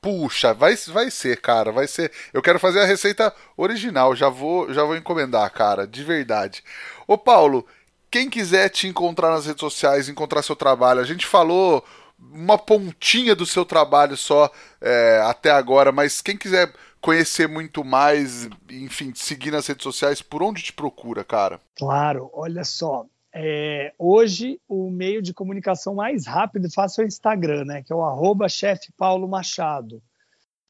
Puxa, 0.00 0.54
vai, 0.54 0.74
vai 0.88 1.10
ser, 1.10 1.40
cara, 1.40 1.70
vai 1.70 1.86
ser. 1.86 2.10
Eu 2.32 2.42
quero 2.42 2.58
fazer 2.58 2.80
a 2.80 2.86
receita 2.86 3.34
original, 3.56 4.14
já 4.16 4.28
vou, 4.28 4.72
já 4.72 4.82
vou 4.84 4.96
encomendar, 4.96 5.50
cara, 5.52 5.86
de 5.86 6.02
verdade. 6.02 6.62
Ô 7.06 7.16
Paulo, 7.18 7.66
quem 8.10 8.28
quiser 8.28 8.68
te 8.68 8.86
encontrar 8.86 9.30
nas 9.30 9.46
redes 9.46 9.60
sociais, 9.60 10.08
encontrar 10.08 10.42
seu 10.42 10.56
trabalho, 10.56 11.00
a 11.00 11.04
gente 11.04 11.26
falou 11.26 11.84
uma 12.18 12.56
pontinha 12.56 13.34
do 13.34 13.46
seu 13.46 13.64
trabalho 13.64 14.16
só 14.16 14.50
é, 14.80 15.22
até 15.24 15.50
agora, 15.50 15.90
mas 15.90 16.20
quem 16.20 16.36
quiser 16.36 16.72
conhecer 17.00 17.48
muito 17.48 17.84
mais, 17.84 18.48
enfim, 18.70 19.12
seguir 19.14 19.50
nas 19.50 19.66
redes 19.66 19.82
sociais, 19.82 20.22
por 20.22 20.42
onde 20.42 20.62
te 20.62 20.72
procura, 20.72 21.24
cara? 21.24 21.60
Claro, 21.76 22.30
olha 22.32 22.64
só, 22.64 23.04
é, 23.34 23.94
hoje, 23.98 24.60
o 24.68 24.90
meio 24.90 25.22
de 25.22 25.32
comunicação 25.32 25.94
mais 25.94 26.26
rápido 26.26 26.66
e 26.66 26.72
fácil 26.72 27.02
é 27.02 27.04
o 27.04 27.08
Instagram, 27.08 27.64
né? 27.64 27.82
Que 27.82 27.92
é 27.92 27.96
o 27.96 28.04
arroba 28.04 28.48
chefe 28.48 28.92
Paulo 28.96 29.26
Machado. 29.26 30.02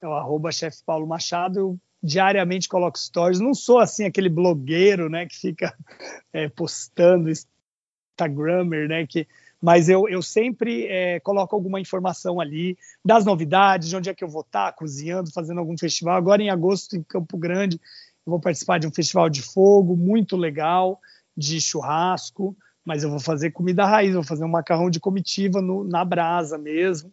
É 0.00 0.06
o 0.06 0.12
arroba 0.12 0.52
chefe 0.52 0.78
Paulo 0.86 1.06
Machado. 1.06 1.58
Eu 1.58 1.78
diariamente 2.00 2.68
coloco 2.68 2.98
stories. 2.98 3.40
Não 3.40 3.52
sou 3.52 3.78
assim 3.78 4.04
aquele 4.04 4.28
blogueiro, 4.28 5.08
né? 5.08 5.26
Que 5.26 5.36
fica 5.36 5.76
é, 6.32 6.48
postando 6.48 7.30
Instagrammer, 7.30 8.89
né? 8.89 9.06
Que, 9.09 9.26
mas 9.60 9.89
eu, 9.89 10.09
eu 10.09 10.22
sempre 10.22 10.86
é, 10.86 11.18
coloco 11.18 11.56
alguma 11.56 11.80
informação 11.80 12.40
ali 12.40 12.78
das 13.05 13.24
novidades, 13.24 13.89
de 13.89 13.97
onde 13.97 14.09
é 14.09 14.14
que 14.14 14.22
eu 14.22 14.28
vou 14.28 14.43
estar 14.43 14.72
cozinhando, 14.74 15.32
fazendo 15.32 15.59
algum 15.59 15.76
festival. 15.76 16.16
Agora 16.16 16.40
em 16.40 16.51
agosto, 16.51 16.97
em 16.97 17.02
Campo 17.02 17.36
Grande, 17.36 17.80
eu 18.24 18.30
vou 18.30 18.40
participar 18.40 18.78
de 18.78 18.86
um 18.86 18.93
festival 18.93 19.28
de 19.28 19.43
fogo 19.43 19.97
muito 19.97 20.36
legal 20.36 21.01
de 21.36 21.60
churrasco, 21.60 22.56
mas 22.84 23.02
eu 23.02 23.10
vou 23.10 23.20
fazer 23.20 23.50
comida 23.50 23.86
raiz, 23.86 24.14
vou 24.14 24.24
fazer 24.24 24.44
um 24.44 24.48
macarrão 24.48 24.90
de 24.90 25.00
comitiva 25.00 25.60
no, 25.60 25.84
na 25.84 26.04
brasa 26.04 26.59
mesmo. 26.59 27.12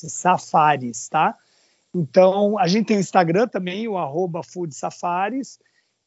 Safaris, 0.09 1.09
tá? 1.11 1.37
Então, 1.95 2.59
a 2.59 2.67
gente 2.67 2.87
tem 2.87 2.97
o 2.97 3.01
Instagram 3.01 3.47
também, 3.47 3.87
o 3.87 3.99
arroba 3.99 4.43
Food 4.43 4.75
Safaris, 4.75 5.59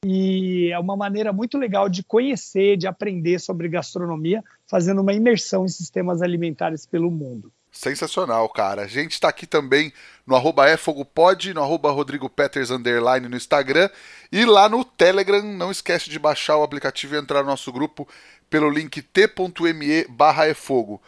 e 0.04 0.72
é 0.72 0.80
uma 0.80 0.98
maneira 0.98 1.32
muito 1.32 1.60
legal 1.60 1.88
de 1.88 2.04
conhecer, 2.04 2.78
de 2.78 2.88
aprender 2.88 3.38
sobre 3.40 3.70
gastronomia, 3.70 4.44
fazendo 4.66 5.02
uma 5.02 5.14
imersão 5.14 5.66
em 5.66 5.68
sistemas 5.70 6.24
alimentares 6.24 6.88
pelo 6.88 7.12
mundo. 7.12 7.52
Sensacional, 7.76 8.48
cara. 8.48 8.84
A 8.84 8.88
gente 8.88 9.12
está 9.12 9.28
aqui 9.28 9.46
também 9.46 9.92
no 10.26 10.34
arroba 10.34 10.72
efogopod, 10.72 11.54
no 11.54 11.62
arroba 11.62 11.92
Rodrigo 11.92 12.30
Peters 12.30 12.72
underline 12.72 13.28
no 13.28 13.36
Instagram 13.36 13.90
e 14.32 14.46
lá 14.46 14.70
no 14.70 14.86
Telegram. 14.86 15.44
Não 15.44 15.70
esquece 15.70 16.10
de 16.10 16.18
baixar 16.18 16.56
o 16.56 16.64
aplicativo 16.64 17.16
e 17.16 17.18
entrar 17.18 17.42
no 17.42 17.50
nosso 17.50 17.74
grupo 17.74 18.08
pelo 18.50 18.70
link 18.70 19.02
t.me 19.02 20.06
barra 20.10 20.48
efogo. 20.48 21.02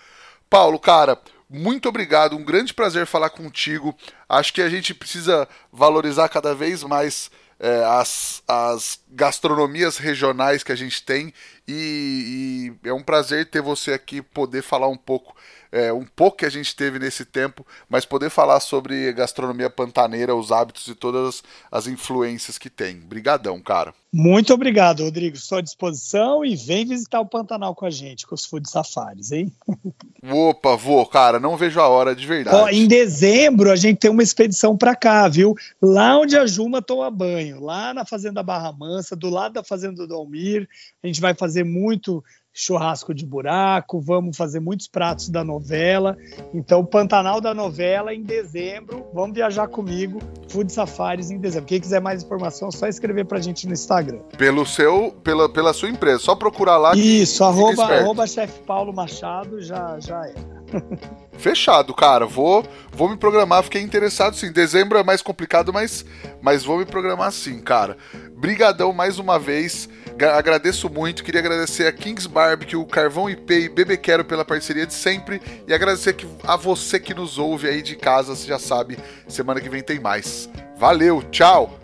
Paulo, 0.49 0.79
cara, 0.79 1.19
muito 1.49 1.87
obrigado, 1.87 2.35
um 2.35 2.43
grande 2.43 2.73
prazer 2.73 3.05
falar 3.05 3.29
contigo. 3.29 3.95
Acho 4.27 4.53
que 4.53 4.61
a 4.61 4.69
gente 4.69 4.93
precisa 4.93 5.47
valorizar 5.71 6.27
cada 6.29 6.53
vez 6.53 6.83
mais 6.83 7.31
é, 7.59 7.83
as, 7.85 8.43
as 8.47 8.99
gastronomias 9.09 9.97
regionais 9.97 10.63
que 10.63 10.71
a 10.71 10.75
gente 10.75 11.03
tem 11.03 11.33
e, 11.67 12.75
e, 12.83 12.87
é 12.87 12.93
um 12.93 13.01
prazer 13.01 13.49
ter 13.49 13.61
você 13.61 13.93
aqui 13.93 14.21
poder 14.21 14.61
falar 14.61 14.87
um 14.87 14.97
pouco 14.97 15.35
é, 15.71 15.91
um 15.91 16.05
pouco 16.05 16.37
que 16.37 16.45
a 16.45 16.49
gente 16.49 16.75
teve 16.75 16.99
nesse 16.99 17.25
tempo, 17.25 17.65
mas 17.89 18.05
poder 18.05 18.29
falar 18.29 18.59
sobre 18.59 19.11
gastronomia 19.13 19.69
pantaneira, 19.69 20.35
os 20.35 20.51
hábitos 20.51 20.87
e 20.87 20.95
todas 20.95 21.43
as 21.71 21.87
influências 21.87 22.57
que 22.57 22.69
tem. 22.69 22.97
Brigadão, 22.97 23.59
cara. 23.61 23.93
Muito 24.11 24.53
obrigado, 24.53 25.03
Rodrigo. 25.03 25.35
Estou 25.35 25.57
à 25.57 25.61
disposição 25.61 26.43
e 26.43 26.55
vem 26.55 26.85
visitar 26.85 27.19
o 27.19 27.25
Pantanal 27.25 27.75
com 27.75 27.85
a 27.85 27.89
gente, 27.89 28.25
com 28.25 28.33
os 28.33 28.45
Food 28.45 28.69
Safaris, 28.69 29.31
hein? 29.31 29.51
Opa, 30.23 30.75
vou, 30.75 31.05
cara, 31.05 31.39
não 31.39 31.57
vejo 31.57 31.79
a 31.79 31.87
hora 31.87 32.15
de 32.15 32.25
verdade. 32.25 32.55
Ó, 32.55 32.69
em 32.69 32.87
dezembro 32.87 33.69
a 33.69 33.75
gente 33.75 33.99
tem 33.99 34.09
uma 34.09 34.23
expedição 34.23 34.77
para 34.77 34.95
cá, 34.95 35.27
viu? 35.27 35.55
Lá 35.81 36.17
onde 36.17 36.37
a 36.37 36.47
Juma 36.47 36.81
toma 36.81 37.11
banho, 37.11 37.59
lá 37.61 37.93
na 37.93 38.05
Fazenda 38.05 38.41
Barra 38.41 38.71
Mansa, 38.71 39.15
do 39.15 39.29
lado 39.29 39.53
da 39.53 39.63
Fazenda 39.63 40.07
do 40.07 40.15
Almir. 40.15 40.67
A 41.03 41.07
gente 41.07 41.19
vai 41.19 41.33
fazer 41.33 41.63
muito 41.63 42.23
churrasco 42.59 43.13
de 43.13 43.23
buraco, 43.23 44.01
vamos 44.01 44.35
fazer 44.35 44.59
muitos 44.59 44.87
pratos 44.87 45.29
da 45.29 45.43
novela. 45.43 46.17
Então, 46.51 46.83
Pantanal 46.83 47.39
da 47.39 47.53
novela 47.53 48.15
em 48.15 48.23
dezembro. 48.23 49.05
Vamos 49.13 49.35
viajar 49.35 49.67
comigo, 49.67 50.19
Food 50.49 50.73
Safaris 50.73 51.29
em 51.29 51.37
dezembro. 51.37 51.67
Quem 51.67 51.79
quiser 51.79 52.01
mais 52.01 52.23
informação, 52.23 52.69
é 52.69 52.71
só 52.71 52.87
escrever 52.87 53.25
pra 53.25 53.39
gente 53.39 53.67
no 53.67 53.73
Instagram. 53.73 54.17
Pelo 54.39 54.65
seu, 54.65 55.11
pela, 55.23 55.47
pela 55.47 55.71
sua 55.71 55.89
empresa, 55.89 56.17
só 56.17 56.35
procurar 56.35 56.77
lá. 56.77 56.95
Isso, 56.95 57.43
arroba, 57.43 57.83
arroba 57.83 58.25
chefe 58.25 58.59
Paulo 58.63 58.91
Machado, 58.91 59.61
já, 59.61 59.99
já 59.99 60.25
é. 60.25 60.33
Fechado, 61.37 61.93
cara. 61.93 62.25
Vou, 62.25 62.65
vou 62.91 63.07
me 63.07 63.17
programar. 63.17 63.63
Fiquei 63.63 63.81
interessado 63.81 64.35
sim. 64.35 64.51
Dezembro 64.51 64.97
é 64.97 65.03
mais 65.03 65.21
complicado, 65.21 65.71
mas, 65.71 66.03
mas 66.41 66.63
vou 66.65 66.79
me 66.79 66.85
programar 66.85 67.31
sim, 67.31 67.59
cara. 67.59 67.97
Brigadão 68.35 68.91
mais 68.91 69.19
uma 69.19 69.37
vez. 69.37 69.87
Agradeço 70.25 70.89
muito. 70.89 71.23
Queria 71.23 71.39
agradecer 71.39 71.85
a 71.87 71.91
Kings 71.91 72.27
Barbecue, 72.27 72.83
Carvão 72.85 73.29
IP 73.29 73.53
e 73.53 73.69
Bebê 73.69 73.97
Quero 73.97 74.25
pela 74.25 74.43
parceria 74.43 74.85
de 74.85 74.93
sempre. 74.93 75.41
E 75.67 75.73
agradecer 75.73 76.15
a 76.43 76.55
você 76.55 76.99
que 76.99 77.13
nos 77.13 77.37
ouve 77.37 77.67
aí 77.67 77.81
de 77.81 77.95
casa. 77.95 78.35
Você 78.35 78.47
já 78.47 78.59
sabe, 78.59 78.97
semana 79.27 79.61
que 79.61 79.69
vem 79.69 79.83
tem 79.83 79.99
mais. 79.99 80.49
Valeu, 80.77 81.21
tchau! 81.23 81.79